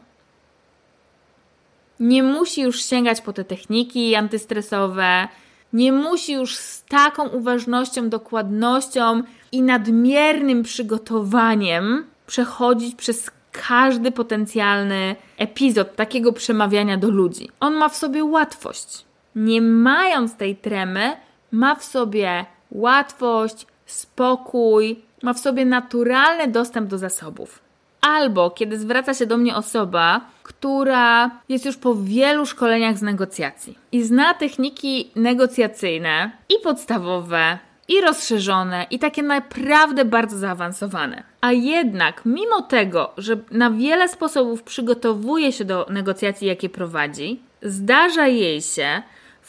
Nie 1.99 2.23
musi 2.23 2.61
już 2.61 2.85
sięgać 2.85 3.21
po 3.21 3.33
te 3.33 3.43
techniki 3.43 4.15
antystresowe, 4.15 5.27
nie 5.73 5.91
musi 5.91 6.33
już 6.33 6.57
z 6.57 6.83
taką 6.83 7.27
uważnością, 7.27 8.09
dokładnością 8.09 9.23
i 9.51 9.61
nadmiernym 9.61 10.63
przygotowaniem 10.63 12.05
przechodzić 12.27 12.95
przez 12.95 13.31
każdy 13.51 14.11
potencjalny 14.11 15.15
epizod 15.37 15.95
takiego 15.95 16.33
przemawiania 16.33 16.97
do 16.97 17.09
ludzi. 17.09 17.49
On 17.59 17.73
ma 17.73 17.89
w 17.89 17.95
sobie 17.95 18.23
łatwość. 18.23 19.05
Nie 19.35 19.61
mając 19.61 20.35
tej 20.35 20.55
tremy, 20.55 21.15
ma 21.51 21.75
w 21.75 21.83
sobie 21.83 22.45
łatwość, 22.71 23.67
spokój, 23.85 24.99
ma 25.23 25.33
w 25.33 25.39
sobie 25.39 25.65
naturalny 25.65 26.47
dostęp 26.47 26.89
do 26.89 26.97
zasobów. 26.97 27.59
Albo 28.01 28.51
kiedy 28.51 28.79
zwraca 28.79 29.13
się 29.13 29.25
do 29.25 29.37
mnie 29.37 29.55
osoba, 29.55 30.21
która 30.43 31.31
jest 31.49 31.65
już 31.65 31.77
po 31.77 31.95
wielu 31.95 32.45
szkoleniach 32.45 32.97
z 32.97 33.01
negocjacji 33.01 33.77
i 33.91 34.03
zna 34.03 34.33
techniki 34.33 35.11
negocjacyjne 35.15 36.31
i 36.49 36.63
podstawowe, 36.63 37.57
i 37.87 38.01
rozszerzone, 38.01 38.85
i 38.91 38.99
takie 38.99 39.23
naprawdę 39.23 40.05
bardzo 40.05 40.37
zaawansowane. 40.37 41.23
A 41.41 41.51
jednak, 41.51 42.21
mimo 42.25 42.61
tego, 42.61 43.11
że 43.17 43.37
na 43.51 43.71
wiele 43.71 44.09
sposobów 44.09 44.63
przygotowuje 44.63 45.51
się 45.51 45.65
do 45.65 45.85
negocjacji, 45.89 46.47
jakie 46.47 46.69
prowadzi, 46.69 47.41
zdarza 47.61 48.27
jej 48.27 48.61
się 48.61 49.01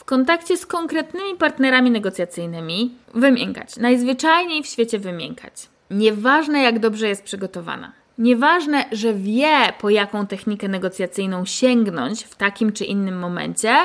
kontakcie 0.05 0.57
z 0.57 0.65
konkretnymi 0.65 1.35
partnerami 1.35 1.91
negocjacyjnymi 1.91 2.95
wymiękać. 3.13 3.77
Najzwyczajniej 3.77 4.63
w 4.63 4.67
świecie 4.67 4.99
wymiękać. 4.99 5.69
Nieważne, 5.91 6.61
jak 6.61 6.79
dobrze 6.79 7.07
jest 7.07 7.23
przygotowana. 7.23 7.91
Nieważne, 8.17 8.85
że 8.91 9.13
wie, 9.13 9.57
po 9.79 9.89
jaką 9.89 10.27
technikę 10.27 10.67
negocjacyjną 10.67 11.45
sięgnąć 11.45 12.23
w 12.23 12.35
takim 12.35 12.71
czy 12.71 12.85
innym 12.85 13.19
momencie, 13.19 13.75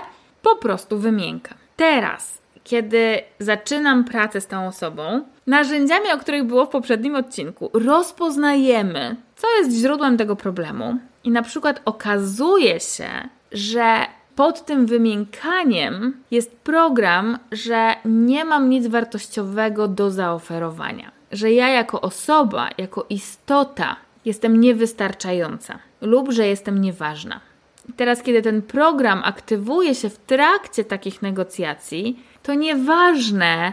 po 0.42 0.56
prostu 0.56 0.98
wymięka. 0.98 1.54
Teraz, 1.76 2.38
kiedy 2.64 3.18
zaczynam 3.38 4.04
pracę 4.04 4.40
z 4.40 4.46
tą 4.46 4.66
osobą, 4.66 5.24
narzędziami, 5.46 6.12
o 6.12 6.18
których 6.18 6.44
było 6.44 6.66
w 6.66 6.68
poprzednim 6.68 7.14
odcinku, 7.14 7.70
rozpoznajemy, 7.72 9.16
co 9.36 9.46
jest 9.58 9.76
źródłem 9.76 10.16
tego 10.16 10.36
problemu, 10.36 10.98
i 11.24 11.30
na 11.30 11.42
przykład 11.42 11.82
okazuje 11.84 12.80
się, 12.80 13.08
że 13.52 14.06
pod 14.36 14.64
tym 14.64 14.86
wymiękaniem 14.86 16.16
jest 16.30 16.56
program, 16.56 17.38
że 17.52 17.94
nie 18.04 18.44
mam 18.44 18.70
nic 18.70 18.86
wartościowego 18.86 19.88
do 19.88 20.10
zaoferowania. 20.10 21.10
Że 21.32 21.52
ja 21.52 21.68
jako 21.68 22.00
osoba, 22.00 22.68
jako 22.78 23.06
istota 23.10 23.96
jestem 24.24 24.60
niewystarczająca 24.60 25.78
lub 26.00 26.32
że 26.32 26.46
jestem 26.46 26.80
nieważna. 26.80 27.40
I 27.88 27.92
teraz, 27.92 28.22
kiedy 28.22 28.42
ten 28.42 28.62
program 28.62 29.22
aktywuje 29.24 29.94
się 29.94 30.10
w 30.10 30.18
trakcie 30.18 30.84
takich 30.84 31.22
negocjacji, 31.22 32.22
to 32.42 32.54
nieważne, 32.54 33.72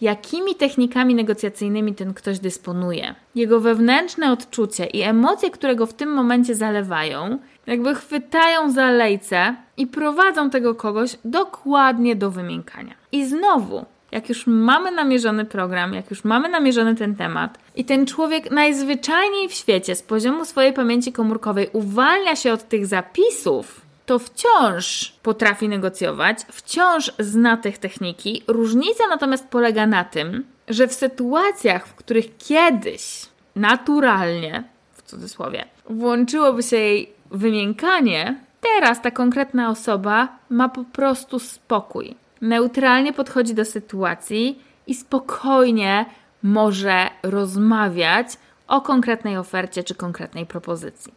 jakimi 0.00 0.54
technikami 0.54 1.14
negocjacyjnymi 1.14 1.94
ten 1.94 2.14
ktoś 2.14 2.38
dysponuje. 2.38 3.14
Jego 3.34 3.60
wewnętrzne 3.60 4.32
odczucie 4.32 4.86
i 4.86 5.02
emocje, 5.02 5.50
które 5.50 5.76
go 5.76 5.86
w 5.86 5.94
tym 5.94 6.08
momencie 6.14 6.54
zalewają, 6.54 7.38
jakby 7.68 7.94
chwytają 7.94 8.70
za 8.70 8.90
lejce 8.90 9.54
i 9.76 9.86
prowadzą 9.86 10.50
tego 10.50 10.74
kogoś 10.74 11.16
dokładnie 11.24 12.16
do 12.16 12.30
wymiękania. 12.30 12.94
I 13.12 13.26
znowu, 13.26 13.84
jak 14.12 14.28
już 14.28 14.46
mamy 14.46 14.90
namierzony 14.90 15.44
program, 15.44 15.94
jak 15.94 16.10
już 16.10 16.24
mamy 16.24 16.48
namierzony 16.48 16.94
ten 16.94 17.16
temat 17.16 17.58
i 17.76 17.84
ten 17.84 18.06
człowiek 18.06 18.50
najzwyczajniej 18.50 19.48
w 19.48 19.52
świecie 19.52 19.96
z 19.96 20.02
poziomu 20.02 20.44
swojej 20.44 20.72
pamięci 20.72 21.12
komórkowej 21.12 21.68
uwalnia 21.72 22.36
się 22.36 22.52
od 22.52 22.68
tych 22.68 22.86
zapisów, 22.86 23.80
to 24.06 24.18
wciąż 24.18 25.12
potrafi 25.22 25.68
negocjować, 25.68 26.38
wciąż 26.52 27.12
zna 27.18 27.56
tych 27.56 27.78
techniki. 27.78 28.42
Różnica 28.46 29.04
natomiast 29.10 29.48
polega 29.48 29.86
na 29.86 30.04
tym, 30.04 30.44
że 30.68 30.88
w 30.88 30.94
sytuacjach, 30.94 31.86
w 31.86 31.94
których 31.94 32.36
kiedyś 32.36 33.26
naturalnie, 33.56 34.64
w 34.92 35.02
cudzysłowie, 35.02 35.64
włączyłoby 35.90 36.62
się 36.62 36.76
jej 36.76 37.17
wymiękanie, 37.30 38.40
teraz 38.60 39.02
ta 39.02 39.10
konkretna 39.10 39.70
osoba 39.70 40.28
ma 40.50 40.68
po 40.68 40.84
prostu 40.84 41.38
spokój 41.38 42.14
neutralnie 42.40 43.12
podchodzi 43.12 43.54
do 43.54 43.64
sytuacji 43.64 44.62
i 44.86 44.94
spokojnie 44.94 46.06
może 46.42 47.06
rozmawiać 47.22 48.26
o 48.68 48.80
konkretnej 48.80 49.36
ofercie 49.36 49.84
czy 49.84 49.94
konkretnej 49.94 50.46
propozycji. 50.46 51.14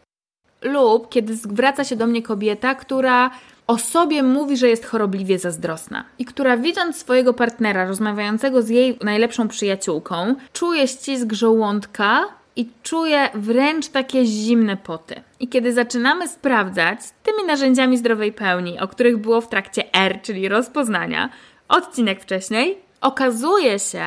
Lub 0.62 1.10
kiedy 1.10 1.36
zwraca 1.36 1.84
się 1.84 1.96
do 1.96 2.08
mnie 2.08 2.22
kobieta, 2.22 2.76
która 2.76 3.32
o 3.68 3.78
sobie 3.78 4.24
mówi, 4.24 4.58
że 4.58 4.70
jest 4.70 4.86
chorobliwie 4.86 5.40
zazdrosna 5.40 6.04
i 6.20 6.26
która 6.26 6.58
widząc 6.58 6.98
swojego 6.98 7.34
partnera 7.34 7.86
rozmawiającego 7.86 8.62
z 8.62 8.70
jej 8.70 8.98
najlepszą 9.04 9.48
przyjaciółką, 9.48 10.36
czuje 10.54 10.88
ścisk 10.88 11.34
żołądka 11.34 12.24
i 12.56 12.70
czuje 12.84 13.30
wręcz 13.34 13.88
takie 13.88 14.26
zimne 14.26 14.78
poty. 14.78 15.22
I 15.40 15.48
kiedy 15.48 15.74
zaczynamy 15.74 16.28
sprawdzać 16.28 17.00
tymi 17.24 17.48
narzędziami 17.48 17.98
zdrowej 17.98 18.34
pełni, 18.34 18.80
o 18.80 18.88
których 18.88 19.18
było 19.18 19.42
w 19.42 19.50
trakcie 19.50 19.94
R, 19.94 20.20
czyli 20.22 20.50
rozpoznania, 20.50 21.30
odcinek 21.68 22.22
wcześniej, 22.22 22.78
okazuje 23.02 23.80
się, 23.80 24.06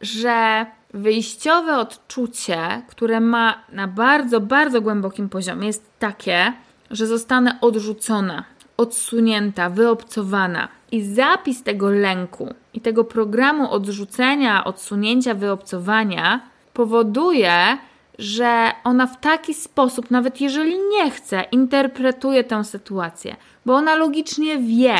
że 0.00 0.66
wyjściowe 0.94 1.78
odczucie, 1.78 2.82
które 2.88 3.20
ma 3.20 3.64
na 3.72 3.88
bardzo, 3.88 4.40
bardzo 4.40 4.80
głębokim 4.80 5.28
poziomie, 5.28 5.66
jest 5.66 5.90
takie, 5.98 6.52
że 6.90 7.06
zostanę 7.06 7.58
odrzucona, 7.60 8.44
odsunięta, 8.76 9.70
wyobcowana. 9.70 10.68
I 10.92 11.02
zapis 11.02 11.62
tego 11.62 11.90
lęku 11.90 12.54
i 12.74 12.80
tego 12.80 13.04
programu 13.04 13.70
odrzucenia, 13.70 14.64
odsunięcia, 14.64 15.34
wyobcowania 15.34 16.51
powoduje, 16.72 17.78
że 18.18 18.70
ona 18.84 19.06
w 19.06 19.20
taki 19.20 19.54
sposób, 19.54 20.10
nawet 20.10 20.40
jeżeli 20.40 20.78
nie 20.78 21.10
chce, 21.10 21.44
interpretuje 21.52 22.44
tę 22.44 22.64
sytuację, 22.64 23.36
bo 23.66 23.74
ona 23.74 23.94
logicznie 23.94 24.58
wie, 24.58 24.98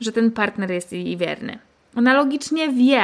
że 0.00 0.12
ten 0.12 0.30
partner 0.30 0.70
jest 0.70 0.92
jej 0.92 1.16
wierny. 1.16 1.58
Ona 1.96 2.14
logicznie 2.14 2.68
wie, 2.68 3.02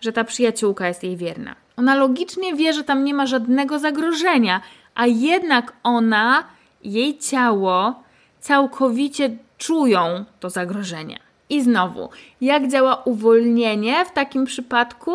że 0.00 0.12
ta 0.12 0.24
przyjaciółka 0.24 0.88
jest 0.88 1.04
jej 1.04 1.16
wierna. 1.16 1.54
Ona 1.76 1.94
logicznie 1.94 2.54
wie, 2.54 2.72
że 2.72 2.84
tam 2.84 3.04
nie 3.04 3.14
ma 3.14 3.26
żadnego 3.26 3.78
zagrożenia, 3.78 4.60
a 4.94 5.06
jednak 5.06 5.72
ona, 5.82 6.44
jej 6.84 7.18
ciało 7.18 8.02
całkowicie 8.40 9.36
czują 9.58 10.24
to 10.40 10.50
zagrożenie. 10.50 11.18
I 11.50 11.62
znowu, 11.62 12.08
jak 12.40 12.68
działa 12.68 13.02
uwolnienie 13.04 14.04
w 14.04 14.12
takim 14.12 14.44
przypadku? 14.44 15.12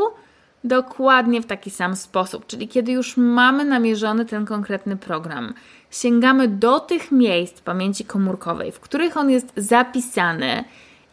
Dokładnie 0.64 1.41
w 1.41 1.45
taki 1.45 1.70
sam 1.70 1.95
sposób, 1.95 2.45
czyli 2.47 2.68
kiedy 2.68 2.91
już 2.91 3.18
mamy 3.18 3.66
namierzony 3.66 4.26
ten 4.26 4.45
konkretny 4.45 4.97
program, 4.97 5.53
sięgamy 5.91 6.47
do 6.47 6.80
tych 6.80 7.11
miejsc 7.11 7.61
pamięci 7.61 8.05
komórkowej, 8.05 8.72
w 8.72 8.80
których 8.80 9.18
on 9.18 9.30
jest 9.30 9.53
zapisany 9.57 10.64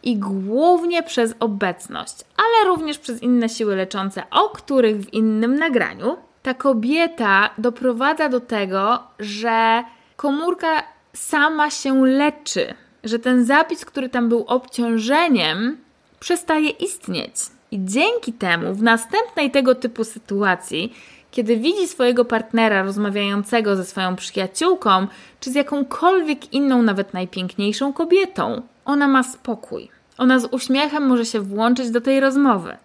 i 0.03 0.17
głównie 0.17 1.03
przez 1.03 1.35
obecność, 1.39 2.15
ale 2.37 2.67
również 2.67 2.97
przez 2.97 3.23
inne 3.23 3.49
siły 3.49 3.75
leczące, 3.75 4.23
o 4.29 4.49
których 4.49 4.97
w 5.01 5.13
innym 5.13 5.55
nagraniu, 5.55 6.17
ta 6.43 6.53
kobieta 6.53 7.49
doprowadza 7.57 8.29
do 8.29 8.39
tego, 8.39 9.03
że 9.19 9.83
komórka 10.15 10.83
sama 11.13 11.69
się 11.69 12.05
leczy, 12.05 12.73
że 13.03 13.19
ten 13.19 13.45
zapis, 13.45 13.85
który 13.85 14.09
tam 14.09 14.29
był 14.29 14.43
obciążeniem, 14.47 15.77
przestaje 16.19 16.69
istnieć. 16.69 17.35
I 17.71 17.85
dzięki 17.85 18.33
temu 18.33 18.73
w 18.73 18.83
następnej 18.83 19.51
tego 19.51 19.75
typu 19.75 20.03
sytuacji, 20.03 20.93
kiedy 21.31 21.57
widzi 21.57 21.87
swojego 21.87 22.25
partnera 22.25 22.83
rozmawiającego 22.83 23.75
ze 23.75 23.85
swoją 23.85 24.15
przyjaciółką, 24.15 25.07
czy 25.39 25.51
z 25.51 25.55
jakąkolwiek 25.55 26.53
inną, 26.53 26.81
nawet 26.81 27.13
najpiękniejszą 27.13 27.93
kobietą, 27.93 28.61
ona 28.85 29.07
ma 29.07 29.23
spokój. 29.23 29.89
Ona 30.17 30.39
z 30.39 30.45
uśmiechem 30.45 31.07
może 31.07 31.25
się 31.25 31.39
włączyć 31.39 31.91
do 31.91 32.01
tej 32.01 32.19
rozmowy. 32.19 32.77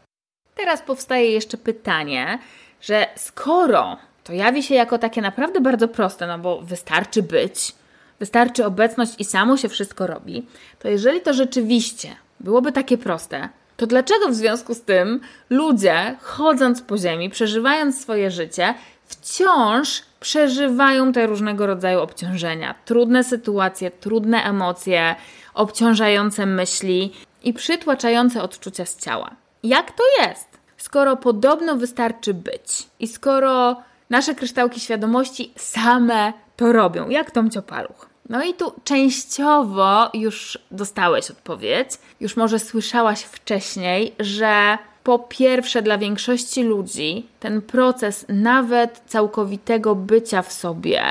Teraz 0.55 0.83
powstaje 0.83 1.31
jeszcze 1.31 1.57
pytanie, 1.57 2.39
że 2.81 3.07
skoro 3.17 3.97
to 4.25 4.33
jawi 4.33 4.63
się 4.63 4.75
jako 4.75 4.99
takie 4.99 5.23
naprawdę 5.23 5.61
bardzo 5.61 5.89
proste, 5.89 6.27
no 6.27 6.39
bo 6.39 6.61
wystarczy 6.61 7.23
być, 7.23 7.75
wystarczy 8.19 8.67
obecność 8.67 9.13
i 9.19 9.25
samo 9.25 9.57
się 9.57 9.69
wszystko 9.69 10.07
robi, 10.07 10.47
to 10.79 10.89
jeżeli 10.89 11.21
to 11.21 11.35
rzeczywiście 11.35 12.17
byłoby 12.41 12.73
takie 12.73 12.99
proste, 12.99 13.49
to 13.77 13.87
dlaczego 13.87 14.29
w 14.29 14.35
związku 14.35 14.75
z 14.75 14.83
tym 14.83 15.21
ludzie, 15.51 16.17
chodząc 16.23 16.83
po 16.83 16.99
ziemi, 16.99 17.31
przeżywając 17.31 18.01
swoje 18.01 18.31
życie, 18.31 18.75
wciąż 19.07 20.03
przeżywają 20.21 21.13
te 21.13 21.27
różnego 21.27 21.67
rodzaju 21.67 22.01
obciążenia, 22.01 22.75
trudne 22.85 23.25
sytuacje, 23.25 23.91
trudne 23.91 24.45
emocje, 24.45 25.15
obciążające 25.55 26.47
myśli 26.47 27.13
i 27.45 27.53
przytłaczające 27.53 28.43
odczucia 28.43 28.85
z 28.87 28.97
ciała? 28.97 29.31
Jak 29.63 29.91
to 29.91 30.05
jest? 30.21 30.59
Skoro 30.77 31.17
podobno 31.17 31.77
wystarczy 31.77 32.35
być 32.35 32.89
i 33.01 33.09
skoro 33.09 33.83
nasze 34.11 34.35
kryształki 34.35 34.81
świadomości 34.81 35.53
same 35.57 36.33
to 36.57 36.73
robią, 36.73 37.09
jak 37.09 37.31
Tom 37.31 37.51
Ciopaluch. 37.51 38.16
No 38.29 38.45
i 38.45 38.55
tu 38.55 38.73
częściowo 38.85 40.11
już 40.15 40.59
dostałeś 40.71 41.31
odpowiedź, 41.31 41.91
już 42.21 42.37
może 42.37 42.59
słyszałaś 42.59 43.23
wcześniej, 43.23 44.15
że 44.21 44.79
po 45.05 45.19
pierwsze, 45.19 45.83
dla 45.83 45.99
większości 45.99 46.63
ludzi 46.63 47.27
ten 47.41 47.63
proces 47.63 48.27
nawet 48.29 49.03
całkowitego 49.07 49.95
bycia 49.95 50.43
w 50.43 50.53
sobie, 50.53 51.03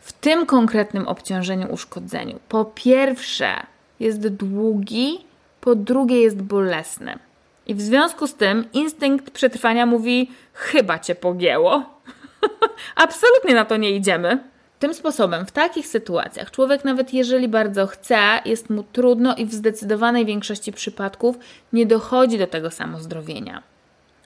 w 0.00 0.12
tym 0.12 0.46
konkretnym 0.46 1.08
obciążeniu, 1.08 1.72
uszkodzeniu, 1.72 2.38
po 2.48 2.64
pierwsze 2.64 3.54
jest 4.00 4.28
długi, 4.28 5.18
po 5.60 5.74
drugie 5.74 6.20
jest 6.20 6.42
bolesny. 6.42 7.18
I 7.66 7.74
w 7.74 7.80
związku 7.80 8.26
z 8.26 8.34
tym 8.34 8.64
instynkt 8.72 9.30
przetrwania 9.30 9.86
mówi: 9.86 10.30
chyba 10.52 10.98
cię 10.98 11.14
pogięło. 11.14 11.82
Absolutnie 13.04 13.54
na 13.54 13.64
to 13.64 13.76
nie 13.76 13.90
idziemy. 13.90 14.38
Tym 14.78 14.94
sposobem, 14.94 15.46
w 15.46 15.52
takich 15.52 15.86
sytuacjach, 15.86 16.50
człowiek, 16.50 16.84
nawet 16.84 17.14
jeżeli 17.14 17.48
bardzo 17.48 17.86
chce, 17.86 18.18
jest 18.44 18.70
mu 18.70 18.82
trudno 18.82 19.36
i 19.36 19.46
w 19.46 19.54
zdecydowanej 19.54 20.26
większości 20.26 20.72
przypadków 20.72 21.38
nie 21.72 21.86
dochodzi 21.86 22.38
do 22.38 22.46
tego 22.46 22.70
samozdrowienia. 22.70 23.62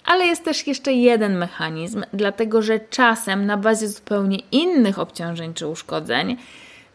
Ale 0.05 0.27
jest 0.27 0.45
też 0.45 0.67
jeszcze 0.67 0.93
jeden 0.93 1.39
mechanizm, 1.39 2.05
dlatego 2.13 2.63
że 2.63 2.81
czasem 2.81 3.47
na 3.47 3.57
bazie 3.57 3.89
zupełnie 3.89 4.39
innych 4.53 4.99
obciążeń 4.99 5.55
czy 5.55 5.67
uszkodzeń, 5.67 6.37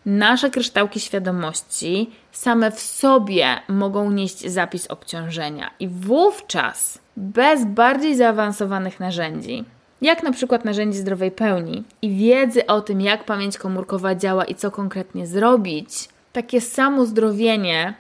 nasze 0.06 0.50
kryształki 0.50 1.00
świadomości 1.00 2.10
same 2.32 2.72
w 2.72 2.80
sobie 2.80 3.56
mogą 3.68 4.12
nieść 4.12 4.48
zapis 4.48 4.88
obciążenia, 4.88 5.72
i 5.80 5.88
wówczas 5.88 7.00
bez 7.18 7.66
bardziej 7.66 8.16
zaawansowanych 8.16 9.00
narzędzi, 9.00 9.66
jak 10.02 10.24
na 10.24 10.32
przykład 10.32 10.66
narzędzi 10.66 10.98
zdrowej 10.98 11.32
pełni 11.32 11.84
i 12.02 12.16
wiedzy 12.16 12.66
o 12.66 12.82
tym, 12.82 13.02
jak 13.02 13.24
pamięć 13.24 13.58
komórkowa 13.58 14.16
działa 14.16 14.46
i 14.46 14.56
co 14.56 14.72
konkretnie 14.72 15.28
zrobić, 15.28 16.10
takie 16.34 16.62
samo 16.62 17.06
zdrowienie 17.06 17.94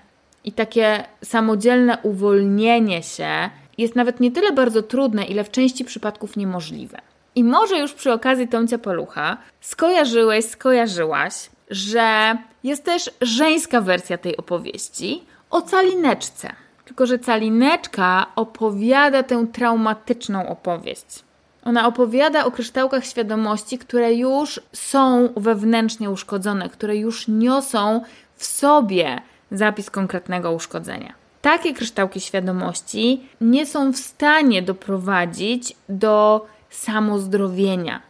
i 0.44 0.52
takie 0.52 1.04
samodzielne 1.24 1.98
uwolnienie 2.04 3.04
się 3.04 3.50
jest 3.78 3.96
nawet 3.96 4.20
nie 4.20 4.32
tyle 4.32 4.52
bardzo 4.52 4.84
trudne, 4.84 5.26
ile 5.26 5.44
w 5.44 5.52
części 5.52 5.86
przypadków 5.86 6.38
niemożliwe. 6.38 6.98
I 7.36 7.44
może 7.44 7.80
już 7.80 7.94
przy 7.94 8.12
okazji 8.12 8.48
Tomcia 8.48 8.78
Palucha 8.78 9.38
skojarzyłeś, 9.62 10.46
skojarzyłaś, 10.46 11.50
że 11.70 12.38
jest 12.64 12.84
też 12.84 13.12
żeńska 13.22 13.82
wersja 13.82 14.18
tej 14.18 14.38
opowieści 14.38 15.24
o 15.50 15.62
calineczce. 15.62 16.50
Tylko, 16.86 17.06
że 17.06 17.20
calineczka 17.20 18.26
opowiada 18.36 19.24
tę 19.24 19.48
traumatyczną 19.54 20.50
opowieść. 20.50 21.27
Ona 21.68 21.88
opowiada 21.88 22.46
o 22.46 22.52
kryształkach 22.52 23.06
świadomości, 23.06 23.78
które 23.78 24.14
już 24.14 24.62
są 24.74 25.30
wewnętrznie 25.38 26.10
uszkodzone, 26.10 26.70
które 26.70 26.96
już 26.98 27.28
niosą 27.28 28.02
w 28.36 28.46
sobie 28.46 29.22
zapis 29.52 29.90
konkretnego 29.90 30.52
uszkodzenia. 30.52 31.14
Takie 31.42 31.74
kryształki 31.74 32.22
świadomości 32.22 33.22
nie 33.42 33.66
są 33.66 33.94
w 33.94 33.98
stanie 33.98 34.62
doprowadzić 34.62 35.76
do 35.90 36.46
samozdrowienia, 36.70 38.02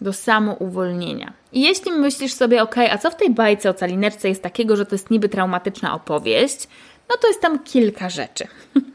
do 0.00 0.12
samouwolnienia. 0.12 1.32
I 1.52 1.60
jeśli 1.60 1.92
myślisz 1.92 2.32
sobie, 2.32 2.62
ok, 2.62 2.76
a 2.90 2.98
co 2.98 3.10
w 3.10 3.16
tej 3.16 3.30
bajce 3.30 3.70
o 3.70 3.74
calineczce 3.74 4.28
jest 4.28 4.42
takiego, 4.42 4.76
że 4.76 4.86
to 4.86 4.94
jest 4.94 5.10
niby 5.10 5.28
traumatyczna 5.28 5.94
opowieść, 5.94 6.68
no 7.08 7.16
to 7.20 7.28
jest 7.28 7.40
tam 7.40 7.58
kilka 7.58 8.10
rzeczy. 8.10 8.46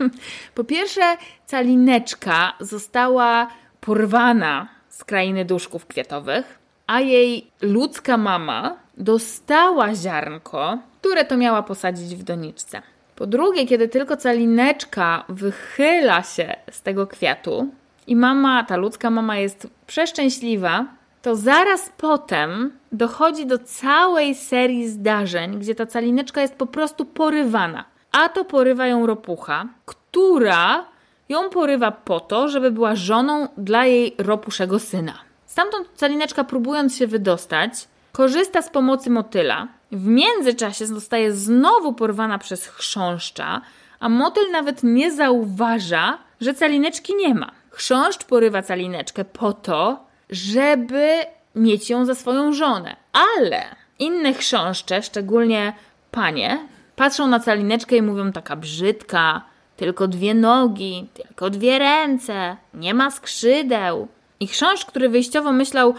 po 0.55 0.63
pierwsze, 0.63 1.17
calineczka 1.45 2.53
została 2.59 3.47
porwana 3.85 4.67
z 4.89 5.03
krainy 5.03 5.45
duszków 5.45 5.85
kwiatowych, 5.85 6.59
a 6.87 6.99
jej 6.99 7.47
ludzka 7.61 8.17
mama 8.17 8.77
dostała 8.97 9.95
ziarnko, 9.95 10.77
które 11.01 11.25
to 11.25 11.37
miała 11.37 11.63
posadzić 11.63 12.15
w 12.15 12.23
doniczce. 12.23 12.81
Po 13.15 13.27
drugie, 13.27 13.67
kiedy 13.67 13.87
tylko 13.87 14.17
calineczka 14.17 15.23
wychyla 15.29 16.23
się 16.23 16.55
z 16.71 16.81
tego 16.81 17.07
kwiatu 17.07 17.67
i 18.07 18.15
mama, 18.15 18.63
ta 18.63 18.77
ludzka 18.77 19.09
mama 19.09 19.37
jest 19.37 19.67
przeszczęśliwa, 19.87 20.85
to 21.21 21.35
zaraz 21.35 21.91
potem 21.97 22.71
dochodzi 22.91 23.45
do 23.45 23.59
całej 23.59 24.35
serii 24.35 24.87
zdarzeń, 24.87 25.59
gdzie 25.59 25.75
ta 25.75 25.85
calineczka 25.85 26.41
jest 26.41 26.55
po 26.55 26.65
prostu 26.65 27.05
porywana. 27.05 27.85
A 28.11 28.29
to 28.29 28.45
porywa 28.45 28.87
ją 28.87 29.05
ropucha, 29.05 29.67
która 29.85 30.85
ją 31.29 31.49
porywa 31.49 31.91
po 31.91 32.19
to, 32.19 32.49
żeby 32.49 32.71
była 32.71 32.95
żoną 32.95 33.47
dla 33.57 33.85
jej 33.85 34.15
ropuszego 34.17 34.79
syna. 34.79 35.13
Stamtąd 35.45 35.87
calineczka, 35.95 36.43
próbując 36.43 36.97
się 36.97 37.07
wydostać, 37.07 37.87
korzysta 38.11 38.61
z 38.61 38.69
pomocy 38.69 39.09
motyla. 39.09 39.67
W 39.91 40.07
międzyczasie 40.07 40.85
zostaje 40.85 41.33
znowu 41.33 41.93
porwana 41.93 42.37
przez 42.37 42.67
chrząszcza, 42.67 43.61
a 43.99 44.09
motyl 44.09 44.51
nawet 44.51 44.83
nie 44.83 45.11
zauważa, 45.11 46.17
że 46.41 46.53
calineczki 46.53 47.15
nie 47.15 47.35
ma. 47.35 47.51
Chrząszcz 47.69 48.23
porywa 48.23 48.61
calineczkę 48.61 49.25
po 49.25 49.53
to, 49.53 50.05
żeby 50.29 51.09
mieć 51.55 51.89
ją 51.89 52.05
za 52.05 52.15
swoją 52.15 52.53
żonę. 52.53 52.95
Ale 53.13 53.63
inne 53.99 54.33
chrząszcze, 54.33 55.01
szczególnie 55.01 55.73
panie, 56.11 56.67
patrzą 56.95 57.27
na 57.27 57.39
calineczkę 57.39 57.95
i 57.95 58.01
mówią 58.01 58.31
taka 58.31 58.55
brzydka, 58.55 59.41
tylko 59.77 60.07
dwie 60.07 60.33
nogi, 60.33 61.07
tylko 61.13 61.49
dwie 61.49 61.79
ręce, 61.79 62.57
nie 62.73 62.93
ma 62.93 63.11
skrzydeł. 63.11 64.07
I 64.39 64.47
chrząszcz, 64.47 64.85
który 64.85 65.09
wyjściowo 65.09 65.51
myślał, 65.51 65.93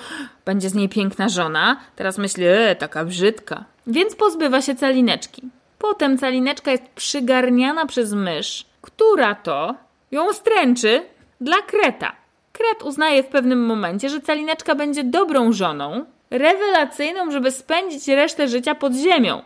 będzie 0.45 0.69
z 0.71 0.75
niej 0.75 0.89
piękna 0.89 1.29
żona, 1.29 1.81
teraz 1.97 2.19
myśli, 2.19 2.45
e, 2.47 2.77
taka 2.77 3.05
brzydka. 3.05 3.65
Więc 3.87 4.17
pozbywa 4.17 4.63
się 4.63 4.75
calineczki. 4.75 5.43
Potem 5.79 6.19
calineczka 6.19 6.71
jest 6.71 6.89
przygarniana 6.95 7.87
przez 7.87 8.13
mysz, 8.13 8.67
która 8.83 9.35
to 9.35 9.75
ją 10.11 10.33
stręczy 10.33 11.03
dla 11.41 11.57
kreta. 11.57 12.13
Kret 12.53 12.83
uznaje 12.83 13.23
w 13.23 13.27
pewnym 13.27 13.67
momencie, 13.67 14.09
że 14.09 14.21
calineczka 14.21 14.75
będzie 14.75 15.05
dobrą 15.05 15.53
żoną, 15.53 16.05
rewelacyjną, 16.31 17.31
żeby 17.31 17.51
spędzić 17.51 18.09
resztę 18.09 18.49
życia 18.49 18.75
pod 18.75 18.95
ziemią. 18.95 19.43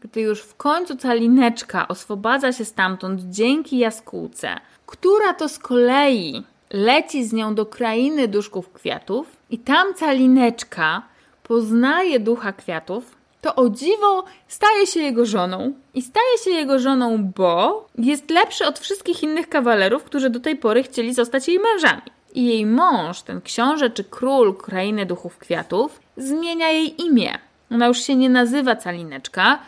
Gdy 0.00 0.20
już 0.20 0.40
w 0.40 0.56
końcu 0.56 0.96
calineczka 0.96 1.88
oswobadza 1.88 2.52
się 2.52 2.64
stamtąd 2.64 3.20
dzięki 3.20 3.78
jaskółce, 3.78 4.56
która 4.86 5.34
to 5.34 5.48
z 5.48 5.58
kolei 5.58 6.42
leci 6.70 7.24
z 7.24 7.32
nią 7.32 7.54
do 7.54 7.66
krainy 7.66 8.28
duszków 8.28 8.72
kwiatów 8.72 9.36
i 9.50 9.58
tam 9.58 9.94
calineczka 9.94 11.02
poznaje 11.42 12.20
ducha 12.20 12.52
kwiatów, 12.52 13.18
to 13.40 13.54
o 13.54 13.68
dziwo 13.68 14.24
staje 14.48 14.86
się 14.86 15.00
jego 15.00 15.26
żoną. 15.26 15.72
I 15.94 16.02
staje 16.02 16.38
się 16.44 16.50
jego 16.50 16.78
żoną, 16.78 17.24
bo 17.36 17.86
jest 17.98 18.30
lepszy 18.30 18.66
od 18.66 18.78
wszystkich 18.78 19.22
innych 19.22 19.48
kawalerów, 19.48 20.04
którzy 20.04 20.30
do 20.30 20.40
tej 20.40 20.56
pory 20.56 20.82
chcieli 20.82 21.14
zostać 21.14 21.48
jej 21.48 21.58
mężami. 21.58 22.02
I 22.34 22.46
jej 22.46 22.66
mąż, 22.66 23.22
ten 23.22 23.40
książę 23.40 23.90
czy 23.90 24.04
król 24.04 24.56
krainy 24.56 25.06
duchów 25.06 25.38
kwiatów, 25.38 26.00
zmienia 26.16 26.68
jej 26.68 27.02
imię. 27.02 27.38
Ona 27.70 27.86
już 27.86 27.98
się 27.98 28.16
nie 28.16 28.30
nazywa 28.30 28.76
Calineczka, 28.76 29.58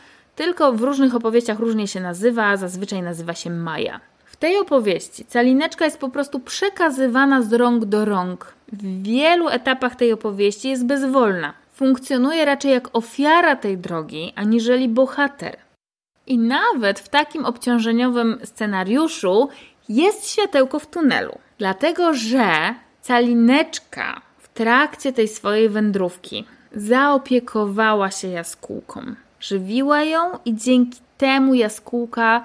tylko 0.41 0.73
w 0.73 0.83
różnych 0.83 1.15
opowieściach 1.15 1.59
różnie 1.59 1.89
się 1.89 2.01
nazywa, 2.01 2.57
zazwyczaj 2.57 3.03
nazywa 3.03 3.35
się 3.35 3.51
Maja. 3.51 4.01
W 4.25 4.37
tej 4.37 4.59
opowieści 4.59 5.25
Calineczka 5.25 5.85
jest 5.85 5.99
po 5.99 6.09
prostu 6.09 6.41
przekazywana 6.41 7.43
z 7.43 7.53
rąk 7.53 7.85
do 7.85 8.05
rąk. 8.05 8.55
W 8.73 9.03
wielu 9.03 9.49
etapach 9.49 9.97
tej 9.97 10.13
opowieści 10.13 10.69
jest 10.69 10.87
bezwolna. 10.87 11.53
Funkcjonuje 11.75 12.45
raczej 12.45 12.73
jak 12.73 12.89
ofiara 12.97 13.57
tej 13.57 13.79
drogi, 13.79 14.33
aniżeli 14.37 14.89
bohater. 14.89 15.57
I 16.27 16.39
nawet 16.39 17.01
w 17.01 17.09
takim 17.09 17.45
obciążeniowym 17.45 18.39
scenariuszu 18.45 19.49
jest 19.89 20.31
światełko 20.31 20.79
w 20.79 20.87
tunelu. 20.87 21.39
Dlatego, 21.59 22.15
że 22.15 22.75
Calineczka 23.03 24.21
w 24.39 24.49
trakcie 24.49 25.13
tej 25.13 25.29
swojej 25.29 25.69
wędrówki 25.69 26.45
zaopiekowała 26.73 28.11
się 28.11 28.29
jaskółką 28.29 29.15
żywiła 29.41 30.03
ją 30.03 30.21
i 30.45 30.57
dzięki 30.57 30.99
temu 31.19 31.55
jaskółka 31.55 32.45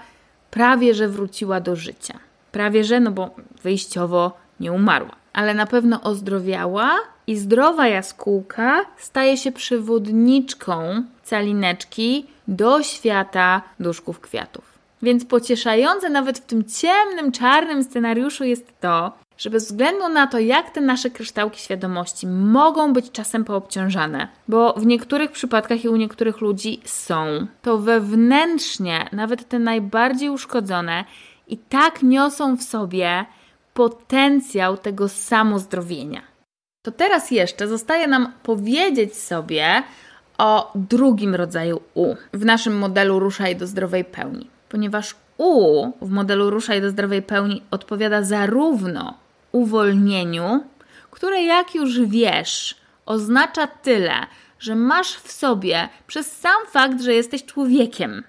prawie 0.52 0.94
że 0.94 1.08
wróciła 1.08 1.60
do 1.60 1.76
życia. 1.76 2.20
Prawie 2.52 2.84
że, 2.84 3.00
no 3.00 3.12
bo 3.12 3.36
wyjściowo 3.64 4.38
nie 4.60 4.72
umarła, 4.72 5.16
ale 5.34 5.54
na 5.54 5.66
pewno 5.66 6.02
ozdrowiała 6.02 6.96
i 7.28 7.38
zdrowa 7.38 7.88
jaskółka 7.88 8.86
staje 8.98 9.38
się 9.38 9.52
przewodniczką 9.52 11.04
calineczki 11.24 12.26
do 12.48 12.84
świata 12.84 13.62
duszków 13.80 14.20
kwiatów. 14.20 14.76
Więc 15.02 15.26
pocieszające 15.26 16.10
nawet 16.10 16.40
w 16.40 16.46
tym 16.46 16.64
ciemnym, 16.64 17.32
czarnym 17.32 17.84
scenariuszu 17.84 18.44
jest 18.44 18.80
to, 18.80 19.12
że 19.38 19.50
bez 19.50 19.66
względu 19.66 20.10
na 20.10 20.28
to, 20.28 20.40
jak 20.40 20.70
te 20.70 20.82
nasze 20.82 21.10
kryształki 21.10 21.62
świadomości 21.62 22.28
mogą 22.28 22.94
być 22.94 23.12
czasem 23.12 23.46
poobciążane, 23.46 24.28
bo 24.48 24.74
w 24.74 24.86
niektórych 24.86 25.32
przypadkach 25.32 25.84
i 25.84 25.90
u 25.90 25.96
niektórych 25.96 26.42
ludzi 26.42 26.82
są, 26.86 27.48
to 27.62 27.78
wewnętrznie, 27.78 29.10
nawet 29.12 29.50
te 29.50 29.60
najbardziej 29.60 30.30
uszkodzone, 30.30 31.06
i 31.48 31.58
tak 31.58 32.04
niosą 32.04 32.58
w 32.58 32.64
sobie 32.64 33.26
potencjał 33.74 34.78
tego 34.78 35.10
samozdrowienia. 35.10 36.22
To 36.86 36.92
teraz 36.92 37.32
jeszcze 37.32 37.68
zostaje 37.68 38.08
nam 38.08 38.32
powiedzieć 38.44 39.18
sobie 39.18 39.84
o 40.38 40.72
drugim 40.76 41.36
rodzaju 41.36 41.82
U 41.94 42.16
w 42.34 42.46
naszym 42.46 42.78
modelu 42.78 43.20
Ruszaj 43.20 43.56
do 43.56 43.68
zdrowej 43.68 44.06
pełni, 44.06 44.50
ponieważ 44.70 45.16
U 45.38 45.92
w 46.02 46.10
modelu 46.10 46.50
Ruszaj 46.50 46.82
do 46.82 46.90
zdrowej 46.90 47.22
pełni 47.22 47.64
odpowiada 47.72 48.24
zarówno 48.24 49.25
uwolnieniu, 49.56 50.64
które 51.12 51.44
jak 51.44 51.76
już 51.76 52.00
wiesz, 52.00 52.76
oznacza 53.06 53.68
tyle, 53.68 54.14
że 54.60 54.76
masz 54.76 55.16
w 55.16 55.32
sobie 55.32 55.90
przez 56.08 56.32
sam 56.32 56.66
fakt, 56.68 57.02
że 57.02 57.14
jesteś 57.14 57.46
człowiekiem, 57.46 58.24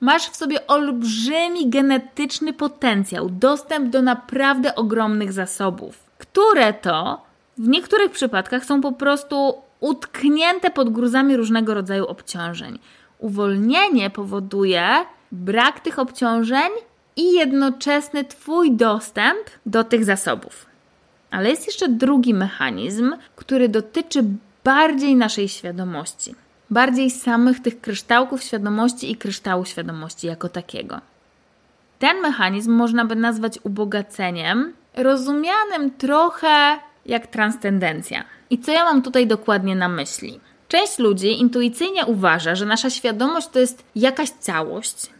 masz 0.00 0.30
w 0.30 0.36
sobie 0.36 0.66
olbrzymi 0.66 1.70
genetyczny 1.70 2.52
potencjał, 2.52 3.30
dostęp 3.30 3.90
do 3.90 4.02
naprawdę 4.02 4.74
ogromnych 4.74 5.32
zasobów, 5.32 6.04
które 6.18 6.72
to 6.72 7.22
w 7.58 7.68
niektórych 7.68 8.10
przypadkach 8.10 8.64
są 8.64 8.80
po 8.80 8.92
prostu 8.92 9.54
utknięte 9.80 10.70
pod 10.70 10.90
gruzami 10.90 11.36
różnego 11.36 11.74
rodzaju 11.74 12.06
obciążeń. 12.06 12.78
Uwolnienie 13.18 14.10
powoduje 14.10 14.84
brak 15.32 15.80
tych 15.80 15.98
obciążeń 15.98 16.70
i 17.20 17.32
jednoczesny 17.32 18.24
Twój 18.24 18.72
dostęp 18.72 19.50
do 19.66 19.84
tych 19.84 20.04
zasobów. 20.04 20.66
Ale 21.30 21.50
jest 21.50 21.66
jeszcze 21.66 21.88
drugi 21.88 22.34
mechanizm, 22.34 23.16
który 23.36 23.68
dotyczy 23.68 24.24
bardziej 24.64 25.16
naszej 25.16 25.48
świadomości, 25.48 26.34
bardziej 26.70 27.10
samych 27.10 27.60
tych 27.60 27.80
kryształków 27.80 28.42
świadomości 28.42 29.10
i 29.10 29.16
kryształu 29.16 29.64
świadomości 29.64 30.26
jako 30.26 30.48
takiego. 30.48 31.00
Ten 31.98 32.20
mechanizm 32.20 32.72
można 32.72 33.04
by 33.04 33.16
nazwać 33.16 33.58
ubogaceniem, 33.62 34.72
rozumianym 34.96 35.90
trochę 35.98 36.78
jak 37.06 37.26
transcendencja. 37.26 38.24
I 38.50 38.58
co 38.58 38.72
ja 38.72 38.84
mam 38.84 39.02
tutaj 39.02 39.26
dokładnie 39.26 39.76
na 39.76 39.88
myśli? 39.88 40.40
Część 40.68 40.98
ludzi 40.98 41.40
intuicyjnie 41.40 42.06
uważa, 42.06 42.54
że 42.54 42.66
nasza 42.66 42.90
świadomość 42.90 43.48
to 43.48 43.58
jest 43.58 43.84
jakaś 43.94 44.30
całość, 44.30 45.10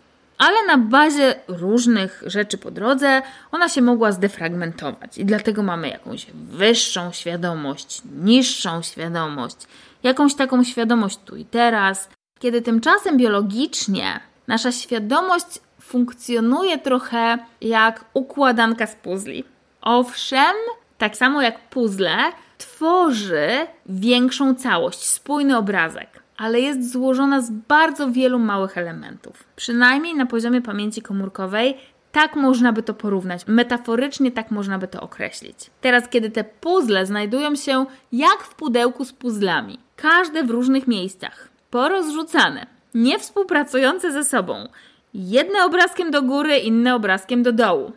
ale 0.41 0.67
na 0.67 0.79
bazie 0.79 1.35
różnych 1.49 2.23
rzeczy 2.27 2.59
po 2.59 2.71
drodze 2.71 3.23
ona 3.53 3.69
się 3.69 3.83
mogła 3.83 4.13
zdefragmentować 4.13 5.19
i 5.19 5.25
dlatego 5.25 5.63
mamy 5.63 5.89
jakąś 5.89 6.27
wyższą 6.33 7.13
świadomość, 7.13 8.03
niższą 8.23 8.83
świadomość, 8.83 9.57
jakąś 10.03 10.35
taką 10.35 10.65
świadomość 10.65 11.19
tu 11.25 11.37
i 11.37 11.45
teraz, 11.45 12.09
kiedy 12.39 12.63
tymczasem 12.63 13.17
biologicznie 13.17 14.21
nasza 14.47 14.73
świadomość 14.73 15.47
funkcjonuje 15.81 16.79
trochę 16.79 17.39
jak 17.61 18.05
układanka 18.15 18.87
z 18.87 18.95
puzli. 18.95 19.45
Owszem, 19.81 20.57
tak 20.99 21.17
samo 21.17 21.43
jak 21.43 21.69
puzzle, 21.69 22.19
tworzy 22.59 23.49
większą 23.87 24.55
całość, 24.55 25.07
spójny 25.07 25.57
obrazek, 25.57 26.20
ale 26.41 26.61
jest 26.61 26.93
złożona 26.93 27.41
z 27.41 27.51
bardzo 27.51 28.11
wielu 28.11 28.39
małych 28.39 28.79
elementów. 28.79 29.45
Przynajmniej 29.57 30.15
na 30.15 30.27
poziomie 30.27 30.63
pamięci 30.63 31.03
komórkowej 31.03 31.77
tak 32.13 32.37
można 32.37 32.73
by 32.73 32.83
to 32.83 32.95
porównać, 32.95 33.47
metaforycznie 33.47 34.33
tak 34.33 34.51
można 34.51 34.79
by 34.79 34.89
to 34.89 35.01
określić. 35.01 35.71
Teraz, 35.81 36.09
kiedy 36.09 36.31
te 36.31 36.45
puzzle 36.45 37.07
znajdują 37.07 37.57
się 37.57 37.87
jak 38.13 38.43
w 38.43 38.55
pudełku 38.55 39.05
z 39.05 39.13
puzzlami, 39.13 39.79
każde 39.97 40.45
w 40.45 40.51
różnych 40.51 40.87
miejscach, 40.87 41.49
porozrzucane, 41.71 42.67
nie 42.95 43.19
współpracujące 43.19 44.13
ze 44.13 44.25
sobą, 44.25 44.69
jedne 45.15 45.65
obrazkiem 45.65 46.11
do 46.11 46.23
góry, 46.23 46.59
inne 46.59 46.95
obrazkiem 46.95 47.43
do 47.43 47.53
dołu, 47.53 47.93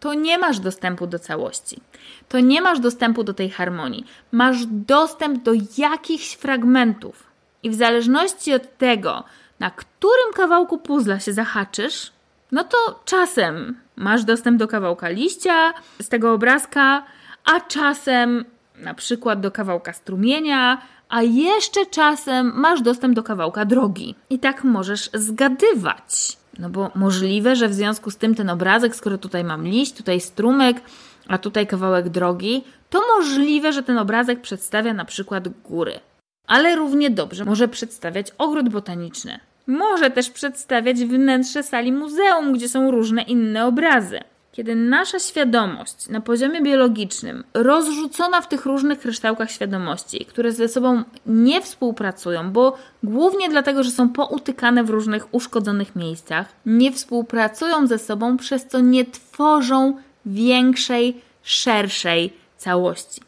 to 0.00 0.14
nie 0.14 0.38
masz 0.38 0.58
dostępu 0.58 1.06
do 1.06 1.18
całości. 1.18 1.80
To 2.28 2.40
nie 2.40 2.62
masz 2.62 2.80
dostępu 2.80 3.24
do 3.24 3.34
tej 3.34 3.50
harmonii. 3.50 4.04
Masz 4.32 4.66
dostęp 4.66 5.42
do 5.42 5.52
jakichś 5.78 6.34
fragmentów. 6.34 7.33
I 7.64 7.70
w 7.70 7.74
zależności 7.74 8.54
od 8.54 8.78
tego, 8.78 9.24
na 9.60 9.70
którym 9.70 10.32
kawałku 10.34 10.78
puzla 10.78 11.20
się 11.20 11.32
zahaczysz, 11.32 12.12
no 12.52 12.64
to 12.64 13.00
czasem 13.04 13.78
masz 13.96 14.24
dostęp 14.24 14.58
do 14.58 14.68
kawałka 14.68 15.08
liścia 15.08 15.72
z 16.02 16.08
tego 16.08 16.32
obrazka, 16.32 17.04
a 17.44 17.60
czasem 17.60 18.44
na 18.76 18.94
przykład 18.94 19.40
do 19.40 19.50
kawałka 19.50 19.92
strumienia, 19.92 20.82
a 21.08 21.22
jeszcze 21.22 21.86
czasem 21.86 22.52
masz 22.54 22.82
dostęp 22.82 23.14
do 23.14 23.22
kawałka 23.22 23.64
drogi. 23.64 24.14
I 24.30 24.38
tak 24.38 24.64
możesz 24.64 25.10
zgadywać. 25.14 26.36
No 26.58 26.70
bo 26.70 26.90
możliwe, 26.94 27.56
że 27.56 27.68
w 27.68 27.74
związku 27.74 28.10
z 28.10 28.16
tym 28.16 28.34
ten 28.34 28.50
obrazek, 28.50 28.96
skoro 28.96 29.18
tutaj 29.18 29.44
mam 29.44 29.64
liść, 29.64 29.92
tutaj 29.92 30.20
strumyk, 30.20 30.80
a 31.28 31.38
tutaj 31.38 31.66
kawałek 31.66 32.08
drogi, 32.08 32.64
to 32.90 33.02
możliwe, 33.16 33.72
że 33.72 33.82
ten 33.82 33.98
obrazek 33.98 34.40
przedstawia 34.40 34.94
na 34.94 35.04
przykład 35.04 35.48
góry. 35.48 36.00
Ale 36.46 36.76
równie 36.76 37.10
dobrze 37.10 37.44
może 37.44 37.68
przedstawiać 37.68 38.26
ogród 38.38 38.68
botaniczny. 38.68 39.40
Może 39.66 40.10
też 40.10 40.30
przedstawiać 40.30 41.04
wnętrze 41.04 41.62
sali 41.62 41.92
muzeum, 41.92 42.52
gdzie 42.52 42.68
są 42.68 42.90
różne 42.90 43.22
inne 43.22 43.66
obrazy. 43.66 44.20
Kiedy 44.52 44.74
nasza 44.74 45.18
świadomość 45.18 46.08
na 46.08 46.20
poziomie 46.20 46.62
biologicznym, 46.62 47.44
rozrzucona 47.54 48.40
w 48.40 48.48
tych 48.48 48.66
różnych 48.66 49.00
kryształkach 49.00 49.50
świadomości, 49.50 50.24
które 50.24 50.52
ze 50.52 50.68
sobą 50.68 51.02
nie 51.26 51.62
współpracują, 51.62 52.50
bo 52.50 52.76
głównie 53.02 53.48
dlatego, 53.48 53.82
że 53.82 53.90
są 53.90 54.08
poutykane 54.08 54.84
w 54.84 54.90
różnych 54.90 55.34
uszkodzonych 55.34 55.96
miejscach, 55.96 56.46
nie 56.66 56.92
współpracują 56.92 57.86
ze 57.86 57.98
sobą, 57.98 58.36
przez 58.36 58.66
co 58.66 58.80
nie 58.80 59.04
tworzą 59.04 59.96
większej, 60.26 61.20
szerszej 61.42 62.32
całości. 62.56 63.20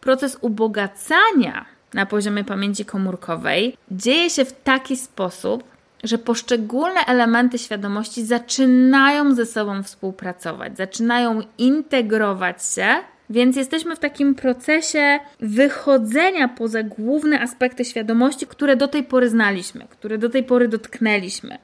Proces 0.00 0.38
ubogacania 0.40 1.64
na 1.94 2.06
poziomie 2.06 2.44
pamięci 2.44 2.84
komórkowej 2.84 3.76
dzieje 3.90 4.30
się 4.30 4.44
w 4.44 4.62
taki 4.62 4.96
sposób, 4.96 5.64
że 6.04 6.18
poszczególne 6.18 7.00
elementy 7.06 7.58
świadomości 7.58 8.24
zaczynają 8.24 9.34
ze 9.34 9.46
sobą 9.46 9.82
współpracować, 9.82 10.76
zaczynają 10.76 11.40
integrować 11.58 12.64
się, 12.74 12.86
więc 13.30 13.56
jesteśmy 13.56 13.96
w 13.96 13.98
takim 13.98 14.34
procesie 14.34 15.18
wychodzenia 15.40 16.48
poza 16.48 16.82
główne 16.82 17.40
aspekty 17.40 17.84
świadomości, 17.84 18.46
które 18.46 18.76
do 18.76 18.88
tej 18.88 19.02
pory 19.02 19.28
znaliśmy, 19.28 19.86
które 19.90 20.18
do 20.18 20.28
tej 20.28 20.44
pory 20.44 20.68
dotknęliśmy. 20.68 21.58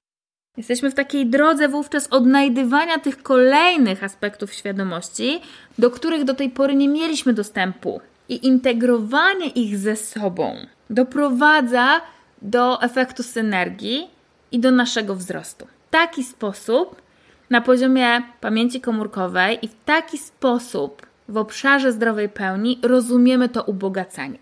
Jesteśmy 0.57 0.91
w 0.91 0.95
takiej 0.95 1.27
drodze 1.27 1.68
wówczas 1.68 2.07
odnajdywania 2.07 2.99
tych 2.99 3.22
kolejnych 3.22 4.05
aspektów 4.05 4.53
świadomości, 4.53 5.41
do 5.79 5.91
których 5.91 6.24
do 6.24 6.35
tej 6.35 6.51
pory 6.51 6.74
nie 6.74 6.89
mieliśmy 6.89 7.33
dostępu. 7.33 8.01
I 8.29 8.47
integrowanie 8.47 9.47
ich 9.47 9.79
ze 9.79 9.97
sobą 9.97 10.57
doprowadza 10.91 12.01
do 12.43 12.83
efektu 12.83 13.22
synergii, 13.22 14.16
i 14.53 14.59
do 14.59 14.70
naszego 14.70 15.14
wzrostu. 15.14 15.66
W 15.66 15.91
taki 15.91 16.24
sposób 16.24 17.03
na 17.51 17.61
poziomie 17.61 18.22
pamięci 18.41 18.81
komórkowej 18.81 19.59
i 19.62 19.68
w 19.68 19.74
taki 19.85 20.18
sposób 20.18 21.07
w 21.29 21.37
obszarze 21.37 21.93
zdrowej 21.93 22.29
pełni 22.29 22.79
rozumiemy 22.83 23.49
to 23.49 23.62
ubogacanie. 23.62 24.39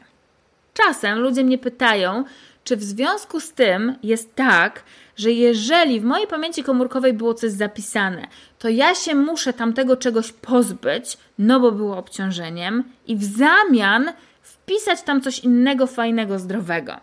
Czasem 0.74 1.18
ludzie 1.18 1.44
mnie 1.44 1.58
pytają, 1.58 2.24
czy 2.64 2.76
w 2.76 2.82
związku 2.82 3.40
z 3.40 3.52
tym 3.52 3.94
jest 4.02 4.34
tak, 4.34 4.82
że 5.16 5.32
jeżeli 5.32 6.00
w 6.00 6.04
mojej 6.04 6.26
pamięci 6.26 6.62
komórkowej 6.62 7.12
było 7.12 7.34
coś 7.34 7.50
zapisane, 7.50 8.26
to 8.58 8.68
ja 8.68 8.94
się 8.94 9.14
muszę 9.14 9.52
tamtego 9.52 9.96
czegoś 9.96 10.32
pozbyć, 10.32 11.18
no 11.38 11.60
bo 11.60 11.72
było 11.72 11.98
obciążeniem, 11.98 12.84
i 13.06 13.16
w 13.16 13.24
zamian 13.24 14.12
wpisać 14.42 15.02
tam 15.02 15.20
coś 15.20 15.38
innego, 15.38 15.86
fajnego, 15.86 16.38
zdrowego. 16.38 16.96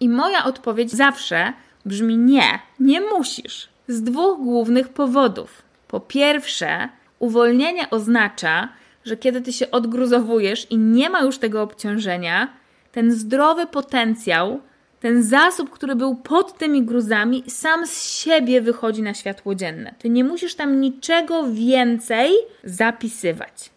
I 0.00 0.08
moja 0.08 0.44
odpowiedź 0.44 0.92
zawsze 0.92 1.52
brzmi 1.86 2.16
nie, 2.16 2.58
nie 2.80 3.00
musisz. 3.00 3.68
Z 3.88 4.02
dwóch 4.02 4.38
głównych 4.38 4.88
powodów. 4.88 5.62
Po 5.88 6.00
pierwsze, 6.00 6.88
uwolnienie 7.18 7.90
oznacza, 7.90 8.68
że 9.04 9.16
kiedy 9.16 9.40
ty 9.40 9.52
się 9.52 9.70
odgruzowujesz 9.70 10.70
i 10.70 10.78
nie 10.78 11.10
ma 11.10 11.20
już 11.20 11.38
tego 11.38 11.62
obciążenia, 11.62 12.48
ten 12.92 13.12
zdrowy 13.12 13.66
potencjał, 13.66 14.60
ten 15.00 15.22
zasób, 15.22 15.70
który 15.70 15.96
był 15.96 16.14
pod 16.14 16.58
tymi 16.58 16.82
gruzami, 16.82 17.44
sam 17.48 17.86
z 17.86 18.10
siebie 18.10 18.60
wychodzi 18.60 19.02
na 19.02 19.14
światło 19.14 19.54
dzienne. 19.54 19.94
Ty 19.98 20.08
nie 20.08 20.24
musisz 20.24 20.54
tam 20.54 20.80
niczego 20.80 21.44
więcej 21.52 22.32
zapisywać. 22.64 23.70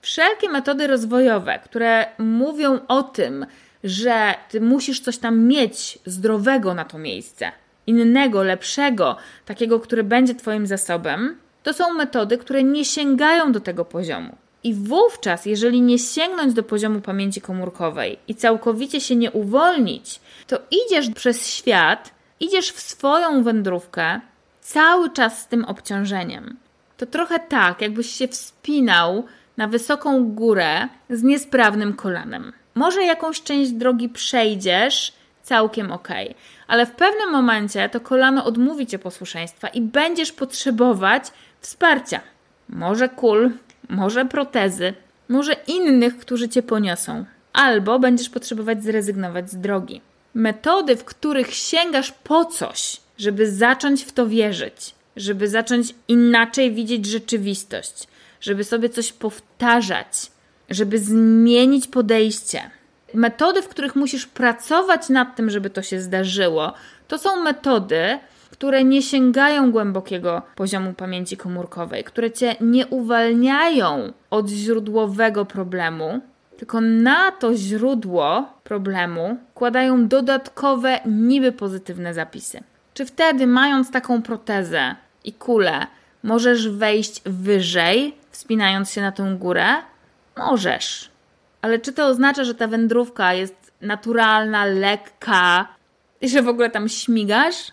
Wszelkie 0.00 0.48
metody 0.48 0.86
rozwojowe, 0.86 1.58
które 1.64 2.06
mówią 2.18 2.78
o 2.88 3.02
tym, 3.02 3.46
że 3.84 4.34
ty 4.48 4.60
musisz 4.60 5.00
coś 5.00 5.18
tam 5.18 5.40
mieć 5.40 5.98
zdrowego 6.06 6.74
na 6.74 6.84
to 6.84 6.98
miejsce, 6.98 7.52
innego, 7.86 8.42
lepszego, 8.42 9.16
takiego, 9.44 9.80
który 9.80 10.04
będzie 10.04 10.34
Twoim 10.34 10.66
zasobem, 10.66 11.36
to 11.62 11.72
są 11.72 11.94
metody, 11.94 12.38
które 12.38 12.64
nie 12.64 12.84
sięgają 12.84 13.52
do 13.52 13.60
tego 13.60 13.84
poziomu. 13.84 14.36
I 14.64 14.74
wówczas, 14.74 15.46
jeżeli 15.46 15.80
nie 15.80 15.98
sięgnąć 15.98 16.54
do 16.54 16.62
poziomu 16.62 17.00
pamięci 17.00 17.40
komórkowej 17.40 18.18
i 18.28 18.34
całkowicie 18.34 19.00
się 19.00 19.16
nie 19.16 19.30
uwolnić, 19.30 20.20
to 20.46 20.58
idziesz 20.70 21.10
przez 21.10 21.48
świat, 21.48 22.14
idziesz 22.40 22.72
w 22.72 22.80
swoją 22.80 23.42
wędrówkę 23.42 24.20
cały 24.60 25.10
czas 25.10 25.40
z 25.40 25.46
tym 25.46 25.64
obciążeniem. 25.64 26.56
To 26.96 27.06
trochę 27.06 27.38
tak, 27.38 27.80
jakbyś 27.80 28.10
się 28.10 28.28
wspinał 28.28 29.24
na 29.56 29.68
wysoką 29.68 30.24
górę 30.34 30.88
z 31.10 31.22
niesprawnym 31.22 31.92
kolanem. 31.92 32.52
Może 32.74 33.04
jakąś 33.04 33.42
część 33.42 33.70
drogi 33.70 34.08
przejdziesz 34.08 35.12
całkiem 35.42 35.92
ok. 35.92 36.08
Ale 36.66 36.86
w 36.86 36.90
pewnym 36.90 37.30
momencie 37.30 37.88
to 37.88 38.00
kolano 38.00 38.44
odmówi 38.44 38.86
cię 38.86 38.98
posłuszeństwa 38.98 39.68
i 39.68 39.80
będziesz 39.80 40.32
potrzebować 40.32 41.24
wsparcia. 41.60 42.20
Może 42.68 43.08
kul, 43.08 43.50
może 43.88 44.24
protezy, 44.24 44.94
może 45.28 45.56
innych, 45.66 46.18
którzy 46.18 46.48
cię 46.48 46.62
poniosą. 46.62 47.24
Albo 47.52 47.98
będziesz 47.98 48.28
potrzebować 48.28 48.82
zrezygnować 48.82 49.50
z 49.50 49.56
drogi. 49.56 50.00
Metody, 50.34 50.96
w 50.96 51.04
których 51.04 51.54
sięgasz 51.54 52.12
po 52.12 52.44
coś, 52.44 52.96
żeby 53.18 53.50
zacząć 53.50 54.04
w 54.04 54.12
to 54.12 54.26
wierzyć, 54.28 54.94
żeby 55.16 55.48
zacząć 55.48 55.94
inaczej 56.08 56.72
widzieć 56.72 57.06
rzeczywistość, 57.06 58.08
żeby 58.40 58.64
sobie 58.64 58.88
coś 58.88 59.12
powtarzać, 59.12 60.30
żeby 60.70 60.98
zmienić 60.98 61.86
podejście. 61.86 62.70
Metody, 63.14 63.62
w 63.62 63.68
których 63.68 63.96
musisz 63.96 64.26
pracować 64.26 65.08
nad 65.08 65.36
tym, 65.36 65.50
żeby 65.50 65.70
to 65.70 65.82
się 65.82 66.00
zdarzyło, 66.00 66.72
to 67.08 67.18
są 67.18 67.42
metody, 67.42 68.18
które 68.50 68.84
nie 68.84 69.02
sięgają 69.02 69.72
głębokiego 69.72 70.42
poziomu 70.56 70.92
pamięci 70.92 71.36
komórkowej, 71.36 72.04
które 72.04 72.30
cię 72.30 72.56
nie 72.60 72.86
uwalniają 72.86 74.12
od 74.30 74.48
źródłowego 74.48 75.44
problemu, 75.44 76.20
tylko 76.64 76.80
na 76.80 77.32
to 77.32 77.54
źródło 77.54 78.52
problemu 78.64 79.38
kładają 79.54 80.08
dodatkowe, 80.08 81.00
niby 81.06 81.52
pozytywne 81.52 82.14
zapisy. 82.14 82.62
Czy 82.94 83.06
wtedy, 83.06 83.46
mając 83.46 83.90
taką 83.90 84.22
protezę 84.22 84.94
i 85.24 85.32
kulę, 85.32 85.86
możesz 86.22 86.68
wejść 86.68 87.22
wyżej, 87.26 88.14
wspinając 88.30 88.90
się 88.90 89.00
na 89.00 89.12
tą 89.12 89.38
górę? 89.38 89.66
Możesz. 90.36 91.10
Ale 91.62 91.78
czy 91.78 91.92
to 91.92 92.06
oznacza, 92.06 92.44
że 92.44 92.54
ta 92.54 92.66
wędrówka 92.66 93.34
jest 93.34 93.72
naturalna, 93.80 94.64
lekka 94.64 95.68
i 96.20 96.28
że 96.28 96.42
w 96.42 96.48
ogóle 96.48 96.70
tam 96.70 96.88
śmigasz? 96.88 97.72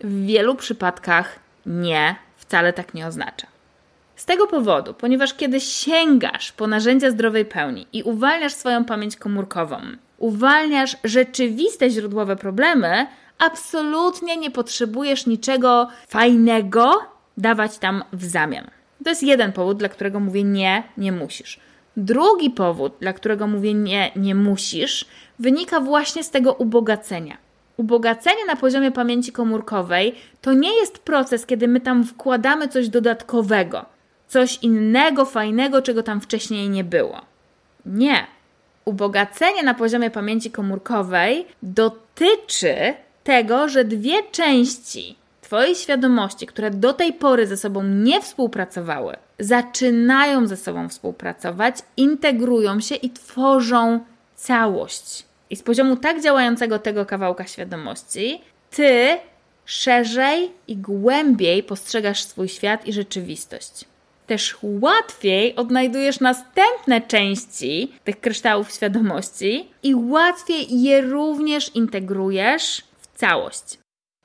W 0.00 0.26
wielu 0.26 0.54
przypadkach 0.54 1.38
nie, 1.66 2.16
wcale 2.36 2.72
tak 2.72 2.94
nie 2.94 3.06
oznacza. 3.06 3.51
Z 4.22 4.24
tego 4.24 4.46
powodu, 4.46 4.94
ponieważ 4.94 5.34
kiedy 5.34 5.60
sięgasz 5.60 6.52
po 6.52 6.66
narzędzia 6.66 7.10
zdrowej 7.10 7.44
pełni 7.44 7.86
i 7.92 8.02
uwalniasz 8.02 8.54
swoją 8.54 8.84
pamięć 8.84 9.16
komórkową, 9.16 9.76
uwalniasz 10.18 10.96
rzeczywiste 11.04 11.90
źródłowe 11.90 12.36
problemy, 12.36 13.06
absolutnie 13.38 14.36
nie 14.36 14.50
potrzebujesz 14.50 15.26
niczego 15.26 15.88
fajnego 16.08 17.00
dawać 17.36 17.78
tam 17.78 18.04
w 18.12 18.24
zamian. 18.24 18.70
To 19.04 19.10
jest 19.10 19.22
jeden 19.22 19.52
powód, 19.52 19.78
dla 19.78 19.88
którego 19.88 20.20
mówię 20.20 20.44
nie, 20.44 20.82
nie 20.96 21.12
musisz. 21.12 21.60
Drugi 21.96 22.50
powód, 22.50 22.92
dla 23.00 23.12
którego 23.12 23.46
mówię 23.46 23.74
nie, 23.74 24.10
nie 24.16 24.34
musisz, 24.34 25.06
wynika 25.38 25.80
właśnie 25.80 26.24
z 26.24 26.30
tego 26.30 26.52
ubogacenia. 26.52 27.36
Ubogacenie 27.76 28.44
na 28.46 28.56
poziomie 28.56 28.90
pamięci 28.90 29.32
komórkowej 29.32 30.14
to 30.40 30.52
nie 30.52 30.74
jest 30.74 30.98
proces, 30.98 31.46
kiedy 31.46 31.68
my 31.68 31.80
tam 31.80 32.04
wkładamy 32.04 32.68
coś 32.68 32.88
dodatkowego, 32.88 33.91
coś 34.32 34.58
innego, 34.62 35.24
fajnego, 35.24 35.82
czego 35.82 36.02
tam 36.02 36.20
wcześniej 36.20 36.68
nie 36.68 36.84
było. 36.84 37.20
Nie. 37.86 38.26
Ubogacenie 38.84 39.62
na 39.62 39.74
poziomie 39.74 40.10
pamięci 40.10 40.50
komórkowej 40.50 41.46
dotyczy 41.62 42.94
tego, 43.24 43.68
że 43.68 43.84
dwie 43.84 44.22
części 44.22 45.16
Twojej 45.40 45.74
świadomości, 45.74 46.46
które 46.46 46.70
do 46.70 46.92
tej 46.92 47.12
pory 47.12 47.46
ze 47.46 47.56
sobą 47.56 47.82
nie 47.82 48.20
współpracowały, 48.20 49.16
zaczynają 49.38 50.46
ze 50.46 50.56
sobą 50.56 50.88
współpracować, 50.88 51.76
integrują 51.96 52.80
się 52.80 52.94
i 52.94 53.10
tworzą 53.10 54.00
całość. 54.34 55.26
I 55.50 55.56
z 55.56 55.62
poziomu 55.62 55.96
tak 55.96 56.22
działającego 56.22 56.78
tego 56.78 57.06
kawałka 57.06 57.46
świadomości, 57.46 58.40
ty 58.70 59.18
szerzej 59.64 60.50
i 60.68 60.76
głębiej 60.76 61.62
postrzegasz 61.62 62.22
swój 62.22 62.48
świat 62.48 62.86
i 62.86 62.92
rzeczywistość. 62.92 63.91
Też 64.26 64.56
łatwiej 64.62 65.56
odnajdujesz 65.56 66.20
następne 66.20 67.00
części 67.00 67.92
tych 68.04 68.20
kryształów 68.20 68.72
świadomości 68.72 69.68
i 69.82 69.94
łatwiej 69.94 70.82
je 70.82 71.00
również 71.00 71.74
integrujesz 71.74 72.82
w 72.98 73.18
całość. 73.18 73.78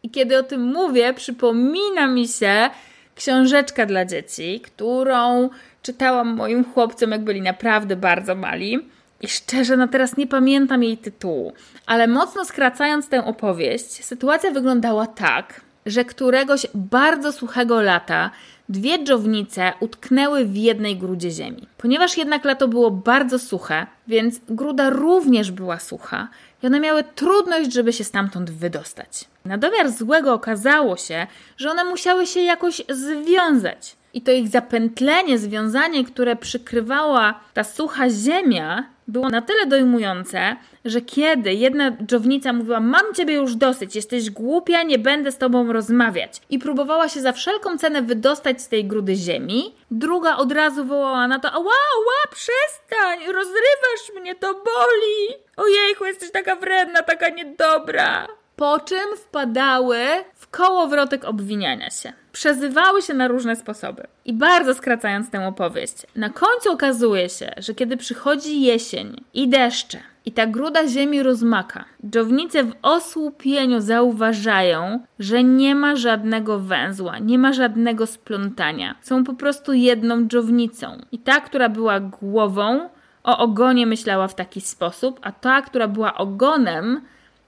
I 0.04 0.10
kiedy 0.10 0.38
o 0.38 0.43
tym 0.43 0.62
mówię, 0.62 1.14
przypomina 1.14 2.08
mi 2.08 2.28
się 2.28 2.70
książeczka 3.16 3.86
dla 3.86 4.06
dzieci, 4.06 4.60
którą 4.60 5.50
czytałam 5.82 6.36
moim 6.36 6.66
chłopcom, 6.74 7.12
jak 7.12 7.24
byli 7.24 7.41
naprawdę 7.41 7.95
bardzo 7.95 8.36
mali. 8.36 8.80
I 9.22 9.28
szczerze, 9.28 9.78
no 9.78 9.88
teraz 9.88 10.18
nie 10.18 10.28
pamiętam 10.28 10.84
jej 10.84 10.98
tytułu, 10.98 11.54
ale 11.86 12.08
mocno 12.08 12.45
skracając 12.45 13.10
tę 13.10 13.26
opowieść, 13.26 14.06
sytuacja 14.06 14.52
wyglądała 14.52 15.08
tak, 15.08 15.62
że 15.86 16.06
któregoś 16.06 16.68
bardzo 16.74 17.32
suchego 17.32 17.82
lata 17.82 18.32
dwie 18.70 19.03
dżownice 19.03 19.74
utknęły 19.80 20.45
w 20.45 20.55
jednej 20.55 20.97
grudzie 20.97 21.32
ziemi. 21.32 21.68
Ponieważ 21.78 22.18
jednak 22.18 22.45
lato 22.45 22.68
było 22.68 22.91
bardzo 22.91 23.39
suche, 23.39 23.88
więc 24.07 24.39
gruda 24.49 24.89
również 24.89 25.51
była 25.51 25.80
sucha 25.80 26.28
i 26.63 26.68
one 26.68 26.80
miały 26.80 27.03
trudność, 27.03 27.74
żeby 27.74 27.93
się 27.93 28.03
stamtąd 28.03 28.51
wydostać. 28.51 29.26
Na 29.45 29.57
domiar 29.57 29.91
złego 29.91 30.34
okazało 30.34 30.97
się, 30.97 31.28
że 31.57 31.72
one 31.72 31.84
musiały 31.84 32.28
się 32.28 32.39
jakoś 32.39 32.82
związać. 32.89 33.95
I 34.13 34.22
to 34.22 34.32
ich 34.32 34.47
zapętlenie, 34.47 35.38
związanie, 35.38 36.05
które 36.05 36.36
przykrywała 36.36 37.39
ta 37.53 37.63
sucha 37.63 38.09
ziemia, 38.09 38.84
było 39.08 39.30
na 39.30 39.41
tyle 39.41 39.66
dojmujące, 39.66 40.55
że 40.86 41.01
kiedy 41.01 41.53
jedna 41.53 41.91
dżownica 41.91 42.53
mówiła: 42.53 42.80
Mam 42.80 43.14
ciebie 43.14 43.34
już 43.34 43.55
dosyć, 43.55 43.95
jesteś 43.95 44.30
głupia, 44.30 44.84
nie 44.84 44.99
będę 44.99 45.32
z 45.32 45.38
tobą 45.38 45.74
rozmawiać, 45.74 46.41
i 46.49 46.60
próbowała 46.60 47.10
się 47.10 47.22
za 47.22 47.32
wszelką 47.32 47.78
cenę 47.78 48.01
wydostać 48.01 48.62
z 48.62 48.68
tej 48.68 48.86
grudy 48.86 49.16
ziemi, 49.16 49.76
druga 49.91 50.38
od 50.38 50.51
razu 50.51 50.86
wołała 50.86 51.28
na 51.28 51.39
to: 51.39 51.51
Ała, 51.51 51.74
ała, 51.95 52.32
przestań, 52.32 53.20
rozrywasz 53.20 54.22
mnie, 54.22 54.36
to 54.36 54.53
boli. 54.53 55.38
Ojejku, 55.58 56.05
jesteś 56.05 56.32
taka 56.32 56.55
wredna, 56.55 57.01
taka 57.01 57.30
niedobra. 57.30 58.28
Po 58.58 58.80
czym 58.80 59.18
wpadały 59.18 59.97
w 60.36 60.47
kołowrotek 60.47 61.26
obwiniania 61.26 61.89
się. 61.89 62.14
Przezywały 62.32 63.01
się 63.01 63.14
na 63.14 63.28
różne 63.28 63.55
sposoby. 63.55 64.08
I 64.26 64.34
bardzo 64.34 64.74
skracając 64.74 65.30
tę 65.30 65.47
opowieść, 65.47 65.95
na 66.16 66.30
końcu 66.30 66.72
okazuje 66.72 67.30
się, 67.30 67.51
że 67.58 67.76
kiedy 67.76 67.97
przychodzi 67.97 68.62
jesień 68.62 69.24
i 69.34 69.47
deszcze, 69.47 69.97
i 70.26 70.32
ta 70.32 70.47
gruda 70.47 70.88
ziemi 70.88 71.24
rozmaka. 71.24 71.86
Dżownice 72.10 72.64
w 72.64 72.74
osłupieniu 72.82 73.82
zauważają, 73.82 74.99
że 75.20 75.43
nie 75.43 75.76
ma 75.76 75.95
żadnego 75.95 76.60
węzła, 76.60 77.20
nie 77.20 77.39
ma 77.39 77.53
żadnego 77.53 78.08
splątania. 78.08 78.95
Są 79.01 79.24
po 79.24 79.34
prostu 79.34 79.74
jedną 79.74 80.28
dżownicą. 80.28 81.01
I 81.12 81.20
ta, 81.20 81.41
która 81.41 81.70
była 81.70 81.99
głową, 81.99 82.89
o 83.24 83.38
ogonie 83.38 83.86
myślała 83.86 84.28
w 84.28 84.36
taki 84.36 84.62
sposób, 84.62 85.20
a 85.24 85.32
ta, 85.32 85.62
która 85.62 85.88
była 85.88 86.16
ogonem, 86.16 87.01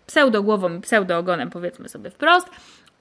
pseudogłową 0.10 0.78
i 0.78 0.82
pseudoogonem, 0.82 1.49
powiedzmy 1.49 1.89
sobie 1.89 2.10
wprost, 2.10 2.49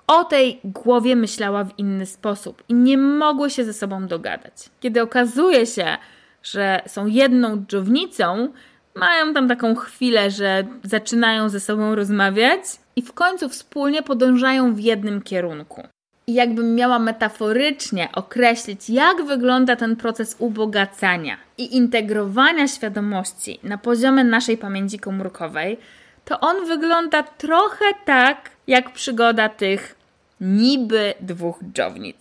o 0.06 0.24
tej 0.24 0.61
głowie 0.64 1.16
myślała 1.16 1.64
w 1.64 1.78
inny 1.78 2.06
sposób 2.06 2.62
i 2.68 2.74
nie 2.74 2.98
mogły 2.98 3.50
się 3.50 3.64
ze 3.64 3.72
sobą 3.72 4.06
dogadać. 4.06 4.52
Kiedy 4.80 5.02
okazuje 5.02 5.66
się, 5.66 5.96
że 6.42 6.80
są 6.86 7.06
jedną 7.06 7.64
dżownicą, 7.66 8.52
mają 8.94 9.34
tam 9.34 9.48
taką 9.48 9.74
chwilę, 9.74 10.30
że 10.30 10.64
zaczynają 10.84 11.48
ze 11.48 11.61
sobą 11.61 11.94
rozmawiać 11.94 12.61
i 12.96 13.02
w 13.02 13.12
końcu 13.12 13.48
wspólnie 13.48 14.02
podążają 14.02 14.74
w 14.74 14.80
jednym 14.80 15.22
kierunku. 15.22 15.82
I 16.26 16.34
jakbym 16.34 16.74
miała 16.74 16.98
metaforycznie 16.98 18.09
określić, 18.12 18.90
jak 18.90 19.24
wygląda 19.24 19.76
ten 19.76 19.96
proces 19.96 20.36
ubogacania 20.38 21.36
i 21.59 21.76
integrowania 21.76 22.68
świadomości 22.68 23.61
na 23.62 23.78
poziomie 23.78 24.24
naszej 24.24 24.59
pamięci 24.59 24.98
komórkowej, 24.98 25.78
to 26.29 26.41
on 26.41 26.66
wygląda 26.66 27.22
trochę 27.22 27.85
tak, 28.05 28.51
jak 28.66 28.93
przygoda 28.93 29.49
tych 29.49 29.95
niby 30.41 31.14
dwóch 31.20 31.59
dżownic. 31.72 32.16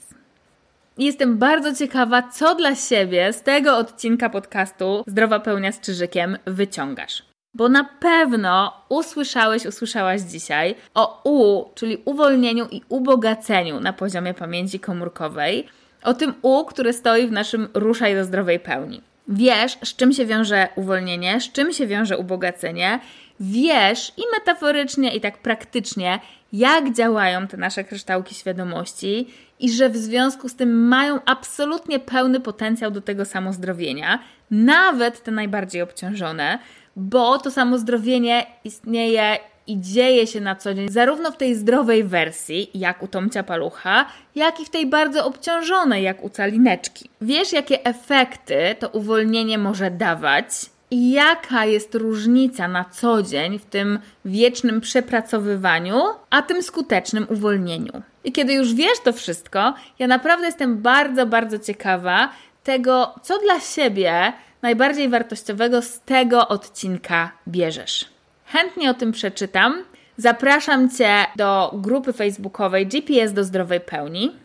Jestem 0.98 1.38
bardzo 1.38 1.76
ciekawa, 1.76 2.24
co 2.24 2.56
dla 2.56 2.76
siebie 2.76 3.34
z 3.34 3.42
tego 3.42 3.78
odcinka 3.78 4.30
podcastu 4.30 5.04
Zdrowa 5.08 5.40
Pełnia 5.40 5.72
z 5.72 5.80
Czyżykiem 5.80 6.38
wyciągasz. 6.46 7.24
Bo 7.54 7.70
na 7.70 7.84
pewno 7.84 8.74
usłyszałeś, 8.90 9.66
usłyszałaś 9.66 10.22
dzisiaj 10.22 10.76
o 10.94 11.22
U, 11.24 11.66
czyli 11.76 12.02
uwolnieniu 12.06 12.68
i 12.72 12.82
ubogaceniu 12.90 13.80
na 13.80 13.94
poziomie 13.94 14.34
pamięci 14.34 14.80
komórkowej, 14.80 15.68
o 16.04 16.14
tym 16.14 16.34
U, 16.42 16.66
które 16.66 16.94
stoi 16.94 17.28
w 17.28 17.32
naszym 17.32 17.68
ruszaj 17.74 18.16
do 18.16 18.24
zdrowej 18.24 18.60
pełni. 18.60 19.02
Wiesz, 19.28 19.78
z 19.84 19.96
czym 19.96 20.14
się 20.14 20.26
wiąże 20.26 20.68
uwolnienie, 20.76 21.42
z 21.42 21.52
czym 21.52 21.74
się 21.74 21.88
wiąże 21.88 22.18
ubogacenie, 22.18 23.00
wiesz 23.40 24.14
i 24.18 24.22
metaforycznie, 24.34 25.16
i 25.16 25.22
tak 25.22 25.38
praktycznie, 25.38 26.20
jak 26.54 26.94
działają 26.94 27.48
te 27.48 27.58
nasze 27.58 27.84
kryształki 27.84 28.36
świadomości 28.36 29.28
i 29.60 29.72
że 29.72 29.90
w 29.90 29.98
związku 29.98 30.50
z 30.50 30.56
tym 30.56 30.88
mają 30.88 31.20
absolutnie 31.26 32.00
pełny 32.00 32.40
potencjał 32.40 32.92
do 32.92 33.02
tego 33.02 33.26
samozdrowienia, 33.26 34.20
nawet 34.52 35.24
te 35.24 35.32
najbardziej 35.32 35.82
obciążone, 35.82 36.60
bo 36.96 37.38
to 37.38 37.52
samozdrowienie 37.52 38.46
istnieje 38.64 39.38
i 39.68 39.82
dzieje 39.82 40.28
się 40.28 40.42
na 40.42 40.56
co 40.56 40.74
dzień, 40.74 40.90
zarówno 40.90 41.32
w 41.32 41.38
tej 41.38 41.56
zdrowej 41.56 42.04
wersji, 42.04 42.70
jak 42.74 43.04
u 43.04 43.08
Tomcia 43.08 43.44
Palucha, 43.44 44.06
jak 44.36 44.60
i 44.60 44.66
w 44.66 44.70
tej 44.70 44.86
bardzo 44.86 45.26
obciążonej, 45.26 46.04
jak 46.04 46.24
u 46.24 46.30
Calineczki. 46.30 47.10
Wiesz, 47.22 47.54
jakie 47.54 47.86
efekty 47.86 48.76
to 48.80 48.90
uwolnienie 48.90 49.58
może 49.58 49.92
dawać? 49.92 50.50
Jaka 50.92 51.66
jest 51.66 51.96
różnica 51.96 52.68
na 52.68 52.86
co 52.86 53.24
dzień 53.24 53.60
w 53.60 53.66
tym 53.66 54.00
wiecznym 54.26 54.82
przepracowywaniu, 54.82 56.02
a 56.30 56.42
tym 56.42 56.64
skutecznym 56.64 57.28
uwolnieniu? 57.30 58.02
I 58.24 58.32
kiedy 58.32 58.54
już 58.54 58.74
wiesz 58.74 59.00
to 59.04 59.14
wszystko, 59.14 59.74
ja 60.00 60.08
naprawdę 60.08 60.46
jestem 60.46 60.82
bardzo, 60.82 61.26
bardzo 61.26 61.60
ciekawa 61.60 62.30
tego, 62.64 63.16
co 63.24 63.40
dla 63.40 63.60
siebie 63.60 64.34
najbardziej 64.62 65.10
wartościowego 65.10 65.82
z 65.82 66.00
tego 66.00 66.48
odcinka 66.48 67.32
bierzesz. 67.48 68.06
Chętnie 68.46 68.90
o 68.90 68.94
tym 68.94 69.12
przeczytam. 69.12 69.84
Zapraszam 70.18 70.90
Cię 70.90 71.26
do 71.36 71.72
grupy 71.74 72.14
facebookowej 72.14 72.88
GPS 72.88 73.34
do 73.34 73.44
zdrowej 73.44 73.80
pełni. 73.80 74.36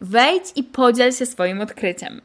Wejdź 0.00 0.44
i 0.56 0.62
podziel 0.64 1.12
się 1.12 1.26
swoim 1.26 1.60
odkryciem. 1.60 2.20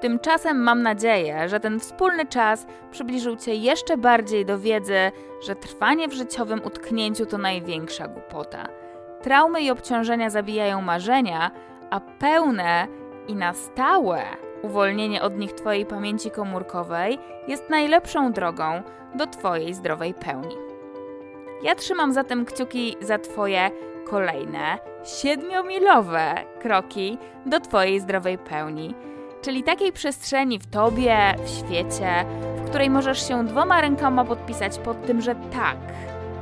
Tymczasem 0.00 0.62
mam 0.62 0.82
nadzieję, 0.82 1.48
że 1.48 1.60
ten 1.60 1.80
wspólny 1.80 2.26
czas 2.26 2.66
przybliżył 2.90 3.36
Cię 3.36 3.54
jeszcze 3.54 3.96
bardziej 3.96 4.46
do 4.46 4.58
wiedzy, 4.58 5.12
że 5.46 5.54
trwanie 5.54 6.08
w 6.08 6.12
życiowym 6.12 6.60
utknięciu 6.64 7.26
to 7.26 7.38
największa 7.38 8.08
głupota. 8.08 8.68
Traumy 9.22 9.62
i 9.62 9.70
obciążenia 9.70 10.30
zabijają 10.30 10.82
marzenia, 10.82 11.50
a 11.90 12.00
pełne 12.00 12.86
i 13.28 13.34
na 13.34 13.54
stałe 13.54 14.22
uwolnienie 14.62 15.22
od 15.22 15.38
nich 15.38 15.52
Twojej 15.52 15.86
pamięci 15.86 16.30
komórkowej 16.30 17.18
jest 17.48 17.70
najlepszą 17.70 18.32
drogą 18.32 18.82
do 19.14 19.26
Twojej 19.26 19.74
zdrowej 19.74 20.14
pełni. 20.14 20.56
Ja 21.62 21.74
trzymam 21.74 22.12
zatem 22.12 22.44
kciuki 22.44 22.96
za 23.00 23.18
Twoje 23.18 23.70
kolejne 24.04 24.78
siedmiomilowe 25.04 26.34
kroki 26.60 27.18
do 27.46 27.60
Twojej 27.60 28.00
zdrowej 28.00 28.38
pełni, 28.38 28.94
czyli 29.42 29.62
takiej 29.62 29.92
przestrzeni 29.92 30.58
w 30.58 30.66
Tobie, 30.66 31.34
w 31.44 31.48
świecie, 31.48 32.24
w 32.56 32.68
której 32.68 32.90
możesz 32.90 33.28
się 33.28 33.46
dwoma 33.46 33.80
rękoma 33.80 34.24
podpisać 34.24 34.78
pod 34.78 35.06
tym, 35.06 35.20
że 35.20 35.34
tak, 35.34 35.76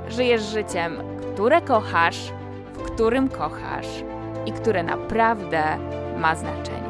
żyjesz 0.09 0.43
życiem, 0.43 0.97
które 1.35 1.61
kochasz, 1.63 2.33
w 2.75 2.83
którym 2.83 3.29
kochasz 3.29 3.89
i 4.47 4.53
które 4.53 4.83
naprawdę 4.83 5.63
ma 6.19 6.35
znaczenie. 6.35 6.89